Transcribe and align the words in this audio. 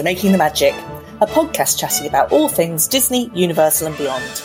to 0.00 0.04
Making 0.04 0.32
the 0.32 0.38
Magic, 0.38 0.72
a 1.20 1.26
podcast 1.26 1.78
chatting 1.78 2.06
about 2.06 2.32
all 2.32 2.48
things 2.48 2.88
Disney, 2.88 3.30
Universal, 3.34 3.88
and 3.88 3.98
beyond. 3.98 4.42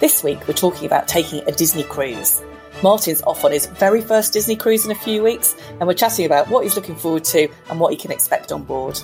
This 0.00 0.24
week, 0.24 0.48
we're 0.48 0.54
talking 0.54 0.86
about 0.86 1.06
taking 1.06 1.46
a 1.46 1.52
Disney 1.52 1.82
cruise. 1.82 2.42
Martin's 2.82 3.20
off 3.24 3.44
on 3.44 3.52
his 3.52 3.66
very 3.66 4.00
first 4.00 4.32
Disney 4.32 4.56
cruise 4.56 4.86
in 4.86 4.90
a 4.90 4.94
few 4.94 5.22
weeks, 5.22 5.54
and 5.72 5.86
we're 5.86 5.92
chatting 5.92 6.24
about 6.24 6.48
what 6.48 6.64
he's 6.64 6.74
looking 6.74 6.96
forward 6.96 7.24
to 7.24 7.48
and 7.68 7.78
what 7.78 7.92
he 7.92 7.98
can 7.98 8.10
expect 8.10 8.50
on 8.50 8.64
board. 8.64 8.98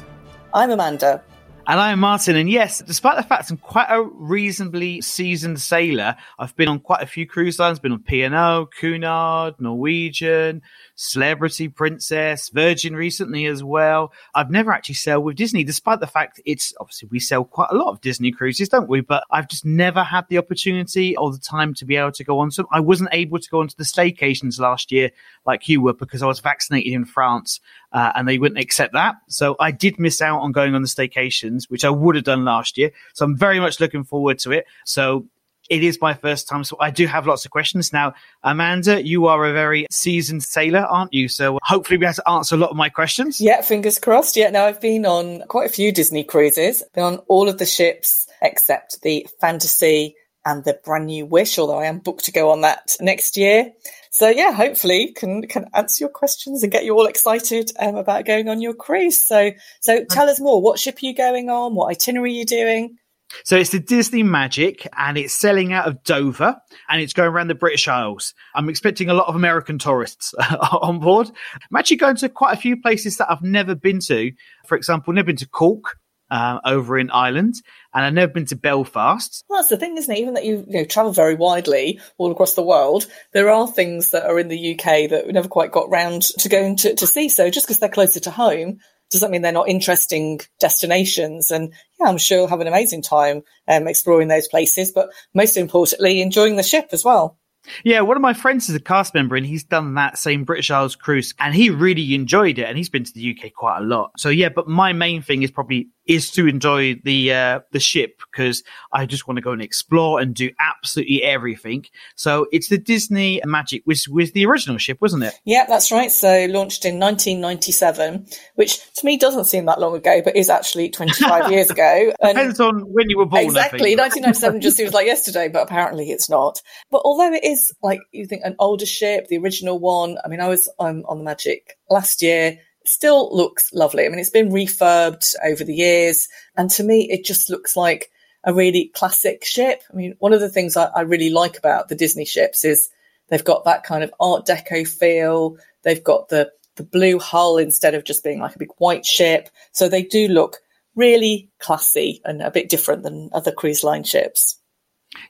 I'm 0.55 0.71
Amanda. 0.71 1.23
And 1.67 1.79
I'm 1.79 1.99
Martin. 1.99 2.37
And 2.37 2.49
yes, 2.49 2.81
despite 2.81 3.17
the 3.17 3.23
fact 3.23 3.51
I'm 3.51 3.59
quite 3.59 3.89
a 3.91 4.03
reasonably 4.03 5.03
seasoned 5.03 5.61
sailor, 5.61 6.17
I've 6.39 6.57
been 6.57 6.69
on 6.69 6.81
quite 6.81 7.03
a 7.03 7.07
few 7.07 7.27
cruise 7.27 7.59
lines, 7.59 7.79
been 7.79 7.93
on 7.93 8.03
P&O, 8.03 8.69
Cunard, 8.79 9.55
Norwegian, 9.59 10.63
Celebrity 10.97 11.69
Princess, 11.69 12.49
Virgin 12.51 12.95
recently 12.95 13.47
as 13.47 13.65
well. 13.65 14.13
I've 14.35 14.51
never 14.51 14.73
actually 14.73 14.95
sailed 14.95 15.25
with 15.25 15.37
Disney, 15.37 15.65
despite 15.65 16.01
the 16.01 16.07
fact 16.07 16.41
it's 16.45 16.73
obviously 16.81 17.09
we 17.11 17.19
sail 17.19 17.45
quite 17.45 17.71
a 17.71 17.77
lot 17.77 17.91
of 17.91 18.01
Disney 18.01 18.31
cruises, 18.31 18.69
don't 18.69 18.89
we? 18.89 19.01
But 19.01 19.25
I've 19.31 19.49
just 19.49 19.65
never 19.65 20.03
had 20.03 20.29
the 20.29 20.39
opportunity 20.39 21.17
or 21.17 21.33
the 21.33 21.39
time 21.39 21.75
to 21.75 21.85
be 21.85 21.97
able 21.97 22.13
to 22.13 22.25
go 22.25 22.39
on 22.39 22.51
some. 22.51 22.67
I 22.71 22.81
wasn't 22.81 23.11
able 23.13 23.39
to 23.39 23.51
go 23.51 23.61
onto 23.61 23.75
the 23.77 23.85
staycations 23.85 24.61
last 24.61 24.93
year 24.93 25.11
like 25.47 25.69
you 25.69 25.81
were 25.81 25.95
because 25.95 26.23
I 26.23 26.27
was 26.27 26.41
vaccinated 26.41 26.93
in 26.93 27.05
France 27.05 27.61
uh, 27.93 28.13
and 28.15 28.29
they 28.29 28.39
wouldn't 28.39 28.61
accept 28.61 28.93
that. 28.93 29.17
So 29.29 29.57
I 29.59 29.71
did 29.71 29.99
miss 29.99 30.21
out 30.21 30.41
on 30.41 30.53
going 30.53 30.75
on 30.75 30.83
the 30.83 30.89
staycations, 30.89 31.65
which 31.71 31.85
I 31.85 31.91
would 31.91 32.15
have 32.15 32.25
done 32.25 32.45
last 32.45 32.79
year. 32.79 32.91
So 33.15 33.25
I'm 33.25 33.37
very 33.37 33.61
much 33.61 33.81
looking 33.81 34.05
forward 34.05 34.39
to 34.41 34.53
it. 34.53 34.67
So 34.85 35.27
it 35.71 35.83
is 35.83 36.01
my 36.01 36.15
first 36.15 36.49
time, 36.49 36.65
so 36.65 36.77
I 36.81 36.91
do 36.91 37.07
have 37.07 37.27
lots 37.27 37.45
of 37.45 37.51
questions. 37.51 37.93
Now, 37.93 38.15
Amanda, 38.43 39.05
you 39.05 39.27
are 39.27 39.45
a 39.47 39.53
very 39.53 39.87
seasoned 39.91 40.43
sailor, 40.43 40.81
aren't 40.81 41.15
you? 41.15 41.29
So 41.29 41.59
hopefully 41.63 41.99
we 41.99 42.07
have 42.07 42.17
to 42.17 42.29
answer 42.29 42.55
a 42.55 42.59
lot 42.59 42.71
of 42.71 42.77
my 42.77 42.89
questions. 42.89 43.41
Yeah, 43.41 43.63
fingers 43.63 43.99
crossed. 43.99 44.37
Yeah, 44.37 44.51
now 44.51 44.67
I've 44.67 44.81
been 44.81 45.07
on 45.07 45.43
quite 45.49 45.67
a 45.71 45.73
few 45.73 45.93
Disney 45.93 46.25
cruises, 46.25 46.83
been 46.95 47.05
on 47.05 47.19
all 47.29 47.49
of 47.49 47.59
the 47.59 47.67
ships 47.67 48.27
except 48.43 49.01
the 49.03 49.27
Fantasy 49.41 50.17
and 50.45 50.65
the 50.65 50.79
brand 50.85 51.07
new 51.07 51.25
Wish, 51.25 51.59
although 51.59 51.79
I 51.79 51.87
am 51.87 52.01
booked 52.01 52.27
to 52.27 52.33
go 52.33 52.51
on 52.51 52.61
that 52.61 52.97
next 53.01 53.37
year. 53.37 53.73
So 54.11 54.29
yeah, 54.29 54.53
hopefully 54.53 55.13
can 55.13 55.43
can 55.49 55.69
answer 55.75 56.05
your 56.05 56.11
questions 56.11 56.63
and 56.63 56.71
get 56.71 56.85
you 56.85 56.95
all 56.95 57.07
excited 57.07 57.73
um, 57.81 57.97
about 57.97 58.27
going 58.27 58.49
on 58.49 58.61
your 58.61 58.75
cruise. 58.75 59.27
So 59.27 59.51
so 59.81 60.05
tell 60.05 60.29
us 60.29 60.41
more. 60.41 60.61
What 60.61 60.79
ship 60.79 60.99
are 61.03 61.07
you 61.07 61.15
going 61.15 61.49
on? 61.51 61.75
What 61.75 61.91
itinerary 61.91 62.31
are 62.31 62.39
you 62.39 62.45
doing? 62.45 62.99
So 63.45 63.57
it's 63.57 63.71
the 63.71 63.81
Disney 63.81 64.23
Magic 64.23 64.87
and 64.97 65.19
it's 65.19 65.33
selling 65.33 65.73
out 65.73 65.87
of 65.87 66.03
Dover 66.05 66.57
and 66.89 67.01
it's 67.01 67.13
going 67.13 67.31
around 67.31 67.49
the 67.49 67.55
British 67.55 67.89
Isles. 67.89 68.35
I'm 68.55 68.69
expecting 68.69 69.09
a 69.11 69.15
lot 69.15 69.29
of 69.29 69.35
American 69.35 69.79
tourists 69.79 70.35
on 70.83 71.01
board. 71.01 71.29
I'm 71.29 71.77
actually 71.77 71.97
going 71.97 72.17
to 72.17 72.29
quite 72.29 72.57
a 72.57 72.61
few 72.61 72.81
places 72.81 73.17
that 73.17 73.31
I've 73.31 73.43
never 73.43 73.75
been 73.75 74.01
to. 74.07 74.33
For 74.67 74.77
example, 74.77 75.13
never 75.13 75.27
been 75.27 75.37
to 75.37 75.49
Cork. 75.49 75.99
Uh, 76.31 76.59
over 76.65 76.99
in 76.99 77.11
Ireland, 77.11 77.55
and 77.93 78.05
I've 78.05 78.15
never 78.15 78.33
been 78.33 78.47
to 78.47 78.57
Belfast. 78.57 79.45
Well, 79.49 79.59
that's 79.59 79.69
the 79.69 79.77
thing, 79.77 79.99
isn't 79.99 80.13
it? 80.13 80.19
Even 80.19 80.35
that 80.35 80.45
you, 80.45 80.65
you 80.67 80.81
know, 80.81 80.85
travel 80.85 81.13
very 81.13 81.35
widely 81.35 82.01
all 82.17 82.33
across 82.33 82.55
the 82.55 82.63
world, 82.63 83.07
there 83.33 83.51
are 83.51 83.69
things 83.69 84.11
that 84.11 84.25
are 84.25 84.39
in 84.39 84.49
the 84.49 84.73
UK 84.73 85.11
that 85.11 85.27
we 85.27 85.33
never 85.33 85.49
quite 85.49 85.71
got 85.71 85.91
round 85.91 86.23
to 86.23 86.49
going 86.49 86.77
to, 86.77 86.95
to 86.97 87.07
see. 87.07 87.29
So 87.29 87.51
just 87.51 87.67
because 87.67 87.79
they're 87.79 87.91
closer 87.91 88.21
to 88.21 88.31
home 88.31 88.79
doesn't 89.15 89.31
mean 89.31 89.43
they're 89.43 89.53
not 89.53 89.69
interesting 89.69 90.41
destinations. 90.61 91.51
And 91.51 91.73
yeah, 91.99 92.09
I'm 92.09 92.19
sure 92.19 92.39
you'll 92.39 92.49
have 92.49 92.61
an 92.61 92.67
amazing 92.67 93.03
time 93.03 93.43
um, 93.67 93.89
exploring 93.89 94.29
those 94.29 94.49
places, 94.49 94.93
but 94.93 95.11
most 95.33 95.57
importantly, 95.57 96.21
enjoying 96.21 96.57
the 96.57 96.63
ship 96.63 96.89
as 96.93 97.05
well. 97.05 97.39
Yeah, 97.83 98.03
one 98.03 98.17
of 98.17 98.21
my 98.21 98.35
friends 98.35 98.69
is 98.69 98.75
a 98.75 98.81
cast 98.81 99.15
member 99.15 99.37
and 99.37 99.47
he's 99.47 99.65
done 99.65 99.95
that 99.95 100.19
same 100.19 100.45
British 100.45 100.71
Isles 100.71 100.97
cruise 100.97 101.35
and 101.39 101.55
he 101.55 101.71
really 101.71 102.15
enjoyed 102.15 102.59
it 102.59 102.65
and 102.65 102.77
he's 102.77 102.91
been 102.91 103.05
to 103.05 103.13
the 103.13 103.37
UK 103.37 103.53
quite 103.55 103.79
a 103.79 103.85
lot. 103.85 104.13
So 104.19 104.29
yeah, 104.29 104.51
but 104.51 104.69
my 104.69 104.93
main 104.93 105.23
thing 105.23 105.43
is 105.43 105.51
probably 105.51 105.89
is 106.07 106.31
to 106.33 106.47
enjoy 106.47 106.95
the 107.05 107.33
uh, 107.33 107.61
the 107.73 107.81
ship 107.81 108.21
because 108.31 108.63
I 108.93 109.07
just 109.07 109.27
want 109.27 109.37
to 109.37 109.43
go 109.43 109.53
and 109.53 109.63
explore 109.63 110.21
and 110.21 110.35
do 110.35 110.51
absolutely 110.61 111.23
everything. 111.23 111.87
So 112.15 112.47
it's 112.53 112.69
the 112.69 112.79
Disney 112.79 113.41
Magic, 113.45 113.83
which 113.85 114.07
was 114.09 114.33
the 114.33 114.47
original 114.47 114.79
ship, 114.79 115.01
wasn't 115.01 115.25
it? 115.25 115.35
Yeah, 115.45 115.65
that's 115.67 115.91
right. 115.91 116.11
So 116.11 116.47
launched 116.47 116.85
in 116.85 116.99
1997, 117.01 118.27
which 118.55 118.81
to 118.95 119.07
me 119.07 119.17
doesn't 119.17 119.45
seem 119.45 119.67
that 119.67 119.81
long 119.81 119.97
ago, 119.97 120.21
but 120.25 120.37
is 120.37 120.51
actually 120.51 120.91
25 120.91 121.51
years 121.51 121.71
ago. 121.71 122.13
And 122.21 122.37
Depends 122.37 122.61
on 122.61 122.81
when 122.93 123.09
you 123.09 123.19
were 123.19 123.27
born. 123.27 123.45
Exactly, 123.45 123.97
1997 123.97 124.61
just 124.61 124.77
seems 124.77 124.93
like 124.93 125.07
yesterday, 125.07 125.49
but 125.49 125.63
apparently 125.63 126.11
it's 126.11 126.29
not. 126.29 126.61
But 126.91 127.03
although 127.05 127.33
it 127.33 127.45
is 127.45 127.73
like 127.83 128.01
you 128.13 128.27
think 128.27 128.43
an 128.45 128.57
older 128.59 128.87
ship, 128.87 129.29
the 129.29 129.39
original 129.39 129.79
one. 129.79 130.19
I 130.25 130.29
mean, 130.29 130.41
I 130.41 130.49
was 130.49 130.69
um, 130.79 131.05
on 131.09 131.19
the 131.19 131.25
Magic 131.25 131.79
last 131.91 132.23
year 132.23 132.59
still 132.87 133.35
looks 133.35 133.73
lovely. 133.73 134.05
I 134.05 134.09
mean, 134.09 134.19
it's 134.19 134.31
been 134.31 134.51
refurbed 134.51 135.35
over 135.45 135.65
the 135.65 135.75
years. 135.75 136.29
And 136.57 136.71
to 136.71 136.85
me, 136.85 137.09
it 137.11 137.25
just 137.25 137.51
looks 137.51 137.77
like 137.77 138.11
a 138.45 138.55
really 138.55 138.91
classic 138.95 139.45
ship. 139.45 139.83
I 139.93 139.97
mean, 139.97 140.15
one 140.19 140.33
of 140.33 140.41
the 140.41 140.51
things 140.51 140.77
I, 140.77 140.87
I 140.87 141.01
really 141.03 141.31
like 141.31 141.59
about 141.59 141.89
the 141.89 141.95
Disney 141.95 142.25
ships 142.25 142.65
is 142.65 142.91
they've 143.29 143.45
got 143.45 143.65
that 143.65 143.85
kind 143.85 144.05
of 144.05 144.13
art 144.21 144.47
deco 144.47 144.87
feel. 144.87 145.57
They've 145.83 146.05
got 146.05 146.29
the, 146.29 146.53
the 146.77 146.85
blue 146.85 147.19
hull 147.19 147.57
instead 147.57 147.95
of 147.95 148.05
just 148.05 148.25
being 148.25 148.41
like 148.41 148.55
a 148.55 148.59
big 148.59 148.73
white 148.79 149.07
ship. 149.07 149.49
So 149.73 149.89
they 149.89 150.03
do 150.03 150.29
look 150.29 150.59
really 150.95 151.51
classy 151.59 152.21
and 152.25 152.43
a 152.43 152.51
bit 152.51 152.69
different 152.69 153.03
than 153.03 153.31
other 153.33 153.53
cruise 153.53 153.83
line 153.83 154.05
ships. 154.05 154.59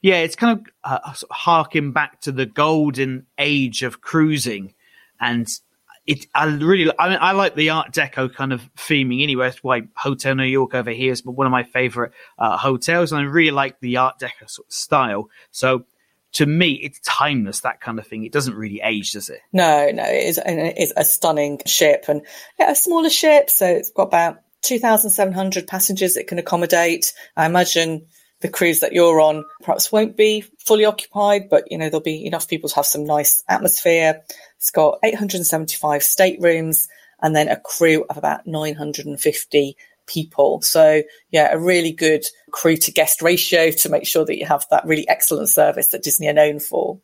Yeah, 0.03 0.17
it's 0.17 0.37
kind 0.37 0.59
of 0.59 0.67
uh, 0.83 1.13
harking 1.31 1.93
back 1.93 2.23
to 2.23 2.33
the 2.33 2.47
golden 2.47 3.27
age 3.39 3.83
of 3.83 4.01
cruising 4.01 4.75
and 5.21 5.49
it, 6.07 6.27
I 6.35 6.47
really, 6.47 6.93
I 6.99 7.09
mean, 7.09 7.19
I 7.21 7.33
like 7.33 7.55
the 7.55 7.71
Art 7.71 7.93
Deco 7.93 8.33
kind 8.33 8.53
of 8.53 8.61
theming 8.77 9.23
anyway. 9.23 9.47
That's 9.47 9.65
why 9.65 9.83
Hotel 9.97 10.35
New 10.35 10.45
York 10.45 10.75
over 10.75 10.91
here 10.91 11.13
is 11.13 11.25
one 11.25 11.47
of 11.47 11.51
my 11.51 11.63
favorite 11.63 12.13
uh, 12.39 12.57
hotels, 12.57 13.13
and 13.13 13.21
I 13.21 13.25
really 13.25 13.51
like 13.51 13.81
the 13.81 13.97
Art 13.97 14.19
Deco 14.19 14.49
sort 14.49 14.69
of 14.69 14.73
style. 14.73 15.31
So 15.51 15.85
to 16.35 16.47
me, 16.47 16.73
it's 16.73 17.01
timeless, 17.01 17.61
that 17.61 17.81
kind 17.81 17.99
of 17.99 18.07
thing. 18.07 18.25
It 18.25 18.33
doesn't 18.33 18.55
really 18.55 18.81
age, 18.83 19.13
does 19.13 19.31
it? 19.31 19.41
No, 19.53 19.91
no, 19.93 20.05
it 20.05 20.27
is, 20.27 20.39
it 20.45 20.75
is 20.77 20.93
a 20.97 21.05
stunning 21.05 21.61
ship 21.65 22.05
and 22.09 22.23
yeah, 22.59 22.73
a 22.73 22.77
smaller 22.77 23.11
ship. 23.11 23.49
So 23.49 23.67
it's 23.67 23.91
got 23.91 24.05
about 24.05 24.41
2,700 24.63 25.67
passengers 25.67 26.17
it 26.17 26.27
can 26.27 26.39
accommodate. 26.39 27.15
I 27.37 27.47
imagine 27.47 28.07
the 28.41 28.49
cruise 28.49 28.81
that 28.81 28.93
you're 28.93 29.21
on 29.21 29.45
perhaps 29.63 29.91
won't 29.91 30.17
be 30.17 30.45
fully 30.59 30.85
occupied, 30.85 31.49
but 31.49 31.65
you 31.71 31.79
know, 31.79 31.87
there'll 31.87 32.01
be 32.01 32.27
enough 32.27 32.49
people 32.49 32.69
to 32.69 32.77
have 32.77 32.87
some 32.87 33.05
nice 33.05 33.43
atmosphere. 33.49 34.23
It's 34.57 34.71
got 34.71 34.99
875 35.03 36.03
staterooms 36.03 36.89
and 37.23 37.35
then 37.35 37.49
a 37.49 37.59
crew 37.59 38.05
of 38.11 38.17
about 38.17 38.47
950 38.47 39.77
people. 40.07 40.61
So 40.63 41.03
yeah, 41.31 41.53
a 41.53 41.59
really 41.59 41.93
good 41.93 42.25
crew 42.53 42.77
to 42.77 42.93
guest 42.93 43.23
ratio 43.23 43.71
to 43.71 43.89
make 43.89 44.07
sure 44.07 44.25
that 44.25 44.39
you 44.39 44.47
have 44.47 44.67
that 44.71 44.85
really 44.85 45.09
excellent 45.09 45.49
service 45.49 45.89
that 45.89 46.03
Disney 46.03 46.29
are 46.29 46.35
known 46.35 46.61
for. 46.61 47.01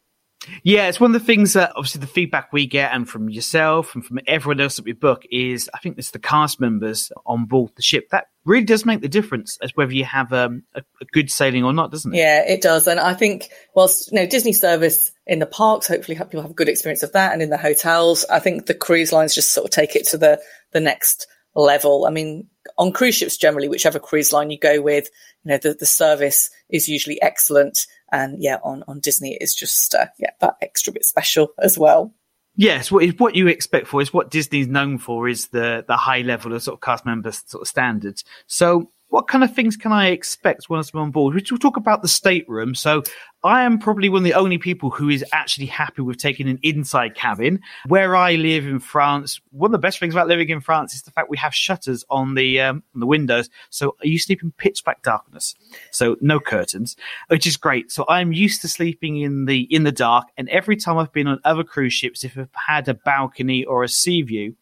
Yeah, 0.62 0.88
it's 0.88 1.00
one 1.00 1.14
of 1.14 1.20
the 1.20 1.26
things 1.26 1.52
that 1.52 1.72
obviously 1.76 2.00
the 2.00 2.06
feedback 2.06 2.52
we 2.52 2.66
get 2.66 2.92
and 2.92 3.08
from 3.08 3.28
yourself 3.28 3.94
and 3.94 4.04
from 4.04 4.20
everyone 4.26 4.60
else 4.60 4.76
that 4.76 4.86
we 4.86 4.92
book 4.92 5.24
is 5.30 5.68
I 5.74 5.78
think 5.78 5.98
it's 5.98 6.12
the 6.12 6.18
cast 6.18 6.60
members 6.60 7.12
on 7.26 7.44
board 7.44 7.72
the 7.76 7.82
ship 7.82 8.08
that 8.10 8.28
really 8.44 8.64
does 8.64 8.86
make 8.86 9.00
the 9.00 9.08
difference 9.08 9.58
as 9.62 9.72
whether 9.74 9.92
you 9.92 10.04
have 10.04 10.32
um, 10.32 10.62
a, 10.74 10.82
a, 11.00 11.04
good 11.12 11.30
sailing 11.30 11.64
or 11.64 11.72
not, 11.72 11.90
doesn't 11.90 12.14
it? 12.14 12.18
Yeah, 12.18 12.42
it 12.46 12.62
does. 12.62 12.86
And 12.86 12.98
I 12.98 13.14
think 13.14 13.50
whilst 13.74 14.10
you 14.10 14.18
know 14.18 14.26
Disney 14.26 14.52
service 14.52 15.12
in 15.26 15.38
the 15.38 15.46
parks, 15.46 15.86
hopefully 15.86 16.16
people 16.16 16.42
have 16.42 16.50
a 16.50 16.54
good 16.54 16.68
experience 16.68 17.02
of 17.02 17.12
that, 17.12 17.32
and 17.32 17.42
in 17.42 17.50
the 17.50 17.58
hotels, 17.58 18.24
I 18.30 18.38
think 18.38 18.66
the 18.66 18.74
cruise 18.74 19.12
lines 19.12 19.34
just 19.34 19.52
sort 19.52 19.66
of 19.66 19.70
take 19.70 19.96
it 19.96 20.06
to 20.08 20.18
the 20.18 20.40
the 20.72 20.80
next 20.80 21.26
level. 21.54 22.06
I 22.06 22.10
mean, 22.10 22.48
on 22.78 22.92
cruise 22.92 23.16
ships 23.16 23.36
generally, 23.36 23.68
whichever 23.68 23.98
cruise 23.98 24.32
line 24.32 24.50
you 24.50 24.58
go 24.58 24.80
with, 24.80 25.08
you 25.44 25.50
know 25.50 25.58
the 25.58 25.74
the 25.74 25.86
service 25.86 26.50
is 26.68 26.88
usually 26.88 27.20
excellent 27.20 27.86
and 28.12 28.42
yeah, 28.42 28.58
on, 28.62 28.82
on 28.88 29.00
Disney, 29.00 29.36
it's 29.40 29.54
just, 29.54 29.94
uh, 29.94 30.06
yeah, 30.18 30.30
that 30.40 30.56
extra 30.60 30.92
bit 30.92 31.04
special 31.04 31.52
as 31.58 31.78
well. 31.78 32.12
Yes, 32.56 32.90
what 32.90 33.04
is 33.04 33.14
what 33.18 33.34
you 33.34 33.46
expect 33.46 33.86
for 33.86 34.02
is 34.02 34.12
what 34.12 34.30
Disney's 34.30 34.66
known 34.66 34.98
for 34.98 35.28
is 35.28 35.48
the 35.48 35.84
the 35.86 35.96
high 35.96 36.22
level 36.22 36.52
of 36.52 36.62
sort 36.62 36.74
of 36.74 36.80
cast 36.80 37.06
member 37.06 37.32
sort 37.32 37.62
of 37.62 37.68
standards. 37.68 38.24
So 38.46 38.90
what 39.10 39.26
kind 39.28 39.44
of 39.44 39.54
things 39.54 39.76
can 39.76 39.92
I 39.92 40.08
expect 40.08 40.70
once 40.70 40.92
I'm 40.94 41.00
on 41.00 41.10
board? 41.10 41.34
We'll 41.34 41.58
talk 41.58 41.76
about 41.76 42.02
the 42.02 42.08
stateroom. 42.08 42.74
So 42.74 43.02
I 43.42 43.62
am 43.62 43.78
probably 43.78 44.08
one 44.08 44.18
of 44.18 44.24
the 44.24 44.34
only 44.34 44.56
people 44.56 44.90
who 44.90 45.08
is 45.08 45.24
actually 45.32 45.66
happy 45.66 46.02
with 46.02 46.18
taking 46.18 46.48
an 46.48 46.58
inside 46.62 47.14
cabin. 47.14 47.60
Where 47.86 48.14
I 48.14 48.36
live 48.36 48.66
in 48.66 48.78
France, 48.78 49.40
one 49.50 49.68
of 49.68 49.72
the 49.72 49.78
best 49.78 49.98
things 49.98 50.14
about 50.14 50.28
living 50.28 50.48
in 50.48 50.60
France 50.60 50.94
is 50.94 51.02
the 51.02 51.10
fact 51.10 51.28
we 51.28 51.36
have 51.38 51.54
shutters 51.54 52.04
on 52.08 52.34
the 52.34 52.60
um, 52.60 52.82
on 52.94 53.00
the 53.00 53.06
windows. 53.06 53.50
So 53.70 53.96
you 54.02 54.18
sleep 54.18 54.42
in 54.42 54.52
pitch 54.52 54.84
black 54.84 55.02
darkness, 55.02 55.54
so 55.90 56.16
no 56.20 56.38
curtains, 56.38 56.96
which 57.28 57.46
is 57.46 57.56
great. 57.56 57.90
So 57.90 58.04
I'm 58.08 58.32
used 58.32 58.62
to 58.62 58.68
sleeping 58.68 59.16
in 59.16 59.46
the 59.46 59.62
in 59.74 59.82
the 59.82 59.92
dark. 59.92 60.28
And 60.36 60.48
every 60.50 60.76
time 60.76 60.98
I've 60.98 61.12
been 61.12 61.26
on 61.26 61.40
other 61.44 61.64
cruise 61.64 61.94
ships, 61.94 62.22
if 62.22 62.38
I've 62.38 62.48
had 62.54 62.88
a 62.88 62.94
balcony 62.94 63.64
or 63.64 63.82
a 63.82 63.88
sea 63.88 64.22
view, 64.22 64.54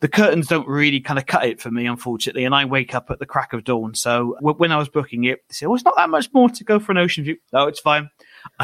the 0.00 0.08
curtains 0.08 0.46
don't 0.46 0.68
really 0.68 1.00
kind 1.00 1.18
of 1.18 1.26
cut 1.26 1.44
it 1.44 1.60
for 1.60 1.70
me, 1.70 1.86
unfortunately. 1.86 2.44
And 2.44 2.54
I 2.54 2.64
wake 2.64 2.94
up 2.94 3.10
at 3.10 3.18
the 3.18 3.26
crack 3.26 3.52
of 3.52 3.64
dawn. 3.64 3.94
So 3.94 4.36
w- 4.40 4.56
when 4.56 4.70
I 4.70 4.76
was 4.76 4.88
booking 4.88 5.24
it, 5.24 5.40
they 5.48 5.52
said, 5.52 5.66
"Oh, 5.66 5.74
it's 5.74 5.84
not 5.84 5.96
that 5.96 6.08
much 6.08 6.28
more 6.32 6.48
to 6.48 6.64
go 6.64 6.78
for 6.78 6.92
an 6.92 6.98
ocean 6.98 7.24
view." 7.24 7.36
No, 7.52 7.66
it's 7.66 7.80
fine. 7.80 8.10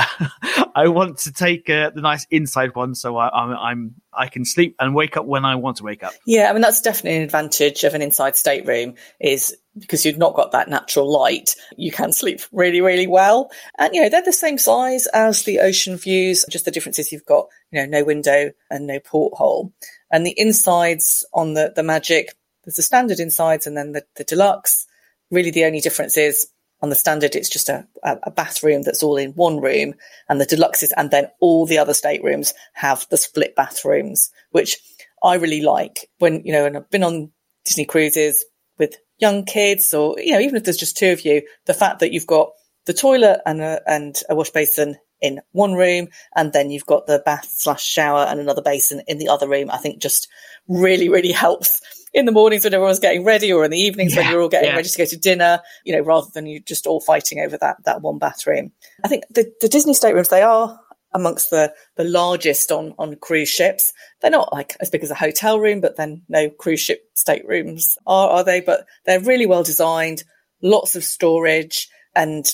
I 0.77 0.89
want 0.89 1.19
to 1.19 1.33
take 1.33 1.69
uh, 1.69 1.91
the 1.91 2.01
nice 2.01 2.27
inside 2.31 2.75
one, 2.77 2.95
so 2.95 3.17
I, 3.17 3.29
I'm, 3.29 3.51
I'm 3.57 3.95
I 4.13 4.29
can 4.29 4.45
sleep 4.45 4.77
and 4.79 4.95
wake 4.95 5.17
up 5.17 5.27
when 5.27 5.45
I 5.45 5.57
want 5.57 5.79
to 5.79 5.85
wake 5.85 6.05
up. 6.05 6.13
Yeah, 6.27 6.51
I 6.51 6.53
mean 6.53 6.63
that's 6.63 6.81
definitely 6.81 7.19
an 7.19 7.23
advantage 7.25 7.83
of 7.85 7.95
an 7.95 8.03
inside 8.03 8.37
stateroom 8.37 8.95
is 9.21 9.57
because 9.79 10.05
you've 10.05 10.19
not 10.19 10.35
got 10.35 10.53
that 10.53 10.69
natural 10.69 11.11
light, 11.11 11.57
you 11.77 11.91
can 11.91 12.13
sleep 12.13 12.41
really, 12.53 12.81
really 12.81 13.07
well. 13.07 13.51
And 13.79 13.95
you 13.95 14.03
know 14.03 14.09
they're 14.09 14.23
the 14.23 14.33
same 14.33 14.59
size 14.59 15.07
as 15.09 15.45
the 15.45 15.61
ocean 15.61 15.97
views. 15.97 16.45
Just 16.51 16.65
the 16.65 16.71
difference 16.71 16.99
is 16.99 17.13
you've 17.13 17.27
got 17.27 17.49
you 17.71 17.81
know 17.81 17.87
no 17.87 18.05
window 18.05 18.53
and 18.71 18.87
no 18.87 19.01
porthole, 19.01 19.73
and 20.11 20.27
the 20.27 20.35
insides 20.37 21.25
on 21.33 21.55
the 21.55 21.73
the 21.75 21.83
Magic 21.83 22.31
there's 22.65 22.77
the 22.77 22.83
standard 22.83 23.21
insides 23.21 23.67
and 23.67 23.77
then 23.77 23.93
the, 23.93 24.05
the 24.17 24.25
deluxe. 24.25 24.87
Really, 25.31 25.51
the 25.51 25.65
only 25.65 25.81
difference 25.81 26.17
is 26.17 26.49
on 26.81 26.91
the 26.91 26.95
standard, 26.95 27.35
it's 27.35 27.49
just 27.49 27.71
a, 27.71 27.87
a, 28.03 28.31
bathroom 28.31 28.83
that's 28.83 29.03
all 29.03 29.17
in 29.17 29.33
one 29.33 29.59
room, 29.59 29.95
and 30.29 30.39
the 30.39 30.45
deluxes, 30.45 30.91
and 30.99 31.11
then 31.11 31.29
all 31.41 31.65
the 31.65 31.79
other 31.79 31.95
staterooms 31.95 32.53
have 32.75 33.07
the 33.09 33.17
split 33.17 33.57
bathrooms, 33.57 34.31
which 34.51 34.77
I 35.23 35.37
really 35.37 35.63
like. 35.63 36.11
When 36.19 36.45
you 36.45 36.53
know, 36.53 36.67
and 36.67 36.77
I've 36.77 36.91
been 36.91 37.03
on 37.03 37.33
Disney 37.65 37.87
cruises 37.87 38.45
with 38.77 38.97
young 39.19 39.45
kids, 39.45 39.95
or 39.95 40.19
you 40.19 40.33
know, 40.33 40.41
even 40.41 40.57
if 40.57 40.65
there's 40.65 40.77
just 40.77 40.97
two 40.97 41.13
of 41.13 41.25
you, 41.25 41.43
the 41.67 41.75
fact 41.75 42.01
that 42.01 42.13
you've 42.13 42.27
got 42.27 42.51
the 42.87 42.93
toilet 42.93 43.41
and 43.47 43.61
a, 43.61 43.81
and 43.87 44.21
a 44.29 44.35
wash 44.35 44.51
basin 44.51 44.97
in 45.21 45.41
one 45.53 45.75
room, 45.75 46.09
and 46.37 46.53
then 46.53 46.71
you've 46.71 46.87
got 46.87 47.07
the 47.07 47.23
bath 47.25 47.51
slash 47.57 47.83
shower 47.83 48.25
and 48.25 48.41
another 48.41 48.63
basin 48.63 49.03
in 49.07 49.19
the 49.19 49.29
other 49.29 49.49
room, 49.49 49.71
I 49.71 49.79
think 49.79 50.03
just 50.03 50.29
really, 50.69 51.09
really 51.09 51.33
helps 51.33 51.81
in 52.13 52.27
the 52.27 52.33
mornings 52.33 52.65
when 52.65 52.75
everyone's 52.75 53.01
getting 53.01 53.25
ready 53.25 53.53
or 53.53 53.65
in 53.65 53.71
the 53.71 53.79
evenings 53.79 54.15
yeah, 54.15 54.23
when 54.23 54.31
you're 54.31 54.43
all 54.43 54.49
getting 54.49 54.71
yeah. 54.71 54.77
ready 54.77 54.89
to 54.89 54.99
go 54.99 55.05
to 55.05 55.17
dinner, 55.17 55.61
you 55.85 55.95
know, 55.95 56.03
rather 56.03 56.29
than 56.33 56.47
you 56.47 56.61
just 56.61 56.87
all 56.87 57.01
fighting 57.01 57.41
over 57.41 57.57
that, 57.59 57.77
that 57.85 58.03
one 58.03 58.19
bathroom. 58.19 58.71
I 59.03 59.09
think 59.09 59.25
the, 59.31 59.53
the 59.61 59.69
Disney 59.69 59.95
staterooms, 59.95 60.29
they 60.29 60.43
are 60.43 60.79
amongst 61.15 61.51
the, 61.51 61.73
the 61.97 62.05
largest 62.05 62.71
on, 62.73 62.95
on 62.99 63.17
cruise 63.17 63.49
ships. 63.49 63.93
They're 64.21 64.31
not 64.31 64.53
like 64.53 64.77
as 64.81 64.91
big 64.91 65.05
as 65.05 65.11
a 65.11 65.15
hotel 65.15 65.59
room, 65.59 65.81
but 65.81 65.97
then 65.97 66.23
no 66.29 66.51
cruise 66.51 66.81
ship 66.81 67.09
staterooms 67.15 67.97
are, 68.07 68.29
are 68.31 68.45
they? 68.45 68.61
But 68.61 68.87
they're 69.07 69.21
really 69.21 69.47
well 69.47 69.63
designed, 69.63 70.25
lots 70.61 70.97
of 70.97 71.05
storage 71.05 71.89
and 72.15 72.45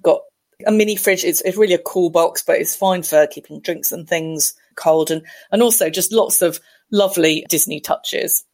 got 0.00 0.20
a 0.66 0.72
mini 0.72 0.96
fridge. 0.96 1.24
It's, 1.24 1.40
it's 1.42 1.56
really 1.56 1.74
a 1.74 1.78
cool 1.78 2.10
box, 2.10 2.42
but 2.46 2.60
it's 2.60 2.76
fine 2.76 3.02
for 3.02 3.26
keeping 3.26 3.60
drinks 3.60 3.92
and 3.92 4.08
things 4.08 4.54
cold 4.76 5.10
and, 5.10 5.22
and 5.50 5.62
also 5.62 5.90
just 5.90 6.12
lots 6.12 6.40
of 6.40 6.60
lovely 6.90 7.44
Disney 7.48 7.80
touches. 7.80 8.44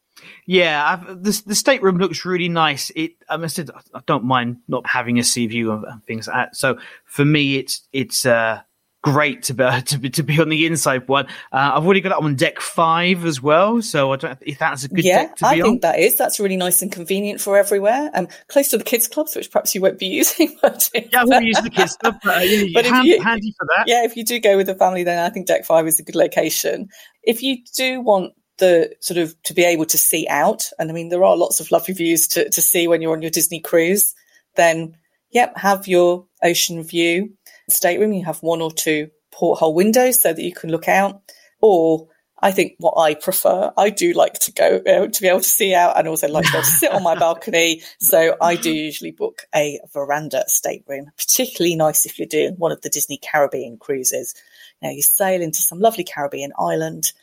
Yeah, 0.45 0.83
I've, 0.83 1.23
the 1.23 1.43
the 1.45 1.55
stateroom 1.55 1.97
looks 1.97 2.25
really 2.25 2.49
nice. 2.49 2.91
It, 2.95 3.11
I 3.29 3.37
must 3.37 3.57
say, 3.57 3.65
I 3.93 3.99
don't 4.05 4.23
mind 4.23 4.57
not 4.67 4.87
having 4.87 5.19
a 5.19 5.23
sea 5.23 5.45
view 5.47 5.71
and 5.71 6.03
things 6.05 6.27
like 6.27 6.35
that. 6.35 6.55
So 6.55 6.77
for 7.05 7.25
me, 7.25 7.57
it's 7.57 7.87
it's 7.91 8.25
uh, 8.25 8.61
great 9.05 9.43
to 9.43 9.53
be 9.53 9.63
to 9.85 9.97
be 9.99 10.09
to 10.09 10.23
be 10.23 10.41
on 10.41 10.49
the 10.49 10.65
inside 10.65 11.07
one. 11.07 11.27
Uh, 11.51 11.71
I've 11.75 11.85
already 11.85 12.01
got 12.01 12.11
it 12.11 12.23
on 12.23 12.35
deck 12.35 12.59
five 12.59 13.23
as 13.23 13.41
well, 13.41 13.81
so 13.81 14.11
I 14.11 14.15
don't 14.17 14.37
if 14.41 14.57
that's 14.57 14.83
a 14.83 14.89
good 14.89 15.05
yeah, 15.05 15.27
deck 15.27 15.35
to 15.37 15.43
be 15.43 15.61
I 15.61 15.61
think 15.61 15.81
that 15.83 15.99
is. 15.99 16.17
That's 16.17 16.39
really 16.39 16.57
nice 16.57 16.81
and 16.81 16.91
convenient 16.91 17.39
for 17.39 17.57
everywhere. 17.57 18.09
Um, 18.13 18.27
close 18.47 18.69
to 18.69 18.77
the 18.77 18.83
kids' 18.83 19.07
clubs, 19.07 19.35
which 19.35 19.51
perhaps 19.51 19.75
you 19.75 19.81
won't 19.81 19.99
be 19.99 20.07
using. 20.21 20.57
But 20.61 20.89
yeah, 20.93 21.21
I 21.21 21.25
won't 21.25 21.45
use 21.45 21.61
the 21.61 21.69
kids' 21.69 21.95
club, 21.97 22.15
but, 22.23 22.37
uh, 22.37 22.39
yeah, 22.41 22.67
but 22.73 22.85
hand, 22.85 23.07
you, 23.07 23.21
handy 23.21 23.53
for 23.57 23.67
that. 23.77 23.87
Yeah, 23.87 24.03
if 24.03 24.17
you 24.17 24.25
do 24.25 24.39
go 24.39 24.57
with 24.57 24.65
the 24.67 24.75
family, 24.75 25.03
then 25.03 25.23
I 25.23 25.29
think 25.29 25.45
deck 25.45 25.65
five 25.65 25.85
is 25.87 25.99
a 25.99 26.03
good 26.03 26.15
location. 26.15 26.89
If 27.23 27.43
you 27.43 27.57
do 27.75 28.01
want 28.01 28.33
the 28.57 28.89
sort 29.01 29.17
of 29.17 29.35
to 29.43 29.53
be 29.53 29.65
able 29.65 29.83
to 29.83 29.97
see 29.97 30.25
out. 30.29 30.69
And 30.79 30.89
I 30.89 30.93
mean, 30.93 31.09
there 31.09 31.25
are 31.25 31.35
lots 31.35 31.59
of 31.59 31.71
lovely 31.71 31.93
views 31.93 32.25
to, 32.29 32.49
to 32.49 32.61
see 32.61 32.87
when 32.87 33.01
you're 33.01 33.11
on 33.11 33.21
your 33.21 33.29
Disney 33.29 33.59
cruise. 33.59 34.15
Then, 34.55 34.95
yep, 35.29 35.57
have 35.57 35.89
your 35.89 36.25
ocean 36.41 36.81
view 36.81 37.33
stateroom. 37.69 38.13
You 38.13 38.25
have 38.25 38.41
one 38.41 38.61
or 38.61 38.71
two 38.71 39.09
porthole 39.31 39.73
windows 39.73 40.21
so 40.21 40.33
that 40.33 40.41
you 40.41 40.53
can 40.53 40.69
look 40.69 40.87
out. 40.87 41.21
Or 41.61 42.07
I 42.41 42.51
think 42.51 42.75
what 42.79 42.99
I 42.99 43.15
prefer, 43.15 43.71
I 43.77 43.89
do 43.89 44.13
like 44.13 44.33
to 44.39 44.51
go 44.51 44.81
uh, 44.85 45.07
to 45.07 45.21
be 45.21 45.27
able 45.27 45.39
to 45.39 45.43
see 45.43 45.73
out 45.73 45.97
and 45.97 46.07
also 46.07 46.27
like 46.27 46.45
to, 46.45 46.51
to 46.51 46.63
sit 46.63 46.91
on 46.91 47.03
my 47.03 47.15
balcony. 47.19 47.81
So 47.99 48.35
I 48.41 48.55
do 48.55 48.71
usually 48.71 49.11
book 49.11 49.43
a 49.53 49.79
veranda 49.93 50.43
stateroom, 50.47 51.11
particularly 51.17 51.75
nice 51.75 52.05
if 52.05 52.19
you're 52.19 52.27
doing 52.27 52.55
one 52.57 52.71
of 52.71 52.81
the 52.81 52.89
Disney 52.89 53.17
Caribbean 53.17 53.77
cruises. 53.77 54.35
Now 54.81 54.89
you 54.89 55.01
sail 55.01 55.41
into 55.41 55.61
some 55.61 55.79
lovely 55.79 56.03
Caribbean 56.03 56.51
island 56.57 57.13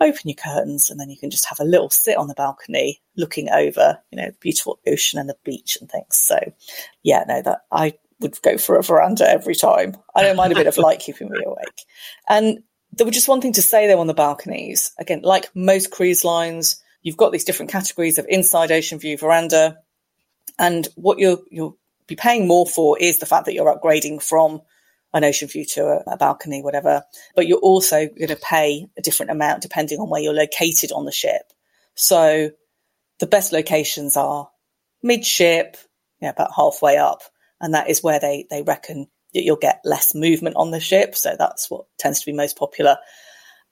open 0.00 0.22
your 0.24 0.34
curtains 0.34 0.88
and 0.88 0.98
then 0.98 1.10
you 1.10 1.16
can 1.16 1.30
just 1.30 1.46
have 1.46 1.60
a 1.60 1.64
little 1.64 1.90
sit 1.90 2.16
on 2.16 2.26
the 2.26 2.34
balcony 2.34 3.00
looking 3.16 3.50
over, 3.50 3.98
you 4.10 4.16
know, 4.16 4.26
the 4.26 4.36
beautiful 4.40 4.80
ocean 4.86 5.18
and 5.18 5.28
the 5.28 5.36
beach 5.44 5.76
and 5.80 5.90
things. 5.90 6.18
So 6.18 6.38
yeah, 7.02 7.24
no, 7.28 7.42
that 7.42 7.64
I 7.70 7.94
would 8.20 8.40
go 8.42 8.58
for 8.58 8.76
a 8.76 8.82
veranda 8.82 9.28
every 9.28 9.54
time. 9.54 9.96
I 10.14 10.22
don't 10.22 10.36
mind 10.36 10.52
a 10.52 10.56
bit 10.56 10.66
of 10.66 10.78
light 10.78 11.00
keeping 11.00 11.30
me 11.30 11.42
awake. 11.44 11.84
And 12.28 12.62
there 12.92 13.06
was 13.06 13.14
just 13.14 13.28
one 13.28 13.40
thing 13.40 13.52
to 13.54 13.62
say 13.62 13.86
though 13.86 14.00
on 14.00 14.06
the 14.06 14.14
balconies. 14.14 14.92
Again, 14.98 15.20
like 15.22 15.50
most 15.54 15.90
cruise 15.90 16.24
lines, 16.24 16.82
you've 17.02 17.16
got 17.16 17.32
these 17.32 17.44
different 17.44 17.72
categories 17.72 18.18
of 18.18 18.26
inside 18.28 18.72
ocean 18.72 18.98
view 18.98 19.16
veranda. 19.16 19.78
And 20.58 20.86
what 20.96 21.18
you'll, 21.18 21.42
you'll 21.50 21.78
be 22.06 22.16
paying 22.16 22.46
more 22.46 22.66
for 22.66 22.98
is 22.98 23.18
the 23.18 23.26
fact 23.26 23.46
that 23.46 23.54
you're 23.54 23.74
upgrading 23.74 24.22
from 24.22 24.60
an 25.12 25.24
ocean 25.24 25.48
view 25.48 25.64
to 25.64 25.84
a, 25.86 26.12
a 26.12 26.16
balcony, 26.16 26.62
whatever. 26.62 27.04
But 27.34 27.46
you're 27.46 27.58
also 27.58 28.06
going 28.06 28.28
to 28.28 28.36
pay 28.36 28.86
a 28.98 29.02
different 29.02 29.32
amount 29.32 29.62
depending 29.62 29.98
on 29.98 30.10
where 30.10 30.20
you're 30.20 30.34
located 30.34 30.92
on 30.92 31.04
the 31.04 31.12
ship. 31.12 31.52
So 31.94 32.50
the 33.18 33.26
best 33.26 33.52
locations 33.52 34.16
are 34.16 34.48
midship, 35.02 35.76
yeah, 36.20 36.30
about 36.30 36.52
halfway 36.54 36.96
up. 36.96 37.22
And 37.60 37.74
that 37.74 37.88
is 37.90 38.02
where 38.02 38.20
they, 38.20 38.46
they 38.50 38.62
reckon 38.62 39.06
that 39.34 39.42
you'll 39.42 39.56
get 39.56 39.80
less 39.84 40.14
movement 40.14 40.56
on 40.56 40.70
the 40.70 40.80
ship. 40.80 41.14
So 41.14 41.36
that's 41.38 41.70
what 41.70 41.86
tends 41.98 42.20
to 42.20 42.26
be 42.26 42.32
most 42.32 42.58
popular. 42.58 42.96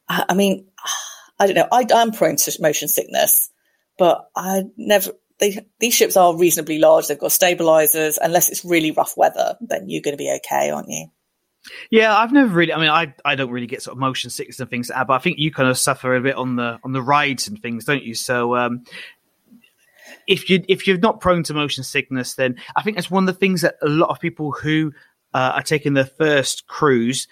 I, 0.08 0.26
I 0.30 0.34
mean, 0.34 0.66
I 1.40 1.46
don't 1.46 1.56
know. 1.56 1.68
I, 1.70 1.86
I'm 1.94 2.12
prone 2.12 2.36
to 2.36 2.62
motion 2.62 2.88
sickness, 2.88 3.50
but 3.96 4.28
I 4.34 4.64
never, 4.76 5.12
they, 5.38 5.64
these 5.78 5.94
ships 5.94 6.16
are 6.16 6.36
reasonably 6.36 6.78
large. 6.78 7.06
They've 7.06 7.18
got 7.18 7.32
stabilizers. 7.32 8.18
Unless 8.20 8.48
it's 8.48 8.64
really 8.64 8.90
rough 8.90 9.16
weather, 9.16 9.56
then 9.60 9.88
you're 9.88 10.02
going 10.02 10.16
to 10.16 10.22
be 10.22 10.36
okay, 10.44 10.70
aren't 10.70 10.88
you? 10.88 11.06
Yeah, 11.90 12.16
I've 12.16 12.32
never 12.32 12.54
really. 12.54 12.72
I 12.72 12.78
mean, 12.78 12.88
I 12.88 13.14
I 13.24 13.34
don't 13.34 13.50
really 13.50 13.66
get 13.66 13.82
sort 13.82 13.96
of 13.96 13.98
motion 13.98 14.30
sickness 14.30 14.60
and 14.60 14.70
things, 14.70 14.90
but 14.94 15.10
I 15.10 15.18
think 15.18 15.38
you 15.38 15.50
kind 15.50 15.68
of 15.68 15.76
suffer 15.76 16.14
a 16.14 16.20
bit 16.20 16.36
on 16.36 16.56
the 16.56 16.78
on 16.82 16.92
the 16.92 17.02
rides 17.02 17.48
and 17.48 17.60
things, 17.60 17.84
don't 17.84 18.02
you? 18.02 18.14
So, 18.14 18.56
um, 18.56 18.84
if 20.28 20.48
you 20.48 20.62
if 20.68 20.86
you're 20.86 20.98
not 20.98 21.20
prone 21.20 21.42
to 21.44 21.54
motion 21.54 21.82
sickness, 21.82 22.34
then 22.34 22.56
I 22.76 22.82
think 22.82 22.96
that's 22.96 23.10
one 23.10 23.28
of 23.28 23.34
the 23.34 23.38
things 23.38 23.62
that 23.62 23.76
a 23.82 23.88
lot 23.88 24.10
of 24.10 24.20
people 24.20 24.52
who 24.52 24.92
uh, 25.34 25.52
are 25.54 25.62
taking 25.62 25.94
their 25.94 26.04
first 26.04 26.66
cruise, 26.66 27.26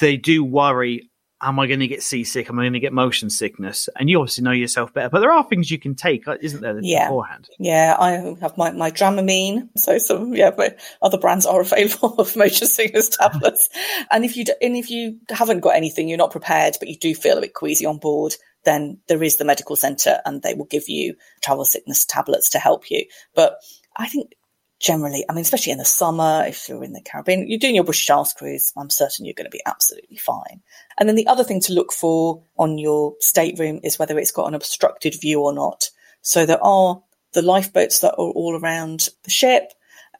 they 0.00 0.16
do 0.16 0.42
worry 0.42 1.10
am 1.44 1.60
I 1.60 1.66
going 1.66 1.80
to 1.80 1.86
get 1.86 2.02
seasick? 2.02 2.48
Am 2.48 2.58
I 2.58 2.62
going 2.62 2.72
to 2.72 2.80
get 2.80 2.92
motion 2.92 3.30
sickness? 3.30 3.88
And 3.98 4.08
you 4.08 4.18
obviously 4.18 4.44
know 4.44 4.52
yourself 4.52 4.94
better, 4.94 5.10
but 5.10 5.20
there 5.20 5.30
are 5.30 5.44
things 5.44 5.70
you 5.70 5.78
can 5.78 5.94
take, 5.94 6.26
uh, 6.26 6.36
isn't 6.40 6.60
there, 6.60 6.78
yeah. 6.80 7.06
beforehand? 7.06 7.48
Yeah, 7.58 7.96
I 7.98 8.34
have 8.40 8.56
my, 8.56 8.70
my 8.72 8.90
Dramamine. 8.90 9.68
So 9.76 9.98
some, 9.98 10.34
yeah, 10.34 10.50
but 10.50 10.78
other 11.02 11.18
brands 11.18 11.46
are 11.46 11.60
available 11.60 12.14
of 12.14 12.34
motion 12.36 12.66
sickness 12.66 13.08
tablets. 13.20 13.68
and 14.10 14.24
if 14.24 14.36
you, 14.36 14.44
and 14.62 14.76
if 14.76 14.90
you 14.90 15.18
haven't 15.28 15.60
got 15.60 15.76
anything, 15.76 16.08
you're 16.08 16.18
not 16.18 16.32
prepared, 16.32 16.76
but 16.78 16.88
you 16.88 16.96
do 16.96 17.14
feel 17.14 17.38
a 17.38 17.42
bit 17.42 17.54
queasy 17.54 17.84
on 17.84 17.98
board, 17.98 18.34
then 18.64 18.98
there 19.08 19.22
is 19.22 19.36
the 19.36 19.44
medical 19.44 19.76
center 19.76 20.20
and 20.24 20.42
they 20.42 20.54
will 20.54 20.66
give 20.66 20.88
you 20.88 21.14
travel 21.42 21.64
sickness 21.64 22.04
tablets 22.04 22.50
to 22.50 22.58
help 22.58 22.90
you. 22.90 23.04
But 23.34 23.56
I 23.96 24.08
think 24.08 24.32
generally, 24.80 25.24
I 25.28 25.32
mean, 25.32 25.42
especially 25.42 25.72
in 25.72 25.78
the 25.78 25.84
summer, 25.84 26.44
if 26.46 26.68
you're 26.68 26.84
in 26.84 26.92
the 26.92 27.00
Caribbean, 27.00 27.48
you're 27.48 27.58
doing 27.58 27.74
your 27.74 27.84
British 27.84 28.10
Isles 28.10 28.32
cruise, 28.32 28.72
I'm 28.76 28.90
certain 28.90 29.24
you're 29.24 29.34
going 29.34 29.46
to 29.46 29.50
be 29.50 29.62
absolutely 29.64 30.16
fine. 30.16 30.60
And 30.98 31.08
then 31.08 31.16
the 31.16 31.26
other 31.26 31.44
thing 31.44 31.60
to 31.62 31.72
look 31.72 31.92
for 31.92 32.42
on 32.58 32.78
your 32.78 33.14
stateroom 33.20 33.80
is 33.82 33.98
whether 33.98 34.18
it's 34.18 34.32
got 34.32 34.48
an 34.48 34.54
obstructed 34.54 35.14
view 35.20 35.40
or 35.40 35.52
not. 35.52 35.90
So 36.22 36.46
there 36.46 36.62
are 36.62 37.02
the 37.32 37.42
lifeboats 37.42 38.00
that 38.00 38.12
are 38.12 38.30
all 38.30 38.58
around 38.58 39.08
the 39.24 39.30
ship 39.30 39.72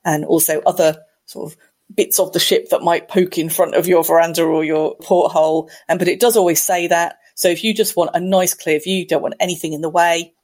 and 0.05 0.25
also 0.25 0.61
other 0.61 0.97
sort 1.27 1.53
of 1.53 1.59
bits 1.95 2.19
of 2.19 2.33
the 2.33 2.41
ship 2.41 2.71
that 2.71 2.83
might 2.83 3.09
poke 3.09 3.39
in 3.39 3.49
front 3.49 3.75
of 3.75 3.87
your 3.87 4.05
veranda 4.05 4.43
or 4.43 4.65
your 4.65 4.97
porthole. 5.03 5.71
And, 5.89 5.99
but 5.99 6.09
it 6.09 6.21
does 6.21 6.37
always 6.37 6.63
say 6.63 6.87
that. 6.89 7.19
So 7.35 7.49
if 7.49 7.65
you 7.65 7.75
just 7.75 7.97
want 7.97 8.11
a 8.15 8.21
nice 8.21 8.55
clear 8.55 8.81
view, 8.81 9.07
don't 9.07 9.23
want 9.23 9.35
anything 9.41 9.73
in 9.73 9.81
the 9.81 9.89
way, 9.89 10.35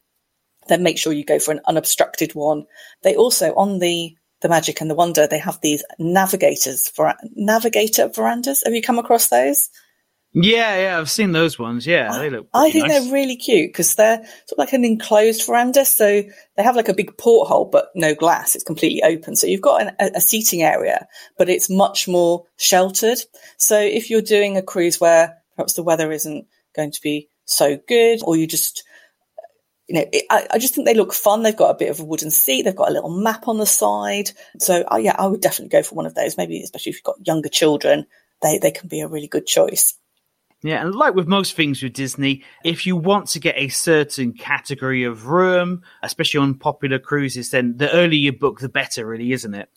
then 0.69 0.83
make 0.83 0.99
sure 0.99 1.13
you 1.13 1.25
go 1.25 1.39
for 1.39 1.53
an 1.53 1.61
unobstructed 1.67 2.35
one. 2.35 2.65
They 3.03 3.17
also 3.17 3.55
on 3.55 3.79
the 3.79 4.17
the 4.41 4.49
magic 4.49 4.81
and 4.81 4.91
the 4.91 4.95
wonder 4.95 5.27
they 5.27 5.39
have 5.39 5.61
these 5.61 5.85
navigators 5.99 6.89
for 6.89 7.15
navigator 7.35 8.09
verandas. 8.09 8.63
Have 8.65 8.75
you 8.75 8.81
come 8.81 8.99
across 8.99 9.29
those? 9.29 9.69
Yeah, 10.33 10.81
yeah, 10.81 10.99
I've 10.99 11.11
seen 11.11 11.33
those 11.33 11.59
ones. 11.59 11.87
Yeah, 11.87 12.17
they 12.17 12.31
look. 12.31 12.47
I 12.55 12.71
think 12.71 12.87
nice. 12.87 13.03
they're 13.03 13.13
really 13.13 13.35
cute 13.35 13.71
because 13.71 13.97
they're 13.97 14.19
sort 14.19 14.53
of 14.53 14.59
like 14.59 14.73
an 14.73 14.85
enclosed 14.85 15.45
veranda. 15.45 15.85
So 15.85 16.23
they 16.57 16.63
have 16.63 16.77
like 16.77 16.89
a 16.89 16.95
big 16.95 17.19
porthole, 17.19 17.65
but 17.65 17.89
no 17.97 18.15
glass. 18.15 18.55
It's 18.55 18.65
completely 18.65 19.03
open. 19.03 19.35
So 19.35 19.49
you've 19.49 19.61
got 19.61 19.83
an, 19.83 19.97
a, 19.99 20.11
a 20.17 20.21
seating 20.21 20.63
area, 20.63 21.09
but 21.37 21.49
it's 21.49 21.69
much 21.69 22.07
more 22.07 22.45
sheltered. 22.57 23.19
So 23.59 23.79
if 23.79 24.09
you're 24.09 24.23
doing 24.23 24.57
a 24.57 24.63
cruise 24.63 25.01
where 25.01 25.37
perhaps 25.57 25.75
the 25.75 25.83
weather 25.83 26.13
isn't 26.13 26.47
going 26.75 26.93
to 26.93 27.01
be 27.03 27.29
so 27.45 27.79
good, 27.89 28.21
or 28.25 28.37
you 28.37 28.47
just 28.47 28.85
you 29.91 29.97
know, 29.97 30.05
it, 30.13 30.25
I, 30.31 30.47
I, 30.53 30.59
just 30.59 30.73
think 30.73 30.87
they 30.87 30.95
look 30.95 31.13
fun. 31.13 31.43
They've 31.43 31.57
got 31.57 31.71
a 31.71 31.79
bit 31.79 31.91
of 31.91 31.99
a 31.99 32.05
wooden 32.05 32.31
seat. 32.31 32.63
They've 32.63 32.77
got 32.77 32.91
a 32.91 32.93
little 32.93 33.11
map 33.11 33.49
on 33.49 33.59
the 33.59 33.67
side. 33.67 34.31
So 34.61 34.85
uh, 34.91 34.99
yeah, 34.99 35.17
I 35.19 35.27
would 35.27 35.41
definitely 35.41 35.71
go 35.71 35.83
for 35.83 35.97
one 35.97 36.07
of 36.07 36.15
those. 36.15 36.37
Maybe 36.37 36.63
especially 36.63 36.91
if 36.91 36.97
you've 36.97 37.03
got 37.03 37.27
younger 37.27 37.49
children, 37.49 38.07
they, 38.41 38.59
they 38.59 38.71
can 38.71 38.89
be 38.89 39.01
a 39.01 39.09
really 39.09 39.27
good 39.27 39.47
choice. 39.47 39.97
Yeah, 40.63 40.83
and 40.83 40.95
like 40.95 41.15
with 41.15 41.27
most 41.27 41.57
things 41.57 41.83
with 41.83 41.95
Disney, 41.95 42.45
if 42.65 42.87
you 42.87 42.95
want 42.95 43.29
to 43.29 43.41
get 43.41 43.57
a 43.57 43.69
certain 43.69 44.33
category 44.35 45.05
of 45.05 45.27
room, 45.27 45.83
especially 46.03 46.39
on 46.39 46.55
popular 46.55 46.99
cruises, 46.99 47.51
then 47.51 47.77
the 47.79 47.91
earlier 47.93 48.21
you 48.21 48.33
book, 48.33 48.61
the 48.61 48.69
better, 48.69 49.07
really, 49.07 49.33
isn't 49.33 49.55
it? 49.55 49.71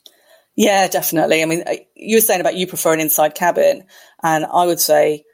Yeah, 0.56 0.86
definitely. 0.86 1.42
I 1.42 1.46
mean, 1.46 1.64
you 1.96 2.18
were 2.18 2.20
saying 2.20 2.40
about 2.40 2.54
you 2.54 2.66
prefer 2.66 2.92
an 2.92 3.00
inside 3.00 3.34
cabin, 3.34 3.84
and 4.22 4.44
I 4.44 4.66
would 4.66 4.78
say 4.78 5.24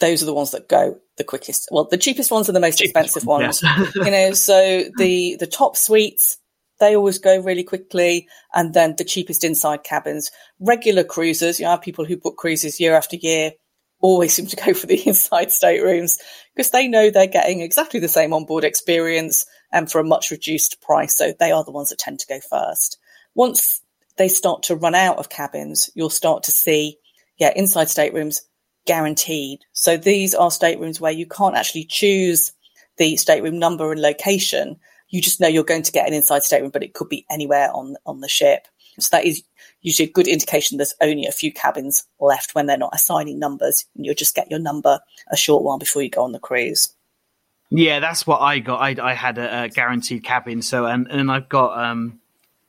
those 0.00 0.22
are 0.22 0.26
the 0.26 0.34
ones 0.34 0.52
that 0.52 0.68
go 0.68 0.98
the 1.16 1.24
quickest. 1.24 1.68
Well, 1.70 1.88
the 1.90 1.98
cheapest 1.98 2.30
ones 2.30 2.48
are 2.48 2.52
the 2.52 2.60
most 2.60 2.80
expensive 2.80 3.26
ones. 3.26 3.62
you 3.94 4.10
know, 4.10 4.32
so 4.32 4.84
the 4.98 5.36
the 5.38 5.46
top 5.46 5.76
suites 5.76 6.38
they 6.78 6.94
always 6.94 7.18
go 7.18 7.40
really 7.40 7.64
quickly, 7.64 8.28
and 8.54 8.72
then 8.72 8.94
the 8.96 9.04
cheapest 9.04 9.44
inside 9.44 9.82
cabins. 9.82 10.30
Regular 10.60 11.04
cruisers, 11.04 11.58
you 11.58 11.64
know, 11.64 11.72
have 11.72 11.82
people 11.82 12.04
who 12.04 12.16
book 12.16 12.36
cruises 12.36 12.80
year 12.80 12.94
after 12.94 13.16
year 13.16 13.52
always 14.00 14.34
seem 14.34 14.46
to 14.46 14.56
go 14.56 14.72
for 14.72 14.86
the 14.86 15.02
inside 15.06 15.50
staterooms 15.50 16.18
because 16.54 16.70
they 16.70 16.86
know 16.86 17.10
they're 17.10 17.26
getting 17.26 17.60
exactly 17.60 17.98
the 17.98 18.08
same 18.08 18.32
onboard 18.32 18.64
experience 18.64 19.44
and 19.72 19.90
for 19.90 20.00
a 20.00 20.04
much 20.04 20.30
reduced 20.30 20.80
price. 20.80 21.16
So 21.16 21.32
they 21.38 21.50
are 21.50 21.64
the 21.64 21.72
ones 21.72 21.90
that 21.90 21.98
tend 21.98 22.20
to 22.20 22.26
go 22.26 22.38
first. 22.48 22.98
Once 23.34 23.82
they 24.16 24.28
start 24.28 24.64
to 24.64 24.76
run 24.76 24.94
out 24.94 25.18
of 25.18 25.28
cabins, 25.28 25.90
you'll 25.94 26.10
start 26.10 26.44
to 26.44 26.52
see, 26.52 26.98
yeah, 27.38 27.52
inside 27.54 27.88
staterooms 27.88 28.42
guaranteed. 28.88 29.60
So 29.74 29.98
these 29.98 30.34
are 30.34 30.50
staterooms 30.50 30.98
where 30.98 31.12
you 31.12 31.26
can't 31.26 31.54
actually 31.54 31.84
choose 31.84 32.52
the 32.96 33.16
stateroom 33.18 33.58
number 33.58 33.92
and 33.92 34.00
location. 34.00 34.78
You 35.10 35.20
just 35.20 35.40
know 35.40 35.46
you're 35.46 35.62
going 35.62 35.82
to 35.82 35.92
get 35.92 36.08
an 36.08 36.14
inside 36.14 36.42
stateroom, 36.42 36.70
but 36.72 36.82
it 36.82 36.94
could 36.94 37.10
be 37.10 37.26
anywhere 37.30 37.70
on, 37.72 37.96
on 38.06 38.20
the 38.20 38.28
ship. 38.28 38.66
So 38.98 39.10
that 39.12 39.26
is 39.26 39.44
usually 39.82 40.08
a 40.08 40.12
good 40.12 40.26
indication 40.26 40.78
there's 40.78 40.94
only 41.02 41.26
a 41.26 41.32
few 41.32 41.52
cabins 41.52 42.04
left 42.18 42.54
when 42.54 42.66
they're 42.66 42.78
not 42.78 42.94
assigning 42.94 43.38
numbers. 43.38 43.84
And 43.94 44.06
you'll 44.06 44.14
just 44.14 44.34
get 44.34 44.50
your 44.50 44.58
number 44.58 45.00
a 45.30 45.36
short 45.36 45.62
while 45.62 45.78
before 45.78 46.02
you 46.02 46.10
go 46.10 46.24
on 46.24 46.32
the 46.32 46.40
cruise. 46.40 46.94
Yeah, 47.70 48.00
that's 48.00 48.26
what 48.26 48.40
I 48.40 48.58
got. 48.60 48.80
I, 48.80 49.10
I 49.10 49.12
had 49.12 49.36
a, 49.36 49.64
a 49.64 49.68
guaranteed 49.68 50.24
cabin. 50.24 50.62
So, 50.62 50.86
and, 50.86 51.06
and 51.10 51.30
I've 51.30 51.50
got, 51.50 51.78
um, 51.78 52.20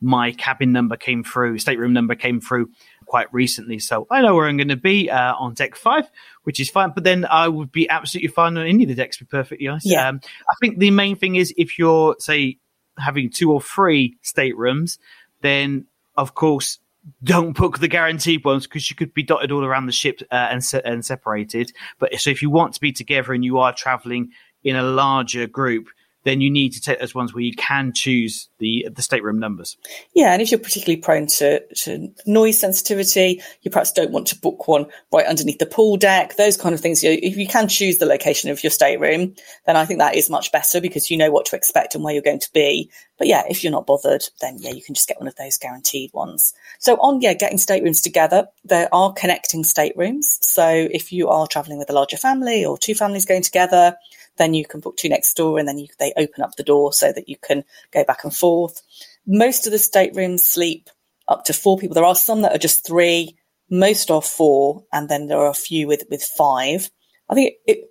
my 0.01 0.31
cabin 0.31 0.71
number 0.71 0.97
came 0.97 1.23
through, 1.23 1.59
stateroom 1.59 1.93
number 1.93 2.15
came 2.15 2.41
through 2.41 2.69
quite 3.09 3.33
recently. 3.33 3.79
So 3.79 4.05
I 4.11 4.21
know 4.21 4.35
where 4.35 4.47
I'm 4.47 4.55
going 4.55 4.67
to 4.69 4.77
be 4.77 5.09
uh, 5.09 5.33
on 5.33 5.55
deck 5.55 5.75
five, 5.75 6.09
which 6.43 6.59
is 6.59 6.69
fine. 6.69 6.91
But 6.93 7.03
then 7.03 7.25
I 7.25 7.47
would 7.47 7.71
be 7.71 7.89
absolutely 7.89 8.29
fine 8.29 8.55
on 8.55 8.67
any 8.67 8.83
of 8.83 8.89
the 8.89 8.95
decks, 8.95 9.17
to 9.17 9.25
be 9.25 9.29
perfectly 9.29 9.67
honest. 9.67 9.87
Yeah. 9.87 10.07
Um, 10.07 10.21
I 10.47 10.53
think 10.61 10.77
the 10.77 10.91
main 10.91 11.15
thing 11.15 11.35
is 11.35 11.51
if 11.57 11.79
you're, 11.79 12.15
say, 12.19 12.59
having 12.97 13.31
two 13.31 13.51
or 13.51 13.61
three 13.61 14.17
staterooms, 14.21 14.99
then 15.41 15.87
of 16.15 16.35
course, 16.35 16.79
don't 17.23 17.57
book 17.57 17.79
the 17.79 17.87
guaranteed 17.87 18.45
ones 18.45 18.67
because 18.67 18.89
you 18.89 18.95
could 18.95 19.13
be 19.13 19.23
dotted 19.23 19.51
all 19.51 19.65
around 19.65 19.87
the 19.87 19.91
ship 19.91 20.21
uh, 20.31 20.35
and, 20.35 20.63
se- 20.63 20.83
and 20.85 21.03
separated. 21.03 21.71
But 21.97 22.13
so 22.19 22.29
if 22.29 22.41
you 22.41 22.51
want 22.51 22.75
to 22.75 22.79
be 22.79 22.91
together 22.91 23.33
and 23.33 23.43
you 23.43 23.57
are 23.57 23.73
traveling 23.73 24.31
in 24.63 24.75
a 24.75 24.83
larger 24.83 25.47
group, 25.47 25.87
then 26.23 26.41
you 26.41 26.49
need 26.49 26.73
to 26.73 26.81
take 26.81 26.99
those 26.99 27.15
ones 27.15 27.33
where 27.33 27.43
you 27.43 27.53
can 27.53 27.93
choose 27.93 28.49
the 28.59 28.87
the 28.91 29.01
stateroom 29.01 29.39
numbers. 29.39 29.77
Yeah, 30.13 30.33
and 30.33 30.41
if 30.41 30.51
you're 30.51 30.59
particularly 30.59 31.01
prone 31.01 31.27
to, 31.27 31.65
to 31.75 32.09
noise 32.25 32.59
sensitivity, 32.59 33.41
you 33.61 33.71
perhaps 33.71 33.91
don't 33.91 34.11
want 34.11 34.27
to 34.27 34.39
book 34.39 34.67
one 34.67 34.87
right 35.11 35.25
underneath 35.25 35.59
the 35.59 35.65
pool 35.65 35.97
deck, 35.97 36.35
those 36.35 36.57
kind 36.57 36.75
of 36.75 36.81
things. 36.81 37.03
If 37.03 37.37
you 37.37 37.47
can 37.47 37.67
choose 37.67 37.97
the 37.97 38.05
location 38.05 38.49
of 38.49 38.63
your 38.63 38.71
stateroom, 38.71 39.35
then 39.65 39.77
I 39.77 39.85
think 39.85 39.99
that 39.99 40.15
is 40.15 40.29
much 40.29 40.51
better 40.51 40.81
because 40.81 41.09
you 41.09 41.17
know 41.17 41.31
what 41.31 41.45
to 41.47 41.55
expect 41.55 41.95
and 41.95 42.03
where 42.03 42.13
you're 42.13 42.23
going 42.23 42.39
to 42.39 42.53
be. 42.53 42.91
But 43.17 43.27
yeah, 43.27 43.43
if 43.49 43.63
you're 43.63 43.71
not 43.71 43.85
bothered, 43.85 44.23
then 44.41 44.57
yeah, 44.59 44.71
you 44.71 44.81
can 44.81 44.95
just 44.95 45.07
get 45.07 45.19
one 45.19 45.27
of 45.27 45.35
those 45.35 45.57
guaranteed 45.57 46.11
ones. 46.13 46.53
So 46.79 46.95
on, 46.95 47.21
yeah, 47.21 47.33
getting 47.33 47.57
staterooms 47.57 48.01
together, 48.01 48.47
there 48.63 48.87
are 48.93 49.13
connecting 49.13 49.63
staterooms. 49.63 50.39
So 50.41 50.69
if 50.69 51.11
you 51.11 51.27
are 51.27 51.47
traveling 51.47 51.79
with 51.79 51.89
a 51.89 51.93
larger 51.93 52.17
family 52.17 52.65
or 52.65 52.77
two 52.77 52.95
families 52.95 53.25
going 53.25 53.43
together, 53.43 53.95
then 54.39 54.55
you 54.55 54.65
can 54.65 54.79
book 54.79 54.97
two 54.97 55.09
next 55.09 55.35
door 55.35 55.59
and 55.59 55.67
then 55.67 55.77
you, 55.77 55.87
they 55.99 56.13
open 56.17 56.41
up 56.41 56.55
the 56.55 56.63
door 56.63 56.91
so 56.91 57.11
that 57.11 57.29
you 57.29 57.35
can 57.37 57.63
go 57.91 58.03
back 58.03 58.23
and 58.23 58.35
forth. 58.35 58.81
Most 59.27 59.67
of 59.67 59.71
the 59.71 59.77
staterooms 59.77 60.43
sleep 60.43 60.89
up 61.27 61.43
to 61.45 61.53
four 61.53 61.77
people. 61.77 61.93
There 61.93 62.05
are 62.05 62.15
some 62.15 62.41
that 62.41 62.55
are 62.55 62.59
just 62.59 62.87
three, 62.87 63.37
most 63.69 64.09
are 64.09 64.21
four, 64.21 64.83
and 64.91 65.07
then 65.07 65.27
there 65.27 65.37
are 65.37 65.49
a 65.49 65.53
few 65.53 65.87
with, 65.87 66.05
with 66.09 66.23
five. 66.23 66.89
I 67.29 67.35
think 67.35 67.53
it, 67.67 67.85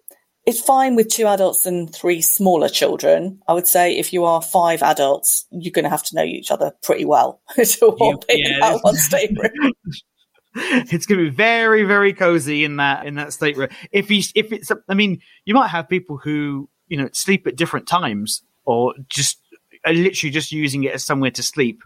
it's 0.45 0.61
fine 0.61 0.97
with 0.97 1.11
two 1.11 1.26
adults 1.26 1.67
and 1.67 1.95
three 1.95 2.23
smaller 2.23 2.71
children. 2.71 3.43
I 3.47 3.52
would 3.52 3.69
say 3.69 3.97
if 3.99 4.14
you 4.14 4.25
are 4.25 4.40
five 4.40 4.83
adults, 4.83 5.47
you're 5.50 5.73
going 5.73 5.85
to 5.85 5.90
have 5.90 6.02
to 6.05 6.17
know 6.17 6.25
each 6.25 6.50
other 6.50 6.73
pretty 6.83 7.05
well 7.05 7.43
to 7.62 7.87
all 7.87 8.25
be 8.26 8.43
in 8.43 8.59
that 8.61 8.83
one 8.83 8.97
stateroom. 8.97 9.52
it's 10.91 11.07
going 11.07 11.19
to 11.19 11.31
be 11.31 11.37
very, 11.37 11.85
very 11.85 12.12
cozy 12.12 12.65
in 12.65 12.77
that 12.77 13.07
in 13.07 13.15
that 13.15 13.33
stateroom. 13.33 13.69
If 13.93 14.11
you, 14.11 14.23
if 14.35 14.53
it's, 14.53 14.73
I 14.88 14.95
mean, 14.95 15.21
you 15.45 15.55
might 15.55 15.69
have 15.69 15.88
people 15.88 16.17
who 16.17 16.69
you 16.88 16.97
know 16.97 17.09
sleep 17.12 17.47
at 17.47 17.57
different 17.57 17.87
times 17.87 18.43
or 18.65 18.95
just 19.09 19.41
are 19.85 19.93
literally 19.93 20.31
just 20.31 20.53
using 20.53 20.85
it 20.85 20.95
as 20.95 21.05
somewhere 21.05 21.31
to 21.33 21.43
sleep. 21.43 21.83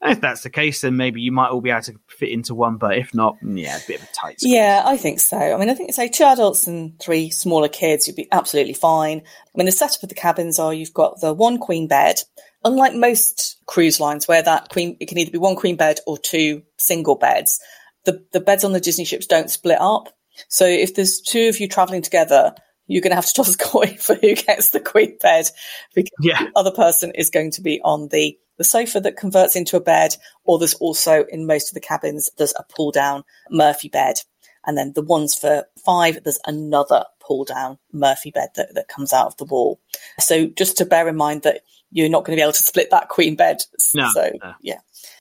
And 0.00 0.12
if 0.12 0.20
that's 0.20 0.42
the 0.42 0.50
case, 0.50 0.82
then 0.82 0.96
maybe 0.96 1.22
you 1.22 1.32
might 1.32 1.48
all 1.48 1.62
be 1.62 1.70
able 1.70 1.82
to 1.82 1.94
fit 2.08 2.28
into 2.28 2.54
one. 2.54 2.76
But 2.76 2.98
if 2.98 3.14
not, 3.14 3.36
mm, 3.42 3.60
yeah, 3.60 3.78
a 3.78 3.80
bit 3.86 4.00
of 4.00 4.08
a 4.08 4.12
tight. 4.12 4.38
Squeeze. 4.38 4.52
Yeah, 4.52 4.82
I 4.84 4.96
think 4.96 5.18
so. 5.18 5.38
I 5.38 5.56
mean, 5.56 5.70
I 5.70 5.74
think 5.74 5.92
say 5.92 6.08
two 6.08 6.24
adults 6.24 6.66
and 6.66 6.98
three 7.00 7.30
smaller 7.30 7.68
kids, 7.68 8.06
you'd 8.06 8.16
be 8.16 8.28
absolutely 8.30 8.74
fine. 8.74 9.18
I 9.20 9.58
mean, 9.58 9.66
the 9.66 9.72
setup 9.72 10.02
of 10.02 10.10
the 10.10 10.14
cabins 10.14 10.58
are 10.58 10.74
you've 10.74 10.94
got 10.94 11.20
the 11.20 11.32
one 11.32 11.58
queen 11.58 11.88
bed. 11.88 12.20
Unlike 12.66 12.94
most 12.94 13.58
cruise 13.66 14.00
lines, 14.00 14.28
where 14.28 14.42
that 14.42 14.70
queen 14.70 14.96
it 15.00 15.08
can 15.08 15.18
either 15.18 15.30
be 15.30 15.38
one 15.38 15.56
queen 15.56 15.76
bed 15.76 15.98
or 16.06 16.16
two 16.16 16.62
single 16.78 17.16
beds 17.16 17.60
the, 18.04 18.24
the 18.32 18.40
beds 18.40 18.64
on 18.64 18.72
the 18.72 18.80
Disney 18.80 19.04
ships 19.04 19.26
don't 19.26 19.50
split 19.50 19.80
up. 19.80 20.08
So 20.48 20.66
if 20.66 20.94
there's 20.94 21.20
two 21.20 21.48
of 21.48 21.60
you 21.60 21.68
traveling 21.68 22.02
together, 22.02 22.54
you're 22.86 23.02
going 23.02 23.10
to 23.10 23.16
have 23.16 23.26
to 23.26 23.34
toss 23.34 23.54
a 23.54 23.58
coin 23.58 23.96
for 23.96 24.14
who 24.14 24.34
gets 24.34 24.70
the 24.70 24.80
queen 24.80 25.16
bed 25.20 25.50
because 25.94 26.10
yeah. 26.20 26.44
the 26.44 26.52
other 26.56 26.70
person 26.70 27.12
is 27.14 27.30
going 27.30 27.50
to 27.52 27.62
be 27.62 27.80
on 27.82 28.08
the, 28.08 28.38
the 28.58 28.64
sofa 28.64 29.00
that 29.00 29.16
converts 29.16 29.56
into 29.56 29.76
a 29.76 29.80
bed, 29.80 30.16
or 30.44 30.58
there's 30.58 30.74
also 30.74 31.24
in 31.30 31.46
most 31.46 31.70
of 31.70 31.74
the 31.74 31.80
cabins, 31.80 32.30
there's 32.38 32.54
a 32.58 32.64
pull 32.64 32.92
down 32.92 33.24
Murphy 33.50 33.88
bed. 33.88 34.16
And 34.66 34.78
then 34.78 34.92
the 34.94 35.02
ones 35.02 35.34
for 35.34 35.66
five, 35.84 36.22
there's 36.24 36.38
another 36.46 37.04
pull 37.20 37.44
down 37.44 37.78
Murphy 37.92 38.30
bed 38.30 38.48
that, 38.56 38.74
that 38.74 38.88
comes 38.88 39.12
out 39.12 39.26
of 39.26 39.36
the 39.36 39.44
wall. 39.44 39.78
So 40.18 40.46
just 40.46 40.78
to 40.78 40.86
bear 40.86 41.06
in 41.06 41.16
mind 41.16 41.42
that 41.42 41.62
you're 41.90 42.08
not 42.08 42.24
going 42.24 42.36
to 42.36 42.40
be 42.40 42.42
able 42.42 42.52
to 42.52 42.62
split 42.62 42.90
that 42.90 43.08
queen 43.08 43.36
bed. 43.36 43.58
No, 43.94 44.08
so 44.14 44.30
no. 44.42 44.54
yeah 44.62 44.78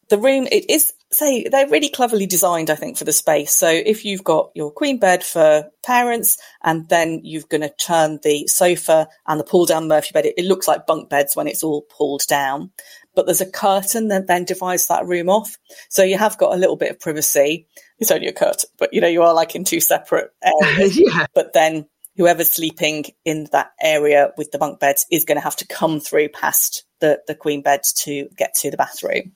the 0.09 0.17
room 0.17 0.47
it 0.51 0.69
is 0.69 0.93
say 1.11 1.47
they're 1.49 1.69
really 1.69 1.89
cleverly 1.89 2.25
designed 2.25 2.69
i 2.69 2.75
think 2.75 2.97
for 2.97 3.03
the 3.03 3.13
space. 3.13 3.53
So 3.53 3.67
if 3.67 4.05
you've 4.05 4.23
got 4.23 4.51
your 4.55 4.71
queen 4.71 4.99
bed 4.99 5.23
for 5.23 5.69
parents 5.83 6.37
and 6.63 6.87
then 6.89 7.21
you're 7.23 7.43
going 7.49 7.61
to 7.61 7.69
turn 7.69 8.19
the 8.23 8.47
sofa 8.47 9.07
and 9.27 9.39
the 9.39 9.43
pull 9.43 9.65
down 9.65 9.87
murphy 9.87 10.11
bed 10.13 10.25
it, 10.25 10.35
it, 10.37 10.45
looks 10.45 10.67
like 10.67 10.85
bunk 10.85 11.09
beds 11.09 11.35
when 11.35 11.47
it's 11.47 11.63
all 11.63 11.83
pulled 11.83 12.23
down. 12.27 12.71
But 13.15 13.25
there's 13.25 13.41
a 13.41 13.49
curtain 13.49 14.07
that 14.07 14.27
then 14.27 14.43
divides 14.43 14.87
that 14.87 15.05
room 15.05 15.29
off. 15.29 15.55
So 15.89 16.03
you 16.03 16.17
have 16.17 16.37
got 16.37 16.53
a 16.53 16.57
little 16.57 16.75
bit 16.75 16.91
of 16.91 16.99
privacy. 16.99 17.67
It's 17.99 18.11
only 18.11 18.27
a 18.27 18.33
curtain 18.33 18.69
but 18.77 18.93
you 18.93 19.01
know 19.01 19.07
you 19.07 19.23
are 19.23 19.33
like 19.33 19.55
in 19.55 19.63
two 19.63 19.79
separate 19.79 20.31
areas. 20.43 20.99
Yeah. 21.03 21.25
but 21.33 21.53
then 21.53 21.87
whoever's 22.17 22.51
sleeping 22.51 23.05
in 23.25 23.47
that 23.51 23.71
area 23.81 24.31
with 24.37 24.51
the 24.51 24.57
bunk 24.57 24.79
beds 24.79 25.05
is 25.11 25.25
going 25.25 25.37
to 25.37 25.43
have 25.43 25.55
to 25.57 25.67
come 25.67 25.99
through 25.99 26.29
past 26.29 26.85
the, 26.99 27.19
the 27.27 27.35
queen 27.35 27.61
bed 27.61 27.81
to 28.03 28.29
get 28.37 28.53
to 28.55 28.71
the 28.71 28.77
bathroom 28.77 29.33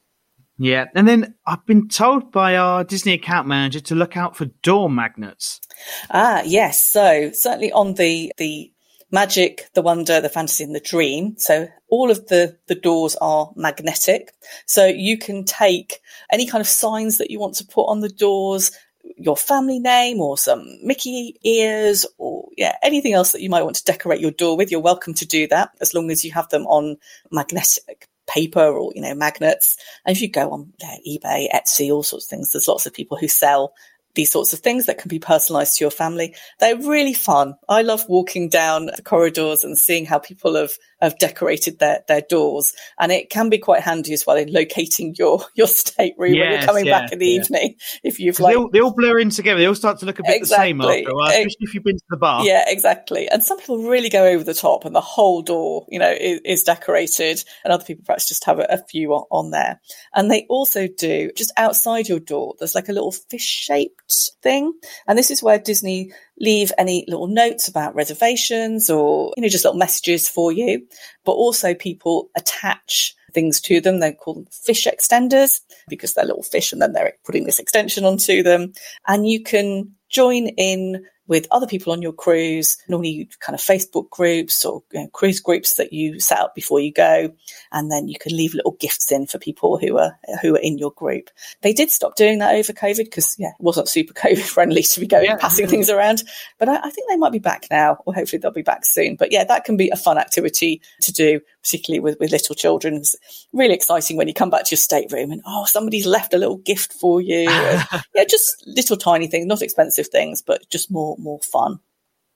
yeah, 0.57 0.85
and 0.95 1.07
then 1.07 1.35
I've 1.45 1.65
been 1.65 1.87
told 1.87 2.31
by 2.31 2.57
our 2.57 2.83
Disney 2.83 3.13
account 3.13 3.47
manager 3.47 3.79
to 3.81 3.95
look 3.95 4.17
out 4.17 4.35
for 4.35 4.45
door 4.63 4.89
magnets. 4.89 5.61
Ah, 6.09 6.41
yes. 6.45 6.83
So 6.83 7.31
certainly 7.31 7.71
on 7.71 7.93
the 7.93 8.31
the 8.37 8.71
magic, 9.11 9.69
the 9.75 9.83
wonder, 9.83 10.19
the 10.19 10.29
fantasy, 10.29 10.63
and 10.63 10.73
the 10.73 10.79
dream. 10.79 11.35
So 11.37 11.67
all 11.89 12.09
of 12.09 12.25
the 12.27 12.57
the 12.67 12.75
doors 12.75 13.15
are 13.21 13.51
magnetic. 13.55 14.33
So 14.65 14.87
you 14.87 15.19
can 15.19 15.45
take 15.45 15.99
any 16.31 16.47
kind 16.47 16.61
of 16.61 16.67
signs 16.67 17.19
that 17.19 17.29
you 17.29 17.39
want 17.39 17.55
to 17.55 17.65
put 17.65 17.85
on 17.85 17.99
the 17.99 18.09
doors, 18.09 18.71
your 19.15 19.37
family 19.37 19.77
name 19.77 20.19
or 20.19 20.39
some 20.39 20.65
Mickey 20.81 21.37
ears 21.43 22.03
or 22.17 22.49
yeah, 22.57 22.75
anything 22.81 23.13
else 23.13 23.31
that 23.31 23.41
you 23.41 23.49
might 23.51 23.63
want 23.63 23.75
to 23.75 23.83
decorate 23.83 24.21
your 24.21 24.31
door 24.31 24.57
with. 24.57 24.71
You're 24.71 24.79
welcome 24.79 25.13
to 25.15 25.25
do 25.25 25.47
that 25.49 25.69
as 25.81 25.93
long 25.93 26.09
as 26.09 26.25
you 26.25 26.31
have 26.31 26.49
them 26.49 26.65
on 26.65 26.97
magnetic 27.31 28.07
paper 28.27 28.65
or, 28.65 28.91
you 28.95 29.01
know, 29.01 29.15
magnets. 29.15 29.77
And 30.05 30.15
if 30.15 30.21
you 30.21 30.29
go 30.29 30.51
on 30.51 30.73
eBay, 31.07 31.47
Etsy, 31.53 31.91
all 31.91 32.03
sorts 32.03 32.25
of 32.25 32.29
things, 32.29 32.51
there's 32.51 32.67
lots 32.67 32.85
of 32.85 32.93
people 32.93 33.17
who 33.17 33.27
sell 33.27 33.73
these 34.17 34.31
sorts 34.31 34.51
of 34.51 34.59
things 34.59 34.87
that 34.87 34.97
can 34.97 35.09
be 35.09 35.19
personalized 35.19 35.77
to 35.77 35.83
your 35.83 35.91
family. 35.91 36.35
They're 36.59 36.75
really 36.75 37.13
fun. 37.13 37.53
I 37.69 37.83
love 37.83 38.03
walking 38.09 38.49
down 38.49 38.87
the 38.87 39.01
corridors 39.03 39.63
and 39.63 39.77
seeing 39.77 40.05
how 40.05 40.17
people 40.17 40.55
have, 40.55 40.71
have 40.99 41.17
decorated 41.19 41.77
their, 41.77 42.03
their 42.07 42.21
doors. 42.21 42.73
And 42.99 43.11
it 43.11 43.29
can 43.29 43.49
be 43.49 43.59
quite 43.59 43.83
handy 43.83 44.13
as 44.13 44.25
well 44.25 44.35
in 44.35 44.51
locating 44.51 45.13
your, 45.17 45.41
your 45.55 45.67
stateroom 45.67 46.33
yes, 46.33 46.43
when 46.43 46.51
you're 46.51 46.67
coming 46.67 46.85
yeah, 46.87 46.99
back 46.99 47.11
in 47.11 47.19
the 47.19 47.27
yeah. 47.27 47.41
evening. 47.41 47.75
If 48.03 48.19
you've 48.19 48.39
like, 48.39 48.53
they 48.53 48.57
all, 48.57 48.69
they 48.71 48.79
all, 48.79 48.93
blur 48.93 49.19
in 49.19 49.29
together. 49.29 49.59
They 49.59 49.65
all 49.65 49.75
start 49.75 49.99
to 49.99 50.05
look 50.05 50.19
a 50.19 50.23
bit 50.23 50.35
exactly. 50.35 50.73
the 50.73 50.81
same 50.81 50.81
after 50.81 51.09
a 51.09 51.13
while, 51.13 51.29
especially 51.29 51.57
if 51.59 51.73
you've 51.73 51.83
been 51.83 51.97
to 51.97 52.03
the 52.09 52.17
bar. 52.17 52.43
Yeah, 52.43 52.63
exactly. 52.67 53.29
And 53.29 53.43
some 53.43 53.59
people 53.59 53.83
really 53.83 54.09
go 54.09 54.25
over 54.25 54.43
the 54.43 54.53
top 54.53 54.85
and 54.85 54.95
the 54.95 55.01
whole 55.01 55.41
door, 55.41 55.85
you 55.89 55.99
know, 55.99 56.09
is, 56.11 56.39
is 56.45 56.63
decorated 56.63 57.43
and 57.63 57.73
other 57.73 57.83
people 57.83 58.03
perhaps 58.05 58.27
just 58.27 58.45
have 58.45 58.59
a, 58.59 58.65
a 58.69 58.77
few 58.89 59.13
on, 59.13 59.25
on 59.29 59.51
there. 59.51 59.79
And 60.15 60.31
they 60.31 60.45
also 60.49 60.87
do 60.87 61.31
just 61.35 61.53
outside 61.57 62.07
your 62.07 62.19
door, 62.19 62.55
there's 62.59 62.75
like 62.75 62.89
a 62.89 62.93
little 62.93 63.11
fish 63.11 63.45
shaped 63.45 64.06
thing. 64.41 64.73
And 65.07 65.17
this 65.17 65.31
is 65.31 65.43
where 65.43 65.59
Disney 65.59 66.11
leave 66.39 66.71
any 66.77 67.05
little 67.07 67.27
notes 67.27 67.67
about 67.67 67.95
reservations 67.95 68.89
or, 68.89 69.33
you 69.35 69.41
know, 69.41 69.49
just 69.49 69.65
little 69.65 69.79
messages 69.79 70.27
for 70.27 70.51
you. 70.51 70.87
But 71.25 71.33
also 71.33 71.73
people 71.73 72.29
attach 72.35 73.15
things 73.33 73.59
to 73.61 73.81
them. 73.81 73.99
They 73.99 74.13
call 74.13 74.35
them 74.35 74.47
fish 74.51 74.87
extenders 74.87 75.61
because 75.89 76.13
they're 76.13 76.25
little 76.25 76.43
fish 76.43 76.71
and 76.71 76.81
then 76.81 76.93
they're 76.93 77.13
putting 77.25 77.45
this 77.45 77.59
extension 77.59 78.05
onto 78.05 78.43
them. 78.43 78.73
And 79.07 79.27
you 79.27 79.43
can 79.43 79.91
join 80.09 80.47
in 80.47 81.05
with 81.27 81.47
other 81.51 81.67
people 81.67 81.91
on 81.93 82.01
your 82.01 82.13
cruise, 82.13 82.77
normally 82.87 83.29
kind 83.39 83.53
of 83.53 83.59
Facebook 83.59 84.09
groups 84.09 84.63
or 84.63 84.81
you 84.91 85.01
know, 85.01 85.07
cruise 85.07 85.39
groups 85.39 85.75
that 85.75 85.91
you 85.91 86.19
set 86.19 86.39
up 86.39 86.55
before 86.55 86.79
you 86.79 86.91
go. 86.91 87.33
And 87.71 87.91
then 87.91 88.07
you 88.07 88.17
can 88.19 88.35
leave 88.35 88.53
little 88.53 88.77
gifts 88.79 89.11
in 89.11 89.27
for 89.27 89.37
people 89.37 89.77
who 89.77 89.97
are, 89.97 90.17
who 90.41 90.55
are 90.55 90.59
in 90.59 90.77
your 90.77 90.91
group. 90.91 91.29
They 91.61 91.73
did 91.73 91.91
stop 91.91 92.15
doing 92.15 92.39
that 92.39 92.55
over 92.55 92.73
COVID 92.73 93.05
because 93.05 93.35
yeah, 93.37 93.49
it 93.49 93.63
wasn't 93.63 93.89
super 93.89 94.13
COVID 94.27 94.43
friendly 94.43 94.83
to 94.83 94.99
be 94.99 95.07
going 95.07 95.25
yeah. 95.25 95.37
passing 95.37 95.67
things 95.67 95.89
around. 95.89 96.23
But 96.57 96.69
I, 96.69 96.77
I, 96.77 96.89
think 96.89 97.09
they 97.09 97.17
might 97.17 97.31
be 97.31 97.39
back 97.39 97.67
now 97.69 97.97
or 98.05 98.13
hopefully 98.13 98.39
they'll 98.39 98.51
be 98.51 98.61
back 98.61 98.85
soon. 98.85 99.15
But 99.15 99.31
yeah, 99.31 99.43
that 99.43 99.65
can 99.65 99.77
be 99.77 99.89
a 99.89 99.97
fun 99.97 100.17
activity 100.17 100.81
to 101.01 101.11
do, 101.11 101.41
particularly 101.61 101.99
with, 101.99 102.19
with 102.19 102.31
little 102.31 102.55
children. 102.55 102.95
It's 102.95 103.15
really 103.51 103.73
exciting 103.73 104.15
when 104.15 104.27
you 104.27 104.33
come 104.33 104.49
back 104.49 104.65
to 104.65 104.71
your 104.71 104.77
stateroom 104.77 105.31
and, 105.31 105.41
oh, 105.45 105.65
somebody's 105.65 106.05
left 106.07 106.33
a 106.33 106.37
little 106.37 106.57
gift 106.57 106.93
for 106.93 107.19
you. 107.19 107.41
yeah, 107.41 108.23
just 108.29 108.63
little 108.65 108.97
tiny 108.97 109.27
things, 109.27 109.45
not 109.45 109.61
expensive 109.61 110.07
things, 110.07 110.41
but 110.41 110.67
just 110.69 110.89
more 110.89 111.16
more 111.19 111.39
fun. 111.39 111.79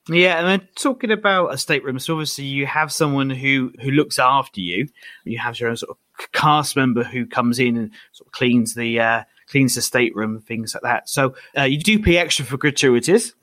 Yeah, 0.09 0.39
and 0.39 0.47
then 0.47 0.67
talking 0.75 1.11
about 1.11 1.53
a 1.53 1.57
stateroom, 1.57 1.99
so 1.99 2.15
obviously 2.15 2.45
you 2.45 2.65
have 2.65 2.91
someone 2.91 3.29
who 3.29 3.71
who 3.81 3.91
looks 3.91 4.17
after 4.17 4.59
you. 4.59 4.87
You 5.25 5.37
have 5.37 5.59
your 5.59 5.69
own 5.69 5.77
sort 5.77 5.91
of 5.91 6.31
cast 6.31 6.75
member 6.75 7.03
who 7.03 7.25
comes 7.25 7.59
in 7.59 7.77
and 7.77 7.91
sort 8.11 8.27
of 8.27 8.31
cleans 8.31 8.73
the 8.73 8.99
uh, 8.99 9.23
cleans 9.47 9.75
the 9.75 9.81
stateroom 9.81 10.35
and 10.37 10.45
things 10.45 10.73
like 10.73 10.83
that. 10.83 11.07
So 11.07 11.35
uh, 11.57 11.63
you 11.63 11.77
do 11.77 11.99
pay 11.99 12.17
extra 12.17 12.45
for 12.45 12.57
gratuities, 12.57 13.35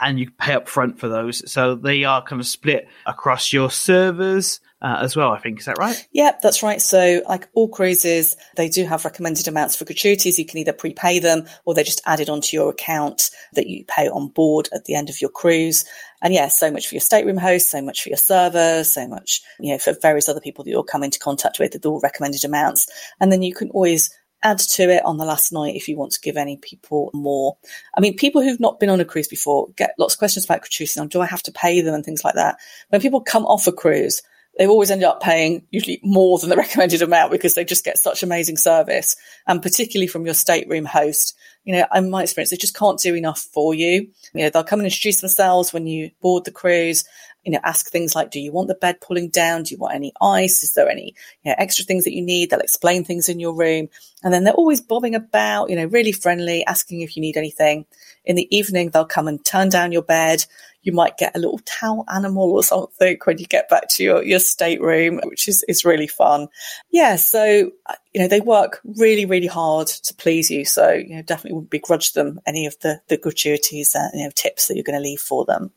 and 0.00 0.18
you 0.18 0.30
pay 0.30 0.54
up 0.54 0.68
front 0.68 0.98
for 0.98 1.08
those. 1.08 1.50
So 1.50 1.74
they 1.74 2.04
are 2.04 2.22
kind 2.22 2.40
of 2.40 2.46
split 2.46 2.88
across 3.04 3.52
your 3.52 3.70
servers 3.70 4.60
uh, 4.82 4.98
as 5.00 5.16
well, 5.16 5.32
I 5.32 5.38
think. 5.38 5.60
Is 5.60 5.66
that 5.66 5.78
right? 5.78 6.06
Yep, 6.12 6.42
that's 6.42 6.62
right. 6.62 6.80
So, 6.80 7.22
like 7.28 7.48
all 7.54 7.68
cruises, 7.68 8.36
they 8.56 8.68
do 8.68 8.84
have 8.84 9.04
recommended 9.04 9.48
amounts 9.48 9.74
for 9.74 9.84
gratuities. 9.84 10.38
You 10.38 10.44
can 10.44 10.58
either 10.58 10.72
prepay 10.72 11.18
them 11.18 11.46
or 11.64 11.74
they're 11.74 11.82
just 11.84 12.02
added 12.04 12.28
onto 12.28 12.56
your 12.56 12.70
account 12.70 13.30
that 13.54 13.66
you 13.66 13.84
pay 13.86 14.08
on 14.08 14.28
board 14.28 14.68
at 14.74 14.84
the 14.84 14.94
end 14.94 15.08
of 15.08 15.20
your 15.20 15.30
cruise. 15.30 15.84
And 16.22 16.34
yeah, 16.34 16.48
so 16.48 16.70
much 16.70 16.88
for 16.88 16.94
your 16.94 17.00
stateroom 17.00 17.38
host, 17.38 17.70
so 17.70 17.80
much 17.80 18.02
for 18.02 18.10
your 18.10 18.18
server, 18.18 18.84
so 18.84 19.08
much, 19.08 19.40
you 19.60 19.72
know, 19.72 19.78
for 19.78 19.94
various 20.00 20.28
other 20.28 20.40
people 20.40 20.64
that 20.64 20.70
you'll 20.70 20.84
come 20.84 21.02
into 21.02 21.18
contact 21.18 21.58
with, 21.58 21.72
they're 21.72 21.90
all 21.90 22.00
recommended 22.00 22.44
amounts. 22.44 22.86
And 23.18 23.32
then 23.32 23.42
you 23.42 23.54
can 23.54 23.70
always 23.70 24.10
add 24.42 24.58
to 24.58 24.90
it 24.90 25.04
on 25.04 25.16
the 25.16 25.24
last 25.24 25.52
night 25.52 25.74
if 25.74 25.88
you 25.88 25.96
want 25.96 26.12
to 26.12 26.20
give 26.20 26.36
any 26.36 26.58
people 26.58 27.10
more. 27.14 27.56
I 27.96 28.00
mean, 28.00 28.16
people 28.16 28.42
who've 28.42 28.60
not 28.60 28.78
been 28.78 28.90
on 28.90 29.00
a 29.00 29.04
cruise 29.04 29.28
before 29.28 29.68
get 29.76 29.94
lots 29.98 30.14
of 30.14 30.18
questions 30.18 30.44
about 30.44 30.60
gratuities 30.60 30.98
do 31.08 31.20
I 31.20 31.26
have 31.26 31.42
to 31.44 31.52
pay 31.52 31.80
them 31.80 31.94
and 31.94 32.04
things 32.04 32.24
like 32.24 32.34
that. 32.34 32.58
When 32.90 33.00
people 33.00 33.20
come 33.22 33.46
off 33.46 33.66
a 33.66 33.72
cruise, 33.72 34.22
they've 34.58 34.70
always 34.70 34.90
ended 34.90 35.06
up 35.06 35.20
paying 35.20 35.66
usually 35.70 36.00
more 36.02 36.38
than 36.38 36.50
the 36.50 36.56
recommended 36.64 37.02
amount 37.02 37.30
because 37.30 37.54
they 37.54 37.64
just 37.64 37.84
get 37.84 37.98
such 37.98 38.22
amazing 38.22 38.56
service. 38.56 39.16
And 39.46 39.62
particularly 39.62 40.06
from 40.06 40.24
your 40.24 40.34
stateroom 40.34 40.84
host, 40.84 41.36
you 41.64 41.74
know, 41.74 41.86
in 41.94 42.10
my 42.10 42.22
experience, 42.22 42.50
they 42.50 42.56
just 42.56 42.76
can't 42.76 42.98
do 42.98 43.14
enough 43.14 43.40
for 43.40 43.74
you. 43.74 44.08
You 44.32 44.44
know, 44.44 44.50
they'll 44.50 44.64
come 44.64 44.80
and 44.80 44.86
introduce 44.86 45.20
themselves 45.20 45.72
when 45.72 45.86
you 45.86 46.10
board 46.20 46.44
the 46.44 46.52
cruise, 46.52 47.04
you 47.46 47.52
know, 47.52 47.60
ask 47.64 47.90
things 47.90 48.14
like, 48.14 48.30
do 48.30 48.40
you 48.40 48.52
want 48.52 48.68
the 48.68 48.74
bed 48.74 49.00
pulling 49.00 49.30
down? 49.30 49.62
Do 49.62 49.74
you 49.74 49.78
want 49.78 49.94
any 49.94 50.12
ice? 50.20 50.62
Is 50.62 50.72
there 50.72 50.90
any 50.90 51.14
you 51.42 51.50
know, 51.50 51.54
extra 51.56 51.84
things 51.84 52.04
that 52.04 52.14
you 52.14 52.22
need? 52.22 52.50
They'll 52.50 52.60
explain 52.60 53.04
things 53.04 53.28
in 53.28 53.40
your 53.40 53.54
room. 53.54 53.88
And 54.22 54.34
then 54.34 54.44
they're 54.44 54.52
always 54.52 54.80
bobbing 54.80 55.14
about, 55.14 55.70
you 55.70 55.76
know, 55.76 55.86
really 55.86 56.12
friendly, 56.12 56.66
asking 56.66 57.00
if 57.00 57.16
you 57.16 57.22
need 57.22 57.36
anything. 57.36 57.86
In 58.24 58.36
the 58.36 58.54
evening, 58.54 58.90
they'll 58.90 59.06
come 59.06 59.28
and 59.28 59.42
turn 59.44 59.68
down 59.68 59.92
your 59.92 60.02
bed 60.02 60.44
you 60.86 60.92
might 60.92 61.18
get 61.18 61.34
a 61.34 61.40
little 61.40 61.58
towel 61.64 62.04
animal 62.08 62.52
or 62.52 62.62
something 62.62 63.18
when 63.24 63.38
you 63.38 63.46
get 63.46 63.68
back 63.68 63.88
to 63.88 64.04
your, 64.04 64.22
your 64.22 64.38
stateroom, 64.38 65.20
which 65.24 65.48
is, 65.48 65.64
is 65.66 65.84
really 65.84 66.06
fun. 66.06 66.46
Yeah. 66.90 67.16
So, 67.16 67.72
uh, 67.86 67.94
you 68.14 68.20
know, 68.20 68.28
they 68.28 68.40
work 68.40 68.80
really, 68.84 69.26
really 69.26 69.48
hard 69.48 69.88
to 69.88 70.14
please 70.14 70.48
you. 70.48 70.64
So, 70.64 70.92
you 70.92 71.16
know, 71.16 71.22
definitely 71.22 71.54
wouldn't 71.54 71.72
begrudge 71.72 72.12
them 72.12 72.40
any 72.46 72.66
of 72.66 72.78
the, 72.78 73.00
the 73.08 73.16
gratuities, 73.16 73.96
uh, 73.96 74.10
you 74.14 74.22
know, 74.22 74.30
tips 74.36 74.68
that 74.68 74.76
you're 74.76 74.84
going 74.84 74.96
to 74.96 75.02
leave 75.02 75.20
for 75.20 75.44
them. 75.44 75.72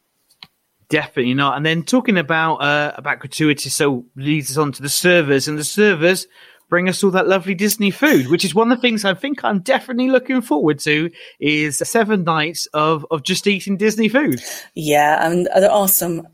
Definitely 0.89 1.35
not. 1.35 1.55
And 1.55 1.65
then 1.65 1.83
talking 1.83 2.17
about 2.17 2.55
uh, 2.57 2.93
about 2.95 3.19
gratuities, 3.19 3.75
so 3.75 4.05
leads 4.15 4.51
us 4.51 4.57
on 4.57 4.71
to 4.73 4.81
the 4.81 4.89
servers, 4.89 5.47
and 5.47 5.57
the 5.57 5.63
servers 5.63 6.27
bring 6.69 6.87
us 6.87 7.03
all 7.03 7.11
that 7.11 7.27
lovely 7.27 7.55
Disney 7.55 7.91
food, 7.91 8.27
which 8.27 8.45
is 8.45 8.55
one 8.55 8.71
of 8.71 8.77
the 8.77 8.81
things 8.81 9.03
I 9.03 9.13
think 9.13 9.43
I'm 9.43 9.59
definitely 9.59 10.09
looking 10.09 10.41
forward 10.41 10.79
to 10.79 11.09
is 11.39 11.77
seven 11.77 12.23
nights 12.23 12.67
of, 12.73 13.05
of 13.11 13.23
just 13.23 13.47
eating 13.47 13.75
Disney 13.75 14.07
food. 14.07 14.41
Yeah, 14.75 15.25
and 15.25 15.47
there 15.55 15.71
are 15.71 15.87
some 15.87 16.27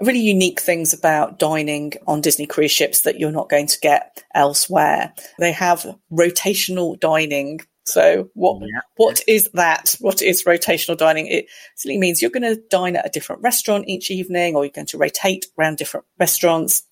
really 0.00 0.20
unique 0.20 0.60
things 0.60 0.94
about 0.94 1.38
dining 1.38 1.92
on 2.06 2.20
Disney 2.20 2.46
cruise 2.46 2.70
ships 2.70 3.02
that 3.02 3.18
you're 3.18 3.32
not 3.32 3.50
going 3.50 3.66
to 3.66 3.78
get 3.80 4.24
elsewhere. 4.34 5.12
They 5.38 5.52
have 5.52 5.86
rotational 6.10 6.98
dining. 6.98 7.60
So 7.84 8.30
what 8.34 8.60
yeah. 8.60 8.80
what 8.96 9.20
is 9.26 9.50
that? 9.54 9.96
What 10.00 10.22
is 10.22 10.44
rotational 10.44 10.96
dining? 10.96 11.26
It 11.26 11.46
simply 11.76 11.98
means 11.98 12.20
you're 12.20 12.30
going 12.30 12.42
to 12.42 12.60
dine 12.70 12.96
at 12.96 13.06
a 13.06 13.10
different 13.10 13.42
restaurant 13.42 13.88
each 13.88 14.10
evening, 14.10 14.54
or 14.54 14.64
you're 14.64 14.72
going 14.72 14.86
to 14.88 14.98
rotate 14.98 15.46
around 15.58 15.78
different 15.78 16.06
restaurants 16.18 16.82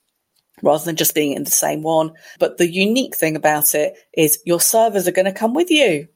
rather 0.62 0.84
than 0.84 0.96
just 0.96 1.14
being 1.14 1.32
in 1.32 1.44
the 1.44 1.50
same 1.50 1.82
one. 1.82 2.12
But 2.38 2.58
the 2.58 2.70
unique 2.70 3.16
thing 3.16 3.36
about 3.36 3.74
it 3.74 3.94
is 4.14 4.40
your 4.44 4.60
servers 4.60 5.06
are 5.06 5.12
going 5.12 5.26
to 5.26 5.32
come 5.32 5.54
with 5.54 5.70
you. 5.70 6.08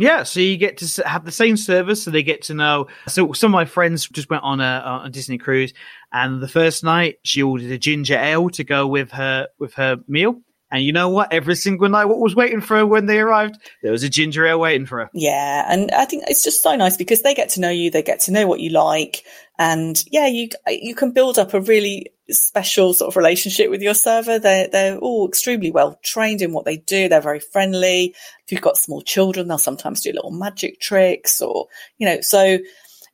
Yeah, 0.00 0.22
so 0.22 0.38
you 0.38 0.56
get 0.56 0.76
to 0.78 1.08
have 1.08 1.24
the 1.24 1.32
same 1.32 1.56
service, 1.56 2.04
so 2.04 2.12
they 2.12 2.22
get 2.22 2.42
to 2.42 2.54
know. 2.54 2.86
So 3.08 3.32
some 3.32 3.52
of 3.52 3.58
my 3.58 3.64
friends 3.64 4.08
just 4.08 4.30
went 4.30 4.44
on 4.44 4.60
a, 4.60 4.82
on 4.84 5.06
a 5.06 5.10
Disney 5.10 5.38
cruise, 5.38 5.74
and 6.12 6.40
the 6.40 6.46
first 6.46 6.84
night 6.84 7.16
she 7.24 7.42
ordered 7.42 7.72
a 7.72 7.78
ginger 7.78 8.16
ale 8.16 8.48
to 8.50 8.62
go 8.62 8.86
with 8.86 9.10
her 9.10 9.48
with 9.58 9.74
her 9.74 9.96
meal. 10.06 10.40
And 10.70 10.82
you 10.82 10.92
know 10.92 11.08
what? 11.08 11.32
Every 11.32 11.54
single 11.54 11.88
night, 11.88 12.04
what 12.06 12.18
was 12.18 12.36
waiting 12.36 12.60
for 12.60 12.76
her 12.76 12.86
when 12.86 13.06
they 13.06 13.18
arrived? 13.18 13.56
There 13.82 13.92
was 13.92 14.02
a 14.02 14.08
ginger 14.08 14.46
ale 14.46 14.60
waiting 14.60 14.86
for 14.86 14.98
her. 14.98 15.10
Yeah. 15.14 15.64
And 15.66 15.90
I 15.92 16.04
think 16.04 16.24
it's 16.28 16.44
just 16.44 16.62
so 16.62 16.76
nice 16.76 16.96
because 16.96 17.22
they 17.22 17.34
get 17.34 17.50
to 17.50 17.60
know 17.60 17.70
you. 17.70 17.90
They 17.90 18.02
get 18.02 18.20
to 18.20 18.32
know 18.32 18.46
what 18.46 18.60
you 18.60 18.70
like. 18.70 19.24
And 19.58 20.02
yeah, 20.10 20.26
you, 20.26 20.50
you 20.68 20.94
can 20.94 21.12
build 21.12 21.38
up 21.38 21.54
a 21.54 21.60
really 21.60 22.12
special 22.30 22.92
sort 22.92 23.08
of 23.08 23.16
relationship 23.16 23.70
with 23.70 23.80
your 23.80 23.94
server. 23.94 24.38
They're, 24.38 24.68
they're 24.68 24.98
all 24.98 25.26
extremely 25.26 25.70
well 25.70 25.98
trained 26.02 26.42
in 26.42 26.52
what 26.52 26.66
they 26.66 26.76
do. 26.76 27.08
They're 27.08 27.20
very 27.22 27.40
friendly. 27.40 28.14
If 28.44 28.52
you've 28.52 28.60
got 28.60 28.76
small 28.76 29.00
children, 29.00 29.48
they'll 29.48 29.58
sometimes 29.58 30.02
do 30.02 30.12
little 30.12 30.30
magic 30.30 30.80
tricks 30.80 31.40
or, 31.40 31.68
you 31.96 32.06
know, 32.06 32.20
so 32.20 32.58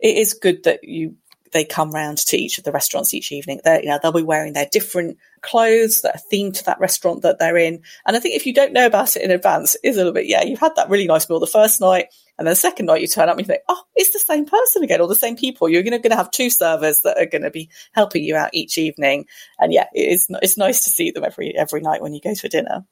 it 0.01 0.19
is 0.19 0.35
good 0.35 0.65
that 0.65 0.81
you 0.83 1.15
they 1.55 1.65
come 1.65 1.93
round 1.93 2.19
to 2.19 2.37
each 2.37 2.59
of 2.59 2.65
the 2.65 2.73
restaurants 2.73 3.15
each 3.15 3.33
evening. 3.33 3.61
They, 3.65 3.83
you 3.83 3.89
know, 3.89 3.99
they'll 4.03 4.13
be 4.13 4.23
wearing 4.23 4.53
their 4.53 4.69
different 4.71 5.17
clothes 5.41 6.03
that 6.03 6.17
are 6.17 6.21
themed 6.31 6.55
to 6.55 6.65
that 6.65 6.81
restaurant 6.81 7.23
that 7.23 7.39
they're 7.39 7.57
in. 7.57 7.81
And 8.05 8.17
I 8.17 8.21
think 8.21 8.35
if 8.35 8.45
you 8.45 8.53
don't 8.53 8.73
know 8.73 8.85
about 8.85 9.17
it 9.17 9.23
in 9.23 9.31
advance, 9.31 9.77
it 9.77 9.89
is 9.89 9.97
a 9.97 10.01
little 10.01 10.13
bit, 10.13 10.27
yeah, 10.27 10.43
you've 10.43 10.59
had 10.59 10.75
that 10.77 10.91
really 10.91 11.07
nice 11.07 11.29
meal 11.31 11.41
the 11.41 11.47
first 11.47 11.81
night. 11.81 12.09
And 12.37 12.47
then 12.47 12.53
the 12.53 12.57
second 12.57 12.87
night 12.87 13.01
you 13.01 13.07
turn 13.07 13.29
up 13.29 13.39
and 13.39 13.47
you 13.47 13.47
think, 13.47 13.63
oh, 13.69 13.83
it's 13.95 14.13
the 14.13 14.19
same 14.19 14.45
person 14.45 14.83
again 14.83 15.01
or 15.01 15.07
the 15.07 15.15
same 15.15 15.37
people. 15.37 15.69
You're 15.69 15.85
going 15.85 16.03
to 16.03 16.17
have 16.17 16.33
two 16.33 16.51
servers 16.51 17.01
that 17.05 17.17
are 17.19 17.27
going 17.27 17.43
to 17.43 17.51
be 17.51 17.71
helping 17.93 18.25
you 18.25 18.35
out 18.35 18.51
each 18.53 18.77
evening. 18.77 19.27
And 19.61 19.73
yeah, 19.73 19.87
it 19.95 20.09
is, 20.13 20.27
it's 20.43 20.59
nice 20.59 20.83
to 20.85 20.91
see 20.91 21.13
them 21.13 21.25
every, 21.25 21.57
every 21.57 21.81
night 21.81 22.03
when 22.03 22.13
you 22.13 22.21
go 22.21 22.35
to 22.35 22.49
dinner. 22.49 22.85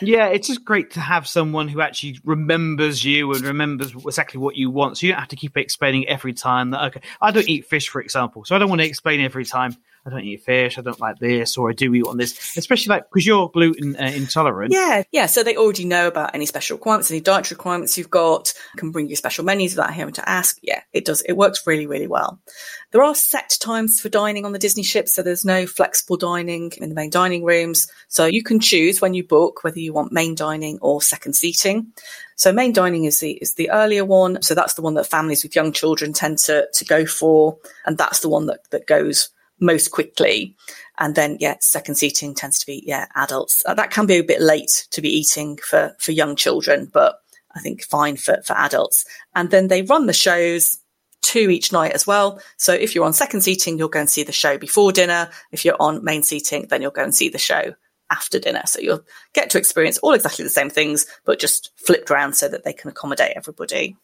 Yeah, 0.00 0.28
it's 0.28 0.48
just 0.48 0.64
great 0.64 0.92
to 0.92 1.00
have 1.00 1.26
someone 1.26 1.68
who 1.68 1.80
actually 1.80 2.18
remembers 2.24 3.04
you 3.04 3.32
and 3.32 3.42
remembers 3.42 3.92
exactly 3.92 4.38
what 4.38 4.56
you 4.56 4.70
want. 4.70 4.98
So 4.98 5.06
you 5.06 5.12
don't 5.12 5.20
have 5.20 5.28
to 5.28 5.36
keep 5.36 5.56
explaining 5.56 6.08
every 6.08 6.32
time 6.32 6.70
that, 6.70 6.84
okay, 6.84 7.00
I 7.20 7.30
don't 7.30 7.48
eat 7.48 7.66
fish, 7.66 7.88
for 7.88 8.00
example. 8.00 8.44
So 8.44 8.54
I 8.54 8.58
don't 8.58 8.68
want 8.68 8.80
to 8.80 8.86
explain 8.86 9.20
every 9.20 9.44
time. 9.44 9.76
I 10.06 10.10
don't 10.10 10.24
eat 10.24 10.44
fish, 10.44 10.78
I 10.78 10.82
don't 10.82 11.00
like 11.00 11.18
this, 11.18 11.58
or 11.58 11.68
I 11.68 11.72
do 11.72 11.92
eat 11.92 12.06
on 12.06 12.16
this, 12.16 12.56
especially 12.56 12.90
like 12.90 13.10
because 13.10 13.26
you're 13.26 13.48
gluten 13.48 13.96
uh, 13.96 14.04
intolerant. 14.04 14.72
Yeah, 14.72 15.02
yeah. 15.10 15.26
So 15.26 15.42
they 15.42 15.56
already 15.56 15.84
know 15.84 16.06
about 16.06 16.32
any 16.32 16.46
special 16.46 16.76
requirements, 16.76 17.10
any 17.10 17.20
dietary 17.20 17.56
requirements 17.56 17.98
you've 17.98 18.10
got, 18.10 18.54
can 18.76 18.92
bring 18.92 19.08
you 19.08 19.16
special 19.16 19.44
menus 19.44 19.74
without 19.74 19.92
having 19.92 20.14
to 20.14 20.28
ask. 20.28 20.58
Yeah, 20.62 20.82
it 20.92 21.04
does. 21.04 21.22
It 21.22 21.32
works 21.32 21.66
really, 21.66 21.88
really 21.88 22.06
well. 22.06 22.40
There 22.92 23.02
are 23.02 23.16
set 23.16 23.56
times 23.60 24.00
for 24.00 24.08
dining 24.08 24.44
on 24.44 24.52
the 24.52 24.60
Disney 24.60 24.84
ship, 24.84 25.08
so 25.08 25.22
there's 25.22 25.44
no 25.44 25.66
flexible 25.66 26.16
dining 26.16 26.72
in 26.80 26.88
the 26.88 26.94
main 26.94 27.10
dining 27.10 27.42
rooms. 27.42 27.88
So 28.06 28.26
you 28.26 28.44
can 28.44 28.60
choose 28.60 29.00
when 29.00 29.14
you 29.14 29.24
book 29.24 29.64
whether 29.64 29.80
you 29.80 29.92
want 29.92 30.12
main 30.12 30.36
dining 30.36 30.78
or 30.82 31.02
second 31.02 31.34
seating. 31.34 31.92
So 32.36 32.52
main 32.52 32.72
dining 32.72 33.06
is 33.06 33.18
the 33.18 33.32
is 33.32 33.54
the 33.54 33.70
earlier 33.70 34.04
one. 34.04 34.40
So 34.42 34.54
that's 34.54 34.74
the 34.74 34.82
one 34.82 34.94
that 34.94 35.06
families 35.06 35.42
with 35.42 35.56
young 35.56 35.72
children 35.72 36.12
tend 36.12 36.38
to 36.40 36.68
to 36.72 36.84
go 36.84 37.06
for, 37.06 37.58
and 37.84 37.98
that's 37.98 38.20
the 38.20 38.28
one 38.28 38.46
that 38.46 38.60
that 38.70 38.86
goes 38.86 39.30
most 39.60 39.90
quickly. 39.90 40.56
And 40.98 41.14
then, 41.14 41.36
yeah, 41.40 41.56
second 41.60 41.96
seating 41.96 42.34
tends 42.34 42.58
to 42.60 42.66
be 42.66 42.82
yeah 42.86 43.06
adults. 43.14 43.62
Uh, 43.66 43.74
that 43.74 43.90
can 43.90 44.06
be 44.06 44.16
a 44.16 44.22
bit 44.22 44.40
late 44.40 44.86
to 44.90 45.02
be 45.02 45.08
eating 45.08 45.58
for 45.58 45.94
for 45.98 46.12
young 46.12 46.36
children, 46.36 46.90
but 46.92 47.20
I 47.54 47.60
think 47.60 47.82
fine 47.82 48.16
for 48.16 48.40
for 48.44 48.54
adults. 48.56 49.04
And 49.34 49.50
then 49.50 49.68
they 49.68 49.82
run 49.82 50.06
the 50.06 50.12
shows 50.12 50.78
two 51.22 51.50
each 51.50 51.72
night 51.72 51.92
as 51.92 52.06
well. 52.06 52.40
So 52.56 52.72
if 52.72 52.94
you're 52.94 53.04
on 53.04 53.12
second 53.12 53.40
seating, 53.40 53.78
you'll 53.78 53.88
go 53.88 54.00
and 54.00 54.10
see 54.10 54.22
the 54.22 54.32
show 54.32 54.58
before 54.58 54.92
dinner. 54.92 55.28
If 55.50 55.64
you're 55.64 55.80
on 55.80 56.04
main 56.04 56.22
seating, 56.22 56.66
then 56.68 56.82
you'll 56.82 56.92
go 56.92 57.02
and 57.02 57.14
see 57.14 57.28
the 57.28 57.38
show 57.38 57.74
after 58.10 58.38
dinner. 58.38 58.62
So 58.66 58.80
you'll 58.80 59.04
get 59.32 59.50
to 59.50 59.58
experience 59.58 59.98
all 59.98 60.12
exactly 60.12 60.44
the 60.44 60.50
same 60.50 60.70
things, 60.70 61.06
but 61.24 61.40
just 61.40 61.72
flipped 61.76 62.10
around 62.10 62.34
so 62.34 62.48
that 62.48 62.64
they 62.64 62.72
can 62.72 62.90
accommodate 62.90 63.32
everybody. 63.34 63.96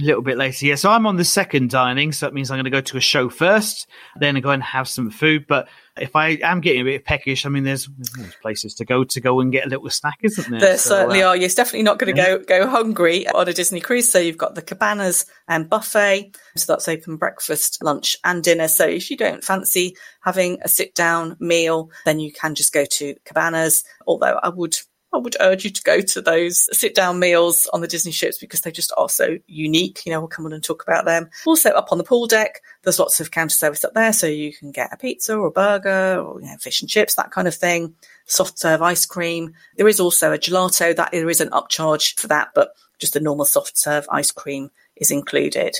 A 0.00 0.04
little 0.04 0.22
bit 0.22 0.38
later, 0.38 0.64
yeah. 0.64 0.76
So 0.76 0.90
I'm 0.90 1.06
on 1.06 1.16
the 1.16 1.24
second 1.24 1.68
dining, 1.68 2.12
so 2.12 2.24
that 2.24 2.32
means 2.32 2.50
I'm 2.50 2.56
going 2.56 2.64
to 2.64 2.70
go 2.70 2.80
to 2.80 2.96
a 2.96 3.00
show 3.00 3.28
first, 3.28 3.86
then 4.18 4.38
I 4.38 4.40
go 4.40 4.48
and 4.48 4.62
have 4.62 4.88
some 4.88 5.10
food. 5.10 5.46
But 5.46 5.68
if 5.98 6.16
I 6.16 6.38
am 6.42 6.62
getting 6.62 6.80
a 6.80 6.84
bit 6.84 7.04
peckish, 7.04 7.44
I 7.44 7.50
mean, 7.50 7.64
there's, 7.64 7.90
there's 8.16 8.34
places 8.36 8.74
to 8.76 8.86
go 8.86 9.04
to 9.04 9.20
go 9.20 9.40
and 9.40 9.52
get 9.52 9.66
a 9.66 9.68
little 9.68 9.90
snack, 9.90 10.16
isn't 10.22 10.50
there? 10.50 10.60
There 10.60 10.78
so, 10.78 10.88
certainly 10.88 11.22
uh, 11.22 11.28
are. 11.28 11.36
You're 11.36 11.50
definitely 11.50 11.82
not 11.82 11.98
going 11.98 12.16
to 12.16 12.22
yeah. 12.22 12.38
go 12.38 12.44
go 12.44 12.70
hungry 12.70 13.28
on 13.28 13.46
a 13.48 13.52
Disney 13.52 13.80
cruise. 13.80 14.10
So 14.10 14.18
you've 14.18 14.38
got 14.38 14.54
the 14.54 14.62
cabanas 14.62 15.26
and 15.46 15.68
buffet, 15.68 16.38
so 16.56 16.72
that's 16.72 16.88
open 16.88 17.18
breakfast, 17.18 17.76
lunch, 17.82 18.16
and 18.24 18.42
dinner. 18.42 18.68
So 18.68 18.86
if 18.86 19.10
you 19.10 19.18
don't 19.18 19.44
fancy 19.44 19.94
having 20.22 20.58
a 20.62 20.68
sit 20.68 20.94
down 20.94 21.36
meal, 21.38 21.90
then 22.06 22.18
you 22.18 22.32
can 22.32 22.54
just 22.54 22.72
go 22.72 22.86
to 22.86 23.14
cabanas. 23.26 23.84
Although 24.06 24.40
I 24.42 24.48
would 24.48 24.76
I 25.12 25.18
would 25.18 25.36
urge 25.40 25.64
you 25.64 25.70
to 25.70 25.82
go 25.82 26.00
to 26.00 26.22
those 26.22 26.74
sit 26.76 26.94
down 26.94 27.18
meals 27.18 27.68
on 27.72 27.82
the 27.82 27.86
Disney 27.86 28.12
ships 28.12 28.38
because 28.38 28.62
they 28.62 28.70
just 28.70 28.92
are 28.96 29.10
so 29.10 29.38
unique. 29.46 30.02
You 30.06 30.12
know, 30.12 30.20
we'll 30.20 30.28
come 30.28 30.46
on 30.46 30.54
and 30.54 30.64
talk 30.64 30.82
about 30.82 31.04
them. 31.04 31.28
Also, 31.44 31.70
up 31.70 31.92
on 31.92 31.98
the 31.98 32.04
pool 32.04 32.26
deck, 32.26 32.62
there's 32.82 32.98
lots 32.98 33.20
of 33.20 33.30
counter 33.30 33.54
service 33.54 33.84
up 33.84 33.92
there. 33.92 34.12
So 34.12 34.26
you 34.26 34.54
can 34.54 34.72
get 34.72 34.92
a 34.92 34.96
pizza 34.96 35.36
or 35.36 35.46
a 35.46 35.50
burger 35.50 36.18
or 36.18 36.40
you 36.40 36.46
know, 36.46 36.56
fish 36.56 36.80
and 36.80 36.88
chips, 36.88 37.14
that 37.16 37.30
kind 37.30 37.46
of 37.46 37.54
thing. 37.54 37.94
Soft 38.24 38.58
serve 38.58 38.80
ice 38.80 39.04
cream. 39.04 39.54
There 39.76 39.88
is 39.88 40.00
also 40.00 40.32
a 40.32 40.38
gelato 40.38 40.96
that 40.96 41.12
there 41.12 41.28
is 41.28 41.40
an 41.40 41.50
upcharge 41.50 42.18
for 42.18 42.28
that, 42.28 42.48
but 42.54 42.74
just 42.98 43.12
the 43.12 43.20
normal 43.20 43.44
soft 43.44 43.76
serve 43.76 44.06
ice 44.10 44.30
cream 44.30 44.70
is 44.96 45.10
included. 45.10 45.76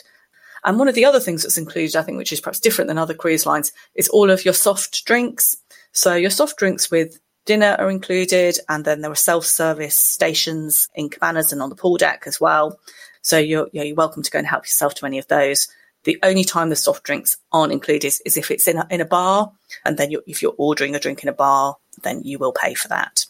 And 0.65 0.79
one 0.79 0.89
of 0.89 0.95
the 0.95 1.05
other 1.05 1.21
things 1.21 1.43
that's 1.43 1.59
included, 1.59 1.97
I 1.97 2.03
think, 2.03 2.19
which 2.19 2.33
is 2.33 2.41
perhaps 2.41 2.61
different 2.61 2.89
than 2.89 2.99
other 2.99 3.15
cruise 3.15 3.47
lines, 3.47 3.73
is 3.95 4.09
all 4.09 4.31
of 4.31 4.45
your 4.45 4.55
soft 4.55 5.05
drinks. 5.05 5.57
So 5.93 6.15
your 6.15 6.31
soft 6.31 6.57
drinks 6.57 6.91
with 6.91 7.19
dinner 7.45 7.77
are 7.79 7.91
included, 7.91 8.59
and 8.69 8.85
then 8.85 9.01
there 9.01 9.11
are 9.11 9.17
self-service 9.17 9.97
stations 9.97 10.87
in 10.95 11.09
cabanas 11.09 11.53
and 11.53 11.63
on 11.63 11.69
the 11.69 11.77
pool 11.77 11.97
deck 11.97 12.25
as 12.27 12.41
well. 12.41 12.79
So 13.23 13.39
you're 13.39 13.69
you're 13.73 13.95
welcome 13.95 14.23
to 14.23 14.31
go 14.31 14.39
and 14.39 14.47
help 14.47 14.65
yourself 14.65 14.95
to 14.97 15.07
any 15.07 15.19
of 15.19 15.29
those. 15.29 15.69
The 16.05 16.19
only 16.25 16.43
time 16.43 16.69
the 16.69 16.77
soft 16.77 17.05
drinks 17.05 17.37
aren't 17.53 17.73
included 17.73 18.07
is, 18.07 18.21
is 18.27 18.37
if 18.37 18.51
it's 18.51 18.67
in 18.67 18.79
a, 18.79 18.87
in 18.91 19.01
a 19.01 19.05
bar, 19.05 19.53
and 19.85 19.97
then 19.97 20.11
you're, 20.11 20.23
if 20.27 20.43
you're 20.43 20.55
ordering 20.59 20.97
a 20.97 20.99
drink 20.99 21.23
in 21.23 21.29
a 21.29 21.33
bar, 21.33 21.77
then 22.03 22.23
you 22.25 22.39
will 22.39 22.53
pay 22.53 22.75
for 22.75 22.89
that. 22.89 23.25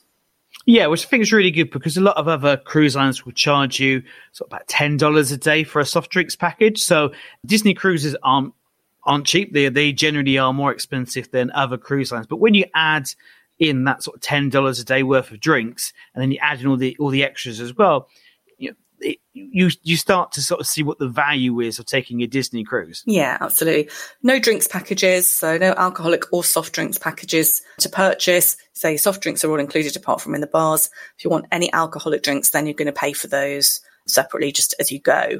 Yeah, 0.65 0.87
which 0.87 1.05
I 1.05 1.09
think 1.09 1.23
is 1.23 1.33
really 1.33 1.51
good 1.51 1.71
because 1.71 1.97
a 1.97 2.01
lot 2.01 2.17
of 2.17 2.29
other 2.29 2.57
cruise 2.57 2.95
lines 2.95 3.25
will 3.25 3.33
charge 3.33 3.81
you 3.81 4.03
sort 4.33 4.49
of 4.49 4.55
about 4.55 4.69
ten 4.69 4.97
dollars 4.97 5.33
a 5.33 5.37
day 5.37 5.65
for 5.65 5.81
a 5.81 5.87
soft 5.87 6.11
drinks 6.11 6.37
package. 6.37 6.83
So 6.83 7.13
Disney 7.45 7.75
cruises 7.75 8.17
aren't 8.23 8.55
aren't 9.05 9.27
cheap. 9.27 9.53
They 9.53 9.69
they 9.69 9.93
generally 9.93 10.39
are 10.39 10.53
more 10.53 10.73
expensive 10.73 11.31
than 11.31 11.51
other 11.51 11.77
cruise 11.77 12.13
lines. 12.13 12.27
But 12.27 12.37
when 12.37 12.55
you 12.55 12.65
add 12.75 13.09
in 13.63 13.85
that 13.85 14.03
sort 14.03 14.17
of 14.17 14.21
ten 14.21 14.49
dollars 14.49 14.81
a 14.81 14.85
day 14.85 15.05
worth 15.05 15.31
of 15.31 15.39
drinks, 15.39 15.93
and 16.13 16.21
then 16.21 16.33
you 16.33 16.39
add 16.43 16.61
in 16.61 16.67
all 16.67 16.77
the 16.77 16.97
all 16.99 17.11
the 17.11 17.23
extras 17.23 17.61
as 17.61 17.77
well. 17.77 18.09
You, 18.59 18.75
it, 18.99 19.19
you 19.33 19.71
you 19.85 19.97
start 19.97 20.33
to 20.33 20.43
sort 20.43 20.61
of 20.61 20.67
see 20.67 20.83
what 20.83 20.99
the 20.99 21.09
value 21.09 21.61
is 21.61 21.79
of 21.79 21.87
taking 21.87 22.23
a 22.23 22.27
Disney 22.27 22.65
cruise. 22.65 23.05
Yeah, 23.07 23.39
absolutely. 23.41 23.89
No 24.21 24.41
drinks 24.41 24.67
packages, 24.67 25.31
so 25.31 25.59
no 25.59 25.75
alcoholic 25.77 26.25
or 26.33 26.43
soft 26.43 26.73
drinks 26.75 26.99
packages 26.99 27.63
to 27.79 27.89
purchase. 27.89 28.57
Say 28.73 28.97
soft 28.97 29.23
drinks 29.23 29.45
are 29.45 29.51
all 29.53 29.61
included 29.61 29.95
apart 29.95 30.21
from 30.21 30.35
in 30.35 30.41
the 30.41 30.49
bars. 30.49 30.91
If 31.17 31.25
you 31.25 31.31
want 31.31 31.47
any 31.53 31.73
alcoholic 31.73 32.25
drinks, 32.25 32.51
then 32.51 32.67
you're 32.67 32.75
going 32.75 32.87
to 32.87 32.93
pay 32.93 33.13
for 33.13 33.29
those 33.29 33.81
separately 34.09 34.51
just 34.51 34.75
as 34.81 34.91
you 34.91 34.99
go. 34.99 35.39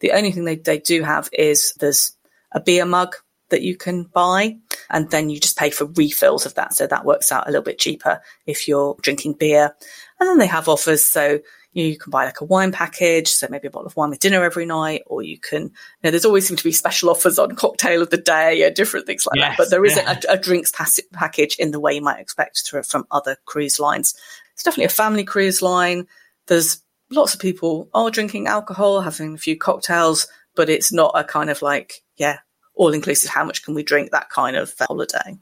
The 0.00 0.12
only 0.12 0.30
thing 0.30 0.44
they, 0.44 0.56
they 0.56 0.78
do 0.78 1.02
have 1.04 1.30
is 1.32 1.72
there's 1.78 2.12
a 2.52 2.60
beer 2.60 2.84
mug 2.84 3.16
that 3.48 3.62
you 3.62 3.76
can 3.76 4.02
buy. 4.04 4.56
And 4.90 5.10
then 5.10 5.30
you 5.30 5.40
just 5.40 5.58
pay 5.58 5.70
for 5.70 5.86
refills 5.86 6.46
of 6.46 6.54
that. 6.54 6.74
So 6.74 6.86
that 6.86 7.04
works 7.04 7.32
out 7.32 7.46
a 7.46 7.50
little 7.50 7.64
bit 7.64 7.78
cheaper 7.78 8.20
if 8.46 8.68
you're 8.68 8.96
drinking 9.02 9.34
beer. 9.34 9.74
And 10.20 10.28
then 10.28 10.38
they 10.38 10.46
have 10.46 10.68
offers. 10.68 11.04
So 11.04 11.40
you 11.72 11.96
can 11.96 12.10
buy 12.10 12.24
like 12.26 12.40
a 12.40 12.44
wine 12.44 12.70
package, 12.70 13.28
so 13.28 13.46
maybe 13.50 13.68
a 13.68 13.70
bottle 13.70 13.86
of 13.86 13.96
wine 13.96 14.10
with 14.10 14.18
dinner 14.18 14.44
every 14.44 14.66
night, 14.66 15.02
or 15.06 15.22
you 15.22 15.38
can, 15.38 15.62
you 15.62 15.70
know, 16.04 16.10
there's 16.10 16.24
always 16.24 16.46
seem 16.46 16.56
to 16.56 16.64
be 16.64 16.72
special 16.72 17.08
offers 17.08 17.38
on 17.38 17.56
cocktail 17.56 18.02
of 18.02 18.10
the 18.10 18.18
day 18.18 18.62
and 18.62 18.76
different 18.76 19.06
things 19.06 19.26
like 19.26 19.38
yes, 19.38 19.50
that. 19.50 19.58
But 19.58 19.70
there 19.70 19.84
isn't 19.84 20.04
yeah. 20.04 20.20
a, 20.28 20.34
a, 20.34 20.38
drinks 20.38 20.70
pass- 20.70 21.00
package 21.14 21.56
in 21.56 21.70
the 21.70 21.80
way 21.80 21.94
you 21.94 22.02
might 22.02 22.20
expect 22.20 22.62
through, 22.66 22.82
from 22.82 23.06
other 23.10 23.36
cruise 23.46 23.80
lines. 23.80 24.14
It's 24.52 24.62
definitely 24.62 24.84
a 24.84 24.90
family 24.90 25.24
cruise 25.24 25.62
line. 25.62 26.06
There's 26.46 26.82
lots 27.10 27.32
of 27.32 27.40
people 27.40 27.88
are 27.94 28.10
drinking 28.10 28.48
alcohol, 28.48 29.00
having 29.00 29.34
a 29.34 29.38
few 29.38 29.56
cocktails, 29.56 30.26
but 30.54 30.68
it's 30.68 30.92
not 30.92 31.12
a 31.14 31.24
kind 31.24 31.48
of 31.48 31.62
like, 31.62 32.02
yeah, 32.16 32.38
all 32.82 32.92
inclusive. 32.92 33.30
How 33.30 33.44
much 33.44 33.62
can 33.62 33.74
we 33.74 33.82
drink? 33.82 34.10
That 34.10 34.28
kind 34.28 34.56
of 34.56 34.74
holiday. 34.78 35.38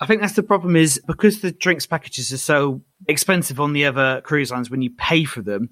I 0.00 0.06
think 0.06 0.20
that's 0.20 0.34
the 0.34 0.42
problem 0.42 0.74
is 0.74 1.00
because 1.06 1.40
the 1.40 1.52
drinks 1.52 1.86
packages 1.86 2.32
are 2.32 2.38
so 2.38 2.82
expensive 3.06 3.60
on 3.60 3.72
the 3.72 3.84
other 3.84 4.20
cruise 4.22 4.50
lines 4.50 4.70
when 4.70 4.82
you 4.82 4.90
pay 4.90 5.22
for 5.24 5.40
them, 5.40 5.70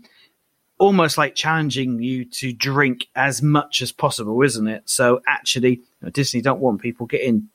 almost 0.78 1.18
like 1.18 1.34
challenging 1.34 2.00
you 2.00 2.24
to 2.26 2.52
drink 2.52 3.08
as 3.16 3.42
much 3.42 3.82
as 3.82 3.90
possible, 3.90 4.40
isn't 4.42 4.68
it? 4.68 4.88
So 4.88 5.20
actually, 5.26 5.70
you 5.70 6.02
know, 6.02 6.10
Disney 6.10 6.40
don't 6.40 6.60
want 6.60 6.80
people 6.80 7.06
getting 7.06 7.48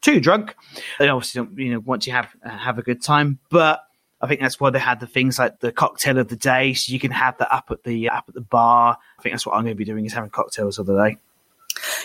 too 0.00 0.18
drunk. 0.18 0.56
They 0.98 1.08
obviously 1.08 1.40
don't, 1.40 1.56
you 1.56 1.72
know, 1.72 1.80
want 1.80 2.06
you 2.06 2.12
have 2.12 2.34
uh, 2.44 2.50
have 2.50 2.78
a 2.78 2.82
good 2.82 3.00
time, 3.00 3.38
but 3.48 3.84
I 4.20 4.26
think 4.26 4.40
that's 4.40 4.58
why 4.58 4.70
they 4.70 4.80
had 4.80 4.98
the 4.98 5.06
things 5.06 5.38
like 5.38 5.60
the 5.60 5.70
cocktail 5.70 6.18
of 6.18 6.26
the 6.26 6.36
day, 6.36 6.74
so 6.74 6.92
you 6.92 6.98
can 6.98 7.12
have 7.12 7.38
that 7.38 7.54
up 7.54 7.70
at 7.70 7.84
the 7.84 8.10
up 8.10 8.24
at 8.26 8.34
the 8.34 8.40
bar. 8.40 8.98
I 9.18 9.22
think 9.22 9.34
that's 9.34 9.46
what 9.46 9.54
I'm 9.54 9.62
going 9.62 9.76
to 9.76 9.78
be 9.78 9.84
doing 9.84 10.04
is 10.04 10.12
having 10.12 10.30
cocktails 10.30 10.80
of 10.80 10.86
the 10.86 10.96
day 10.96 11.18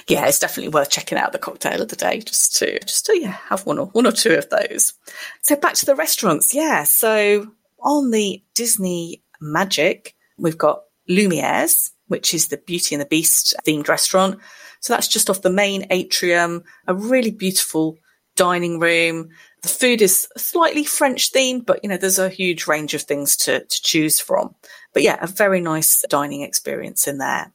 yeah, 0.07 0.25
it's 0.27 0.39
definitely 0.39 0.69
worth 0.69 0.89
checking 0.89 1.17
out 1.17 1.31
the 1.31 1.39
cocktail 1.39 1.81
of 1.81 1.89
the 1.89 1.95
day 1.95 2.19
just 2.19 2.55
to 2.57 2.79
just 2.79 3.05
to 3.05 3.17
yeah 3.17 3.37
have 3.47 3.65
one 3.65 3.79
or 3.79 3.87
one 3.87 4.07
or 4.07 4.11
two 4.11 4.33
of 4.33 4.49
those. 4.49 4.93
So 5.41 5.55
back 5.55 5.73
to 5.75 5.85
the 5.85 5.95
restaurants, 5.95 6.53
yeah. 6.53 6.83
So 6.83 7.47
on 7.81 8.11
the 8.11 8.43
Disney 8.55 9.23
Magic, 9.41 10.15
we've 10.37 10.57
got 10.57 10.83
Lumiere's, 11.09 11.91
which 12.07 12.33
is 12.33 12.47
the 12.47 12.57
Beauty 12.57 12.95
and 12.95 13.01
the 13.01 13.07
Beast 13.07 13.55
themed 13.65 13.87
restaurant. 13.87 14.39
So 14.79 14.93
that's 14.93 15.07
just 15.07 15.29
off 15.29 15.41
the 15.41 15.49
main 15.49 15.85
atrium, 15.89 16.63
a 16.87 16.93
really 16.93 17.31
beautiful 17.31 17.97
dining 18.35 18.79
room. 18.79 19.29
The 19.61 19.69
food 19.69 20.01
is 20.01 20.27
slightly 20.35 20.83
French 20.83 21.31
themed, 21.31 21.65
but 21.65 21.79
you 21.83 21.89
know, 21.89 21.97
there's 21.97 22.19
a 22.19 22.29
huge 22.29 22.67
range 22.67 22.93
of 22.93 23.03
things 23.03 23.37
to, 23.37 23.63
to 23.63 23.81
choose 23.81 24.19
from. 24.19 24.55
But 24.93 25.03
yeah, 25.03 25.17
a 25.21 25.27
very 25.27 25.61
nice 25.61 26.03
dining 26.09 26.41
experience 26.41 27.07
in 27.07 27.17
there. 27.17 27.53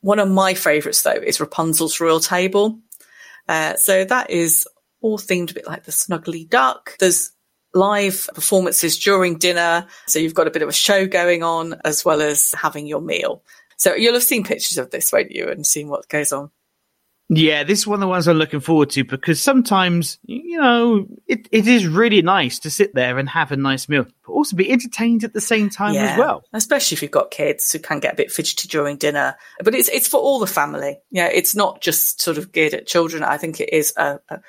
One 0.00 0.18
of 0.18 0.28
my 0.28 0.54
favourites, 0.54 1.02
though, 1.02 1.12
is 1.12 1.40
Rapunzel's 1.40 2.00
Royal 2.00 2.20
Table. 2.20 2.78
Uh, 3.48 3.74
so 3.76 4.04
that 4.04 4.30
is 4.30 4.66
all 5.00 5.18
themed 5.18 5.50
a 5.50 5.54
bit 5.54 5.66
like 5.66 5.84
the 5.84 5.92
Snuggly 5.92 6.48
Duck. 6.48 6.96
There's 6.98 7.32
live 7.74 8.28
performances 8.34 8.98
during 8.98 9.38
dinner. 9.38 9.86
So 10.06 10.18
you've 10.18 10.34
got 10.34 10.46
a 10.46 10.50
bit 10.50 10.62
of 10.62 10.68
a 10.68 10.72
show 10.72 11.06
going 11.06 11.42
on 11.42 11.80
as 11.84 12.04
well 12.04 12.20
as 12.20 12.52
having 12.52 12.86
your 12.86 13.00
meal. 13.00 13.42
So 13.76 13.94
you'll 13.94 14.14
have 14.14 14.22
seen 14.22 14.44
pictures 14.44 14.78
of 14.78 14.90
this, 14.90 15.12
won't 15.12 15.30
you, 15.30 15.48
and 15.48 15.66
seen 15.66 15.88
what 15.88 16.08
goes 16.08 16.32
on. 16.32 16.50
Yeah, 17.32 17.62
this 17.62 17.78
is 17.78 17.86
one 17.86 17.94
of 17.94 18.00
the 18.00 18.08
ones 18.08 18.26
I'm 18.26 18.38
looking 18.38 18.58
forward 18.58 18.90
to 18.90 19.04
because 19.04 19.40
sometimes, 19.40 20.18
you 20.24 20.58
know, 20.58 21.06
it, 21.28 21.48
it 21.52 21.68
is 21.68 21.86
really 21.86 22.22
nice 22.22 22.58
to 22.58 22.70
sit 22.70 22.92
there 22.92 23.18
and 23.18 23.28
have 23.28 23.52
a 23.52 23.56
nice 23.56 23.88
meal, 23.88 24.04
but 24.26 24.32
also 24.32 24.56
be 24.56 24.68
entertained 24.68 25.22
at 25.22 25.32
the 25.32 25.40
same 25.40 25.70
time 25.70 25.94
yeah, 25.94 26.06
as 26.06 26.18
well. 26.18 26.42
Especially 26.52 26.96
if 26.96 27.02
you've 27.02 27.12
got 27.12 27.30
kids 27.30 27.70
who 27.70 27.78
can 27.78 28.00
get 28.00 28.14
a 28.14 28.16
bit 28.16 28.32
fidgety 28.32 28.66
during 28.66 28.96
dinner. 28.96 29.36
But 29.62 29.76
it's 29.76 29.88
it's 29.90 30.08
for 30.08 30.18
all 30.18 30.40
the 30.40 30.48
family. 30.48 30.98
Yeah, 31.12 31.28
it's 31.32 31.54
not 31.54 31.80
just 31.80 32.20
sort 32.20 32.36
of 32.36 32.50
geared 32.50 32.74
at 32.74 32.88
children. 32.88 33.22
I 33.22 33.36
think 33.36 33.60
it 33.60 33.72
is 33.72 33.94
a, 33.96 34.18
a 34.28 34.40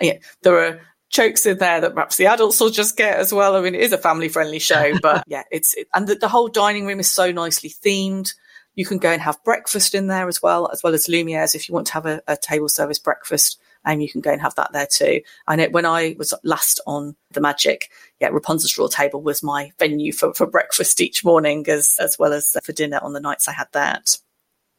yeah, 0.00 0.14
there 0.42 0.64
are 0.64 0.80
jokes 1.10 1.44
in 1.44 1.58
there 1.58 1.82
that 1.82 1.92
perhaps 1.92 2.16
the 2.16 2.26
adults 2.26 2.58
will 2.58 2.70
just 2.70 2.96
get 2.96 3.18
as 3.18 3.34
well. 3.34 3.54
I 3.54 3.60
mean, 3.60 3.74
it 3.74 3.82
is 3.82 3.92
a 3.92 3.98
family 3.98 4.30
friendly 4.30 4.60
show, 4.60 4.98
but 5.02 5.24
yeah, 5.26 5.42
it's, 5.50 5.74
it, 5.74 5.88
and 5.92 6.06
the, 6.06 6.14
the 6.14 6.28
whole 6.28 6.48
dining 6.48 6.86
room 6.86 7.00
is 7.00 7.12
so 7.12 7.30
nicely 7.32 7.68
themed. 7.68 8.32
You 8.74 8.86
can 8.86 8.98
go 8.98 9.10
and 9.10 9.20
have 9.20 9.42
breakfast 9.44 9.94
in 9.94 10.06
there 10.06 10.28
as 10.28 10.42
well, 10.42 10.70
as 10.72 10.82
well 10.82 10.94
as 10.94 11.08
Lumiere's 11.08 11.54
if 11.54 11.68
you 11.68 11.74
want 11.74 11.88
to 11.88 11.92
have 11.94 12.06
a, 12.06 12.22
a 12.26 12.36
table 12.36 12.68
service 12.68 12.98
breakfast 12.98 13.60
and 13.84 14.02
you 14.02 14.10
can 14.10 14.20
go 14.20 14.30
and 14.30 14.40
have 14.40 14.54
that 14.56 14.72
there 14.72 14.86
too. 14.86 15.20
I 15.46 15.56
know 15.56 15.68
when 15.70 15.86
I 15.86 16.14
was 16.18 16.34
last 16.44 16.80
on 16.86 17.16
the 17.32 17.40
Magic, 17.40 17.90
yeah, 18.20 18.28
Rapunzel's 18.28 18.76
Royal 18.76 18.88
Table 18.88 19.22
was 19.22 19.42
my 19.42 19.72
venue 19.78 20.12
for, 20.12 20.34
for 20.34 20.46
breakfast 20.46 21.00
each 21.00 21.24
morning 21.24 21.64
as, 21.68 21.96
as 21.98 22.18
well 22.18 22.32
as 22.32 22.56
for 22.62 22.72
dinner 22.72 22.98
on 23.02 23.12
the 23.12 23.20
nights 23.20 23.48
I 23.48 23.52
had 23.52 23.68
that. 23.72 24.16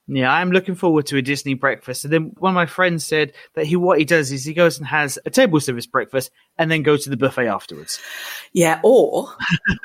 Yeah, 0.07 0.31
I'm 0.31 0.51
looking 0.51 0.75
forward 0.75 1.05
to 1.07 1.17
a 1.17 1.21
Disney 1.21 1.53
breakfast. 1.53 2.03
And 2.03 2.11
then 2.11 2.33
one 2.37 2.51
of 2.51 2.55
my 2.55 2.65
friends 2.65 3.05
said 3.05 3.33
that 3.53 3.65
he 3.65 3.75
what 3.75 3.99
he 3.99 4.03
does 4.03 4.31
is 4.31 4.43
he 4.43 4.53
goes 4.53 4.77
and 4.77 4.87
has 4.87 5.17
a 5.25 5.29
table 5.29 5.59
service 5.59 5.85
breakfast 5.85 6.31
and 6.57 6.69
then 6.69 6.83
goes 6.83 7.03
to 7.03 7.09
the 7.09 7.17
buffet 7.17 7.47
afterwards. 7.47 7.99
Yeah, 8.51 8.81
or 8.83 9.33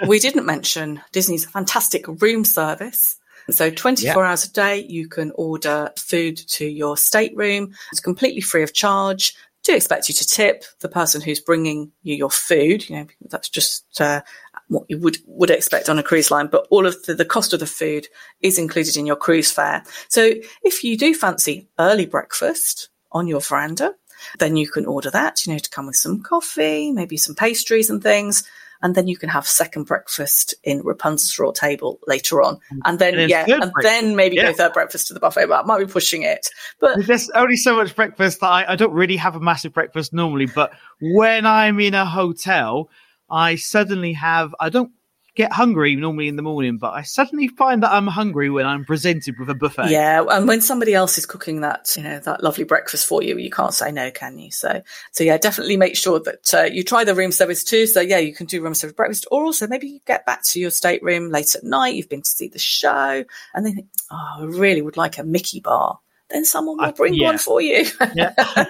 we 0.09 0.19
didn't 0.19 0.47
mention 0.47 1.01
Disney's 1.13 1.45
fantastic 1.45 2.07
room 2.21 2.45
service. 2.45 3.19
So 3.51 3.71
24 3.71 4.23
yeah. 4.23 4.29
hours 4.29 4.45
a 4.45 4.53
day, 4.53 4.85
you 4.89 5.09
can 5.09 5.33
order 5.35 5.93
food 5.97 6.37
to 6.37 6.67
your 6.67 6.97
stateroom. 6.97 7.75
It's 7.93 8.01
completely 8.01 8.41
free 8.41 8.63
of 8.63 8.73
charge. 8.73 9.35
Do 9.63 9.75
expect 9.75 10.09
you 10.09 10.15
to 10.15 10.27
tip 10.27 10.65
the 10.81 10.89
person 10.89 11.21
who's 11.21 11.41
bringing 11.41 11.91
you 12.03 12.15
your 12.15 12.31
food. 12.31 12.89
You 12.89 12.97
know, 12.97 13.07
that's 13.29 13.49
just 13.49 14.01
uh, 14.01 14.23
what 14.69 14.85
you 14.89 14.99
would 14.99 15.19
would 15.27 15.51
expect 15.51 15.89
on 15.89 15.99
a 15.99 16.05
cruise 16.05 16.31
line. 16.31 16.47
But 16.47 16.67
all 16.71 16.87
of 16.87 17.03
the, 17.05 17.15
the 17.15 17.25
cost 17.25 17.53
of 17.53 17.61
the 17.61 17.67
food 17.67 18.07
is 18.41 18.59
included 18.59 18.97
in 18.97 19.07
your 19.07 19.17
cruise 19.17 19.51
fare. 19.51 19.83
So 20.09 20.33
if 20.63 20.85
you 20.85 20.97
do 20.97 21.15
fancy 21.15 21.69
early 21.79 22.07
breakfast 22.07 22.91
on 23.11 23.27
your 23.27 23.41
veranda, 23.41 23.95
then 24.39 24.57
you 24.57 24.69
can 24.69 24.87
order 24.87 25.11
that. 25.11 25.45
You 25.47 25.53
know, 25.53 25.59
to 25.59 25.71
come 25.71 25.87
with 25.87 25.97
some 25.97 26.23
coffee, 26.23 26.93
maybe 26.93 27.17
some 27.17 27.35
pastries 27.35 27.91
and 27.91 28.03
things 28.03 28.49
and 28.83 28.95
then 28.95 29.09
you 29.09 29.17
can 29.17 29.29
have 29.29 29.47
second 29.47 29.85
breakfast 29.85 30.55
in 30.65 30.83
Rapunzel's 30.83 31.39
Royal 31.39 31.53
Table 31.53 31.99
later 32.07 32.43
on, 32.43 32.57
mm. 32.57 32.79
and 32.85 32.99
then 32.99 33.19
and 33.19 33.31
yeah, 33.31 33.41
and 33.41 33.73
breakfast. 33.73 33.83
then 33.83 34.17
maybe 34.17 34.37
yeah. 34.37 34.47
go 34.47 34.53
third 34.53 34.73
breakfast 34.73 35.09
to 35.09 35.15
the 35.15 35.21
buffet. 35.21 35.47
But 35.47 35.65
I 35.65 35.67
might 35.67 35.79
be 35.79 35.93
pushing 35.93 36.23
it. 36.23 36.49
But 36.81 37.07
there's 37.07 37.31
only 37.31 37.57
so 37.57 37.77
much 37.77 37.95
breakfast 37.95 38.41
that 38.41 38.49
I, 38.49 38.73
I 38.73 38.77
don't 38.77 38.93
really 38.93 39.17
have 39.17 39.37
a 39.37 39.41
massive 39.41 39.73
breakfast 39.73 40.13
normally. 40.13 40.47
But 40.47 40.73
when 41.01 41.47
I'm 41.47 41.81
in 41.81 41.95
a 41.95 42.07
hotel, 42.07 42.91
I 43.31 43.57
suddenly 43.57 44.13
have 44.15 44.55
I 44.61 44.69
don't 44.69 44.93
get 45.37 45.53
hungry 45.53 45.95
normally 45.95 46.29
in 46.29 46.37
the 46.37 46.43
morning, 46.43 46.79
but 46.79 46.95
I 46.95 47.03
suddenly 47.03 47.47
find 47.47 47.83
that 47.83 47.93
I'm 47.93 48.07
hungry 48.07 48.49
when 48.51 48.67
I'm 48.67 48.85
presented 48.85 49.39
with 49.39 49.51
a 49.51 49.55
buffet. 49.55 49.91
Yeah, 49.91 50.25
and 50.29 50.49
when 50.49 50.63
somebody 50.63 50.95
else 50.95 51.19
is 51.19 51.27
cooking 51.27 51.61
that, 51.61 51.95
you 51.97 52.03
know, 52.03 52.19
that 52.21 52.43
lovely 52.43 52.65
breakfast 52.65 53.07
for 53.07 53.23
you, 53.23 53.37
you 53.37 53.51
can't 53.51 53.75
say 53.75 53.93
no, 53.93 54.11
can 54.11 54.39
you? 54.39 54.51
So, 54.51 54.83
so 55.13 55.23
yeah, 55.23 55.37
definitely 55.37 55.77
make 55.77 55.95
sure 55.95 56.19
that 56.21 56.55
uh, 56.55 56.63
you 56.65 56.83
try 56.83 57.05
the 57.05 57.15
room 57.15 57.33
service 57.33 57.63
too. 57.63 57.87
So 57.87 58.01
yeah, 58.01 58.19
you 58.19 58.35
can 58.35 58.47
do 58.47 58.63
room 58.63 58.75
service 58.75 58.95
breakfast, 58.97 59.27
or 59.31 59.45
also 59.45 59.67
maybe 59.67 59.89
you 59.89 60.01
get 60.07 60.25
back 60.25 60.43
to 60.45 60.61
your 60.61 60.71
stateroom 60.71 61.31
late 61.31 61.55
at 61.55 61.63
night. 61.63 61.95
You've 61.95 62.09
been 62.09 62.23
to 62.23 62.31
see 62.31 62.49
the 62.49 62.59
show, 62.59 63.25
and 63.55 63.67
then 63.67 63.75
think, 63.75 63.89
oh, 64.11 64.37
I 64.41 64.45
really 64.45 64.83
would 64.83 64.97
like 64.97 65.19
a 65.19 65.25
Mickey 65.25 65.61
bar 65.61 66.01
then 66.29 66.45
someone 66.45 66.77
will 66.77 66.91
bring 66.91 67.13
uh, 67.13 67.19
yeah. 67.19 67.27
one 67.27 67.39
for 67.39 67.61
you. 67.61 67.87
Yeah. 68.15 68.35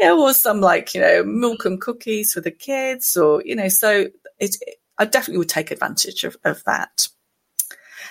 yeah, 0.00 0.12
or 0.12 0.34
some 0.34 0.60
like, 0.60 0.92
you 0.92 1.00
know, 1.00 1.22
milk 1.22 1.64
and 1.64 1.80
cookies 1.80 2.32
for 2.32 2.40
the 2.40 2.50
kids 2.50 3.16
or, 3.16 3.42
you 3.44 3.54
know, 3.54 3.68
so 3.68 4.08
it, 4.40 4.56
I 4.98 5.04
definitely 5.04 5.38
would 5.38 5.48
take 5.48 5.70
advantage 5.70 6.24
of, 6.24 6.36
of 6.44 6.62
that. 6.64 7.08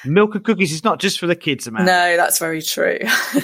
Milk 0.06 0.36
and 0.36 0.44
cookies 0.44 0.72
is 0.72 0.84
not 0.84 1.00
just 1.00 1.20
for 1.20 1.28
the 1.28 1.36
kids, 1.36 1.68
Amanda. 1.68 1.92
No, 1.92 2.18
that's 2.18 2.40
very 2.40 2.62
true. 2.62 3.00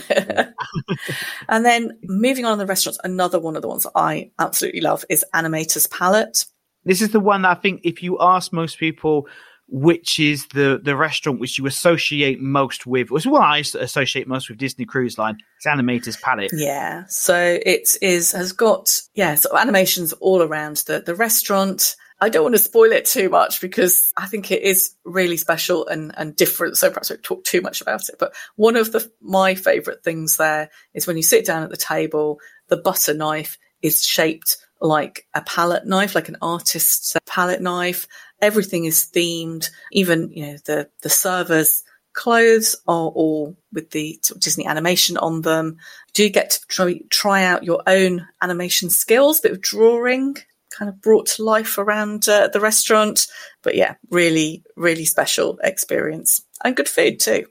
and 1.49 1.65
then 1.65 1.97
moving 2.03 2.45
on 2.45 2.57
to 2.57 2.63
the 2.63 2.67
restaurants, 2.67 2.99
another 3.03 3.39
one 3.39 3.55
of 3.55 3.61
the 3.61 3.67
ones 3.67 3.83
that 3.83 3.91
I 3.95 4.31
absolutely 4.39 4.81
love 4.81 5.03
is 5.09 5.25
Animator's 5.33 5.87
Palette. 5.87 6.45
This 6.85 7.01
is 7.01 7.11
the 7.11 7.19
one 7.19 7.41
that 7.43 7.57
I 7.57 7.59
think 7.59 7.81
if 7.83 8.03
you 8.03 8.17
ask 8.19 8.53
most 8.53 8.77
people 8.77 9.27
which 9.69 10.19
is 10.19 10.45
the 10.47 10.79
the 10.83 10.95
restaurant 10.95 11.39
which 11.39 11.57
you 11.57 11.65
associate 11.65 12.39
most 12.39 12.85
with, 12.85 13.09
was 13.09 13.25
what 13.25 13.41
I 13.41 13.57
associate 13.57 14.27
most 14.27 14.49
with 14.49 14.57
Disney 14.57 14.85
Cruise 14.85 15.17
Line. 15.17 15.37
It's 15.57 15.65
Animator's 15.65 16.17
Palette. 16.17 16.51
Yeah, 16.53 17.05
so 17.07 17.59
it 17.65 17.97
is 18.01 18.33
has 18.33 18.51
got 18.51 19.01
yeah, 19.15 19.35
sort 19.35 19.55
of 19.55 19.61
animations 19.61 20.13
all 20.13 20.41
around 20.41 20.77
the 20.85 21.01
the 21.01 21.15
restaurant. 21.15 21.95
I 22.23 22.29
don't 22.29 22.43
want 22.43 22.55
to 22.55 22.59
spoil 22.59 22.93
it 22.93 23.03
too 23.03 23.27
much 23.27 23.59
because 23.59 24.13
I 24.15 24.27
think 24.27 24.49
it 24.49 24.61
is 24.61 24.95
really 25.03 25.35
special 25.35 25.85
and, 25.87 26.13
and 26.15 26.33
different. 26.33 26.77
So 26.77 26.89
perhaps 26.89 27.11
I 27.11 27.15
won't 27.15 27.23
talk 27.23 27.43
too 27.43 27.59
much 27.59 27.81
about 27.81 28.07
it. 28.07 28.15
But 28.17 28.33
one 28.55 28.77
of 28.77 28.93
the 28.93 29.11
my 29.19 29.55
favourite 29.55 30.05
things 30.05 30.37
there 30.37 30.69
is 30.93 31.05
when 31.05 31.17
you 31.17 31.23
sit 31.23 31.45
down 31.45 31.63
at 31.63 31.69
the 31.69 31.75
table, 31.75 32.39
the 32.69 32.77
butter 32.77 33.13
knife 33.13 33.57
is 33.81 34.05
shaped 34.05 34.55
like 34.79 35.27
a 35.33 35.41
palette 35.41 35.85
knife, 35.85 36.15
like 36.15 36.29
an 36.29 36.37
artist's 36.41 37.13
palette 37.25 37.61
knife. 37.61 38.07
Everything 38.41 38.85
is 38.85 39.09
themed. 39.13 39.69
Even 39.91 40.31
you 40.31 40.45
know 40.47 40.57
the 40.65 40.89
the 41.01 41.09
servers' 41.09 41.83
clothes 42.13 42.77
are 42.87 43.09
all 43.09 43.57
with 43.73 43.89
the 43.89 44.17
Disney 44.39 44.65
animation 44.65 45.17
on 45.17 45.41
them. 45.41 45.75
Do 46.13 46.23
you 46.23 46.29
get 46.29 46.51
to 46.51 46.59
try, 46.69 47.01
try 47.09 47.43
out 47.43 47.65
your 47.65 47.83
own 47.85 48.25
animation 48.41 48.89
skills, 48.89 49.41
bit 49.41 49.51
of 49.51 49.59
drawing, 49.59 50.37
kind 50.77 50.89
of 50.89 51.01
brought 51.01 51.39
life 51.39 51.77
around 51.77 52.27
uh, 52.27 52.49
the 52.51 52.59
restaurant. 52.59 53.27
But 53.61 53.75
yeah, 53.75 53.95
really, 54.09 54.63
really 54.75 55.05
special 55.05 55.59
experience 55.63 56.41
and 56.63 56.75
good 56.75 56.89
food 56.89 57.19
too 57.19 57.45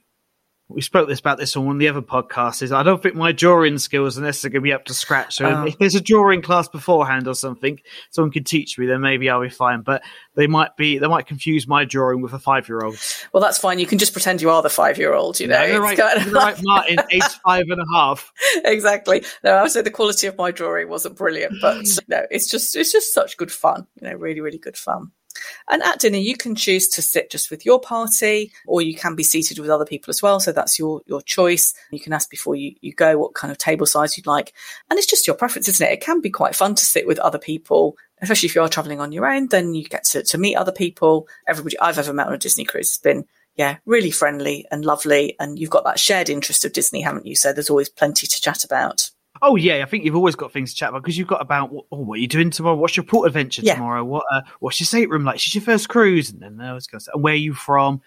we 0.75 0.81
spoke 0.81 1.09
this 1.09 1.21
about 1.21 1.39
this 1.39 1.57
on 1.57 1.67
one 1.67 1.77
of 1.77 1.81
the 1.81 1.89
other 1.89 2.03
podcasts. 2.03 2.63
Is 2.63 2.73
I 2.73 2.83
don't 2.83 3.03
think 3.03 3.15
my 3.15 3.33
drawing 3.33 3.79
skills 3.79 4.19
are 4.19 4.23
necessarily 4.23 4.53
going 4.53 4.63
to 4.63 4.65
be 4.65 4.73
up 4.73 4.85
to 4.87 4.95
scratch. 4.95 5.37
So 5.37 5.47
oh. 5.47 5.65
if 5.65 5.79
there's 5.79 5.95
a 5.95 6.01
drawing 6.01 6.43
class 6.43 6.69
beforehand 6.69 7.29
or 7.29 7.35
something, 7.35 7.81
someone 8.11 8.31
could 8.31 8.47
teach 8.47 8.79
me, 8.79 8.87
then 8.87 9.01
maybe 9.01 9.29
I'll 9.31 9.43
be 9.43 9.49
fine. 9.49 9.83
But 9.83 10.03
they 10.35 10.47
might 10.47 10.77
be 10.77 10.99
they 10.99 11.07
might 11.09 11.27
confuse 11.27 11.67
my 11.69 11.85
drawing 11.85 12.23
with 12.23 12.33
a 12.33 12.39
five 12.39 12.69
year 12.69 12.81
old. 12.81 12.99
Well, 13.33 13.43
that's 13.43 13.59
fine. 13.59 13.79
You 13.79 13.87
can 13.87 13.99
just 13.99 14.13
pretend 14.13 14.43
you 14.43 14.51
are 14.51 14.63
the 14.63 14.71
five 14.71 14.99
year 14.99 15.15
old. 15.15 15.41
You 15.41 15.49
know, 15.49 15.63
yeah, 15.63 15.77
right, 15.77 15.99
kind 15.99 16.33
right, 16.33 16.57
Martin, 16.63 16.99
age 17.11 17.23
five 17.45 17.65
and 17.69 17.81
a 17.81 17.87
half. 17.93 18.33
Exactly. 18.65 19.25
No, 19.45 19.53
I 19.53 19.63
would 19.63 19.71
say 19.71 19.83
the 19.83 19.91
quality 19.91 20.27
of 20.27 20.37
my 20.37 20.51
drawing 20.51 20.89
wasn't 20.89 21.17
brilliant, 21.17 21.55
but 21.61 21.85
no, 22.09 22.23
it's 22.31 22.51
just 22.51 22.77
it's 22.77 22.93
just 22.93 23.13
such 23.13 23.37
good 23.37 23.53
fun. 23.53 23.87
You 24.01 24.09
know, 24.11 24.17
really, 24.17 24.41
really 24.41 24.59
good 24.59 24.77
fun. 24.77 25.13
And 25.69 25.83
at 25.83 26.01
dinner, 26.01 26.19
you 26.19 26.37
can 26.37 26.55
choose 26.55 26.89
to 26.89 27.03
sit 27.03 27.31
just 27.31 27.51
with 27.51 27.65
your 27.65 27.81
party, 27.81 28.53
or 28.67 28.83
you 28.83 28.95
can 28.95 29.15
be 29.15 29.23
seated 29.23 29.59
with 29.59 29.71
other 29.71 29.85
people 29.85 30.11
as 30.11 30.23
well. 30.23 30.41
So 30.41 30.53
that's 30.53 30.79
your 30.79 31.03
your 31.07 31.23
choice. 31.23 31.75
You 31.91 32.01
can 32.01 32.13
ask 32.13 32.31
before 32.31 32.55
you, 32.55 32.75
you 32.81 32.93
go 32.93 33.19
what 33.19 33.35
kind 33.35 33.51
of 33.51 33.59
table 33.59 33.87
size 33.87 34.17
you'd 34.17 34.27
like. 34.27 34.53
And 34.91 34.99
it's 34.99 35.09
just 35.09 35.27
your 35.27 35.37
preference, 35.37 35.69
isn't 35.69 35.87
it? 35.87 35.93
It 35.93 36.01
can 36.01 36.21
be 36.21 36.31
quite 36.31 36.55
fun 36.55 36.75
to 36.75 36.85
sit 36.85 37.07
with 37.07 37.19
other 37.21 37.39
people, 37.39 37.97
especially 38.21 38.49
if 38.49 38.55
you 38.55 38.63
are 38.63 38.69
traveling 38.69 39.01
on 39.01 39.13
your 39.13 39.27
own, 39.27 39.49
then 39.49 39.75
you 39.75 39.85
get 39.85 40.05
to, 40.05 40.23
to 40.23 40.39
meet 40.39 40.57
other 40.57 40.73
people. 40.73 41.29
Everybody 41.47 41.79
I've 41.79 41.99
ever 41.99 42.13
met 42.13 42.29
on 42.29 42.35
a 42.35 42.39
Disney 42.39 42.65
cruise 42.65 42.91
has 42.91 42.99
been 42.99 43.25
yeah, 43.57 43.77
really 43.85 44.11
friendly 44.11 44.67
and 44.71 44.85
lovely. 44.85 45.37
And 45.39 45.59
you've 45.59 45.71
got 45.71 45.85
that 45.85 45.99
shared 45.99 46.31
interest 46.31 46.65
of 46.65 46.73
Disney, 46.73 47.03
haven't 47.03 47.27
you? 47.27 47.37
So 47.37 47.53
there's 47.53 47.71
always 47.71 47.89
plenty 47.89 48.27
to 48.27 48.41
chat 48.41 48.65
about. 48.65 49.11
Oh 49.45 49.57
yeah, 49.57 49.83
I 49.83 49.87
think 49.87 50.05
you've 50.05 50.15
always 50.15 50.37
got 50.37 50.53
things 50.53 50.71
to 50.71 50.77
chat 50.77 50.91
about 50.91 51.03
because 51.03 51.19
you've 51.19 51.27
got 51.27 51.43
about 51.43 51.71
oh, 51.73 51.97
what 51.97 52.19
are 52.19 52.21
you 52.21 52.29
doing 52.29 52.51
tomorrow? 52.51 52.77
What's 52.77 52.97
your 52.97 53.03
port 53.03 53.27
adventure 53.27 53.63
yeah. 53.63 53.75
tomorrow? 53.75 54.05
What 54.05 54.25
uh, 54.33 54.43
what's 54.61 54.79
your 54.79 54.87
stateroom 54.87 55.25
like? 55.25 55.37
Is 55.37 55.53
your 55.53 55.63
first 55.63 55.89
cruise? 55.89 56.31
And 56.31 56.41
then 56.41 56.61
I 56.61 56.73
was 56.73 56.87
going 56.87 57.01
to 57.01 57.05
say, 57.05 57.13
where 57.15 57.33
are 57.33 57.37
you 57.37 57.53
from? 57.53 58.01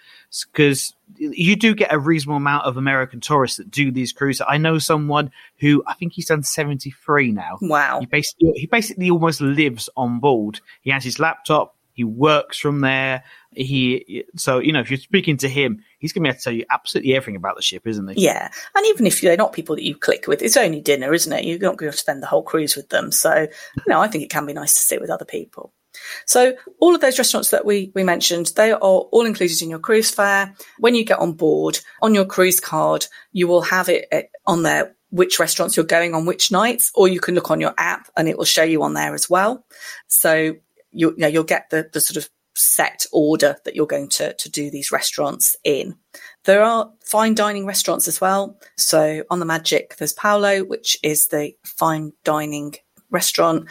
Because 0.52 0.96
you 1.18 1.58
do 1.58 1.76
get 1.76 1.94
a 1.94 2.00
reasonable 2.00 2.38
amount 2.38 2.66
of 2.66 2.78
American 2.78 3.20
tourists 3.20 3.58
that 3.58 3.70
do 3.70 3.92
these 3.92 4.14
cruises. 4.14 4.46
I 4.48 4.58
know 4.58 4.80
someone 4.80 5.30
who 5.60 5.84
I 5.86 5.94
think 5.96 6.14
he's 6.14 6.28
done 6.28 6.42
seventy 6.42 6.92
three 6.92 7.32
now. 7.32 7.58
Wow. 7.62 8.00
He 8.00 8.06
basically 8.06 8.52
he 8.56 8.68
basically 8.68 9.10
almost 9.10 9.42
lives 9.42 9.90
on 9.98 10.20
board. 10.22 10.62
He 10.82 10.92
has 10.92 11.04
his 11.04 11.20
laptop. 11.20 11.76
He 11.92 12.06
works 12.06 12.58
from 12.58 12.80
there. 12.80 13.24
He 13.56 14.24
so 14.36 14.60
you 14.60 14.74
know 14.74 14.80
if 14.80 14.90
you're 14.90 15.00
speaking 15.00 15.38
to 15.38 15.50
him, 15.50 15.84
he's 16.00 16.14
going 16.14 16.24
to 16.24 16.28
be 16.28 16.30
able 16.30 16.38
to 16.38 16.44
tell 16.44 16.54
you 16.54 16.66
absolutely 16.70 17.16
everything 17.16 17.36
about 17.36 17.56
the 17.56 17.62
ship, 17.62 17.88
isn't 17.88 18.08
he? 18.10 18.24
Yeah, 18.24 18.50
and 18.76 18.86
even 18.88 19.06
if 19.06 19.22
they're 19.22 19.38
not 19.38 19.54
people 19.54 19.76
that 19.76 19.84
you 19.84 19.96
click 19.96 20.28
with, 20.28 20.42
it's 20.42 20.58
only 20.58 20.82
dinner, 20.82 21.14
isn't 21.14 21.32
it? 21.32 21.46
You're 21.46 21.60
not 21.60 21.78
going 21.78 21.92
to 21.92 21.98
spend 21.98 22.22
the 22.22 22.28
whole 22.28 22.44
cruise 22.44 22.76
with 22.76 22.90
them. 22.90 23.12
So 23.12 23.34
you 23.42 23.84
know, 23.88 24.02
I 24.02 24.08
think 24.08 24.24
it 24.24 24.30
can 24.30 24.46
be 24.46 24.54
nice 24.54 24.74
to 24.74 24.80
sit 24.80 25.02
with 25.02 25.10
other 25.10 25.26
people. 25.26 25.74
So 26.26 26.56
all 26.80 26.96
of 26.96 27.02
those 27.02 27.18
restaurants 27.18 27.52
that 27.52 27.66
we, 27.66 27.92
we 27.96 28.04
mentioned, 28.04 28.52
they 28.56 28.72
are 28.72 28.78
all 28.78 29.26
included 29.26 29.62
in 29.62 29.70
your 29.70 29.80
cruise 29.80 30.12
fare. 30.12 30.54
When 30.80 30.96
you 30.96 31.06
get 31.06 31.20
on 31.20 31.34
board, 31.34 31.80
on 32.02 32.14
your 32.14 32.26
cruise 32.26 32.60
card, 32.60 33.06
you 33.32 33.48
will 33.48 33.62
have 33.62 33.90
it 33.90 34.08
eh, 34.12 34.24
on 34.46 34.64
there 34.64 34.96
which 35.10 35.40
restaurants 35.40 35.78
you're 35.78 35.86
going 35.86 36.14
on 36.14 36.26
which 36.26 36.52
nights, 36.52 36.92
or 36.94 37.08
you 37.08 37.22
can 37.22 37.36
look 37.36 37.50
on 37.50 37.62
your 37.62 37.74
app 37.78 38.10
and 38.18 38.28
it 38.28 38.38
will 38.38 38.46
show 38.46 38.64
you 38.64 38.84
on 38.84 38.94
there 38.94 39.14
as 39.14 39.30
well. 39.30 39.66
So 40.08 40.56
you, 40.92 41.12
you 41.12 41.16
know, 41.18 41.28
you'll 41.28 41.44
get 41.44 41.70
the, 41.70 41.90
the 41.94 42.02
sort 42.02 42.18
of 42.18 42.30
set 42.56 43.06
order 43.12 43.58
that 43.66 43.76
you're 43.76 43.86
going 43.86 44.10
to, 44.10 44.34
to 44.34 44.50
do 44.50 44.72
these 44.72 44.92
restaurants 44.92 45.56
in. 45.64 45.96
There 46.46 46.64
are 46.64 46.92
fine 47.04 47.36
dining 47.36 47.66
restaurants 47.66 48.08
as 48.08 48.22
well. 48.22 48.58
So 48.78 49.24
on 49.30 49.40
the 49.40 49.46
Magic, 49.46 49.98
there's 49.98 50.14
Palo, 50.14 50.64
which 50.64 50.98
is 51.04 51.28
the 51.28 51.54
fine 51.64 52.14
dining 52.24 52.76
restaurant. 53.12 53.68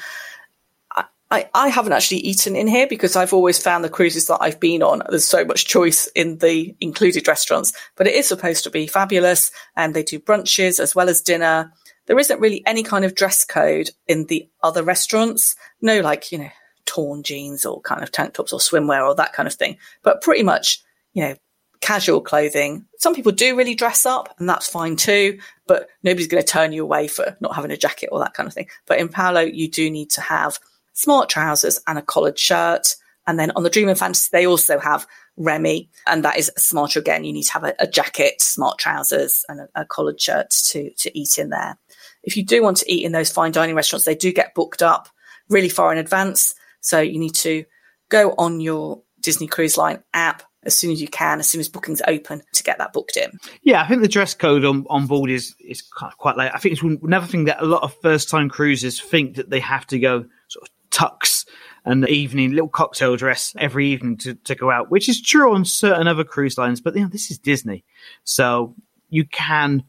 I, 1.31 1.49
I 1.55 1.69
haven't 1.69 1.95
actually 1.95 2.19
eaten 2.19 2.55
in 2.55 2.67
here 2.69 2.87
because 2.87 3.17
I've 3.17 3.33
always 3.33 3.61
found 3.61 3.83
the 3.83 3.89
cruises 3.89 4.27
that 4.27 4.39
I've 4.41 4.61
been 4.61 4.83
on, 4.83 5.03
there's 5.09 5.25
so 5.25 5.45
much 5.45 5.67
choice 5.67 6.07
in 6.15 6.39
the 6.39 6.77
included 6.81 7.27
restaurants, 7.27 7.73
but 7.97 8.07
it 8.07 8.15
is 8.15 8.29
supposed 8.29 8.63
to 8.65 8.71
be 8.71 8.87
fabulous. 8.87 9.51
And 9.77 9.95
they 9.95 10.03
do 10.03 10.21
brunches 10.21 10.79
as 10.79 10.95
well 10.95 11.09
as 11.09 11.23
dinner. 11.23 11.73
There 12.07 12.19
isn't 12.19 12.41
really 12.41 12.63
any 12.67 12.83
kind 12.83 13.05
of 13.05 13.15
dress 13.15 13.45
code 13.45 13.91
in 14.07 14.27
the 14.27 14.49
other 14.63 14.83
restaurants. 14.83 15.57
No, 15.81 16.01
like, 16.01 16.31
you 16.31 16.39
know, 16.39 16.51
torn 16.87 17.23
jeans 17.23 17.65
or 17.65 17.81
kind 17.81 18.03
of 18.03 18.13
tank 18.13 18.35
tops 18.35 18.53
or 18.53 18.59
swimwear 18.59 19.07
or 19.07 19.15
that 19.15 19.33
kind 19.33 19.47
of 19.47 19.55
thing. 19.55 19.79
But 20.03 20.23
pretty 20.23 20.43
much, 20.43 20.83
you 21.13 21.23
know, 21.23 21.35
casual 21.81 22.21
clothing. 22.21 22.87
Some 22.99 23.15
people 23.15 23.33
do 23.33 23.57
really 23.57 23.75
dress 23.75 24.07
up 24.07 24.35
and 24.39 24.49
that's 24.49 24.69
fine 24.69 24.97
too, 24.97 25.39
but 25.67 25.89
nobody's 26.03 26.29
going 26.29 26.43
to 26.43 26.49
turn 26.49 26.73
you 26.73 26.83
away 26.83 27.09
for 27.09 27.37
not 27.41 27.55
having 27.55 27.71
a 27.71 27.77
jacket 27.77 28.09
or 28.11 28.21
that 28.21 28.35
kind 28.35 28.47
of 28.47 28.55
thing. 28.55 28.69
But 28.87 28.99
in 28.99 29.09
Palo, 29.09 29.43
you 29.43 29.71
do 29.71 29.91
need 29.91 30.11
to 30.11 30.21
have 30.21 30.59
smart 30.95 31.29
trousers 31.29 31.81
and 31.87 31.99
a 31.99 32.03
collared 32.03 32.39
shirt. 32.39 32.97
And 33.27 33.39
then 33.39 33.53
on 33.57 33.63
the 33.63 33.71
Dream 33.71 33.89
and 33.89 33.99
Fantasy, 33.99 34.29
they 34.33 34.47
also 34.47 34.79
have 34.79 35.07
Remy, 35.37 35.91
and 36.07 36.25
that 36.25 36.39
is 36.39 36.51
smarter 36.57 37.01
again. 37.01 37.25
You 37.25 37.33
need 37.33 37.45
to 37.45 37.53
have 37.55 37.65
a, 37.65 37.75
a 37.81 37.87
jacket, 37.87 38.41
smart 38.41 38.79
trousers, 38.79 39.45
and 39.49 39.61
a, 39.61 39.69
a, 39.75 39.85
collared 39.85 40.21
shirt 40.21 40.51
to 40.51 40.91
to 40.91 41.19
eat 41.19 41.39
in 41.39 41.51
there. 41.51 41.77
If 42.23 42.37
you 42.37 42.45
do 42.45 42.63
want 42.63 42.79
to 42.79 42.93
eat 42.93 43.05
in 43.05 43.13
those 43.13 43.33
fine 43.33 43.51
dining 43.51 43.75
restaurants, 43.75 44.05
they 44.05 44.15
do 44.15 44.33
get 44.33 44.55
booked 44.55 44.83
up 44.83 45.09
really 45.49 45.69
far 45.69 45.91
in 45.93 45.99
advance. 45.99 46.55
So 46.85 47.01
you 47.01 47.19
need 47.19 47.35
to 47.37 47.65
go 48.11 48.35
on 48.37 48.61
your 48.61 49.03
Disney 49.21 49.47
Cruise 49.47 49.77
Line 49.79 50.03
app 50.13 50.43
as 50.65 50.77
soon 50.77 50.93
as 50.93 51.01
you 51.01 51.09
can, 51.09 51.41
as 51.41 51.49
soon 51.49 51.61
as 51.61 51.69
bookings 51.69 52.03
open 52.07 52.43
to 52.53 52.63
get 52.63 52.79
that 52.79 52.93
booked 52.93 53.17
in. 53.17 53.39
Yeah, 53.63 53.83
I 53.83 53.89
think 53.89 54.03
the 54.03 54.09
dress 54.09 54.35
code 54.35 54.65
on, 54.65 54.87
on 54.89 55.07
board 55.07 55.31
is 55.31 55.55
is 55.59 55.83
quite 55.83 56.37
late. 56.37 56.51
I 56.55 56.59
think 56.59 56.75
it's 56.75 56.83
another 57.03 57.27
thing 57.27 57.45
that 57.45 57.63
a 57.63 57.67
lot 57.67 57.83
of 57.83 57.95
first 58.03 58.29
time 58.29 58.49
cruisers 58.49 59.01
think 59.01 59.37
that 59.37 59.51
they 59.51 59.61
have 59.61 59.87
to 59.89 59.99
go 59.99 60.27
sort 60.49 60.69
of 60.69 60.75
tux 60.91 61.47
and 61.85 62.09
evening 62.09 62.53
little 62.53 62.69
cocktail 62.69 63.17
dress 63.17 63.55
every 63.59 63.89
evening 63.89 64.17
to, 64.17 64.35
to 64.35 64.55
go 64.55 64.71
out, 64.71 64.91
which 64.91 65.09
is 65.09 65.21
true 65.21 65.55
on 65.55 65.65
certain 65.65 66.07
other 66.07 66.25
cruise 66.25 66.57
lines. 66.57 66.81
But 66.81 66.95
you 66.95 67.03
know, 67.03 67.09
this 67.09 67.31
is 67.31 67.39
Disney, 67.39 67.85
so 68.25 68.75
you 69.09 69.25
can 69.25 69.85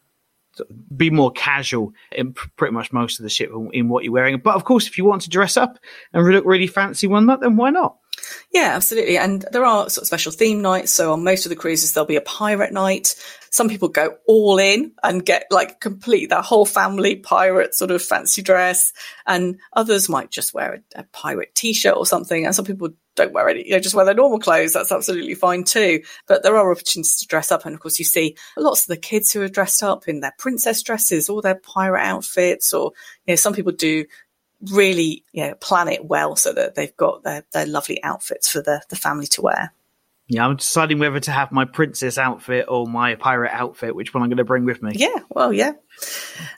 be 0.96 1.10
more 1.10 1.32
casual 1.32 1.94
in 2.12 2.34
pretty 2.34 2.74
much 2.74 2.94
most 2.94 3.20
of 3.20 3.24
the 3.24 3.30
ship 3.30 3.52
in 3.74 3.90
what 3.90 4.04
you're 4.04 4.14
wearing. 4.14 4.38
But 4.40 4.56
of 4.56 4.64
course, 4.64 4.88
if 4.88 4.98
you 4.98 5.06
want 5.06 5.22
to 5.24 5.30
dress 5.30 5.58
up 5.58 5.78
and 6.14 6.26
look 6.26 6.46
really 6.46 6.68
fancy 6.68 7.08
one 7.08 7.26
night, 7.26 7.42
then 7.42 7.56
why 7.56 7.70
not? 7.70 7.98
Yeah, 8.52 8.72
absolutely. 8.76 9.18
And 9.18 9.46
there 9.52 9.66
are 9.66 9.90
sort 9.90 10.04
of 10.04 10.08
special 10.08 10.32
theme 10.32 10.62
nights. 10.62 10.94
So 10.94 11.14
on 11.14 11.24
most 11.24 11.46
of 11.46 11.50
the 11.50 11.56
cruises, 11.56 11.94
there'll 11.94 12.08
be 12.08 12.16
a 12.16 12.22
pirate 12.22 12.72
night. 12.72 13.16
Some 13.50 13.70
people 13.70 13.88
go 13.88 14.18
all 14.28 14.58
in 14.58 14.92
and 15.04 15.26
get 15.26 15.46
like 15.50 15.80
complete 15.80 16.30
their 16.30 16.42
whole 16.42 16.66
family 16.66 17.16
pirate 17.16 17.74
sort 17.74 17.92
of 17.92 18.02
fancy 18.02 18.42
dress. 18.42 18.94
And 19.26 19.60
others 19.74 20.10
might 20.10 20.32
just 20.32 20.54
wear 20.54 20.84
a, 20.96 21.00
a 21.00 21.04
pirate 21.04 21.56
t-shirt 21.56 21.96
or 21.96 22.06
something. 22.06 22.46
And 22.46 22.56
some 22.56 22.66
people 22.66 22.90
don't 23.16 23.34
wear 23.34 23.48
any, 23.48 23.66
you 23.66 23.72
know, 23.72 23.80
just 23.80 23.96
wear 23.96 24.04
their 24.04 24.14
normal 24.14 24.40
clothes. 24.40 24.74
That's 24.74 24.92
absolutely 24.92 25.36
fine 25.36 25.64
too. 25.64 26.02
But 26.28 26.44
there 26.44 26.58
are 26.58 26.72
opportunities 26.72 27.18
to 27.20 27.28
dress 27.28 27.52
up. 27.52 27.66
And 27.66 27.74
of 27.74 27.80
course, 27.80 27.98
you 27.98 28.06
see 28.06 28.36
lots 28.58 28.82
of 28.82 28.88
the 28.88 28.98
kids 28.98 29.32
who 29.32 29.42
are 29.42 29.48
dressed 29.48 29.84
up 29.84 30.08
in 30.08 30.20
their 30.20 30.34
princess 30.38 30.84
dresses 30.84 31.30
or 31.30 31.42
their 31.42 31.56
pirate 31.56 32.02
outfits, 32.02 32.74
or, 32.74 32.92
you 33.26 33.32
know, 33.32 33.36
some 33.36 33.54
people 33.54 33.72
do 33.72 34.06
really 34.62 35.24
you 35.32 35.48
know, 35.48 35.56
plan 35.56 35.88
it 35.88 36.06
well 36.06 36.36
so 36.36 36.54
that 36.54 36.76
they've 36.76 36.96
got 36.98 37.24
their, 37.24 37.44
their 37.54 37.66
lovely 37.66 38.04
outfits 38.04 38.50
for 38.50 38.62
the, 38.62 38.82
the 38.90 38.96
family 38.96 39.28
to 39.28 39.42
wear. 39.42 39.74
Yeah, 40.28 40.48
I'm 40.48 40.56
deciding 40.56 40.98
whether 40.98 41.20
to 41.20 41.32
have 41.32 41.52
my 41.52 41.66
princess 41.66 42.18
outfit 42.18 42.66
or 42.68 42.88
my 42.88 43.14
pirate 43.14 43.52
outfit, 43.54 43.96
which 43.96 44.12
one 44.12 44.24
I'm 44.24 44.30
going 44.30 44.38
to 44.38 44.44
bring 44.44 44.66
with 44.66 44.82
me. 44.82 44.94
Yeah, 44.96 45.20
well, 45.30 45.54
yeah. 45.54 45.74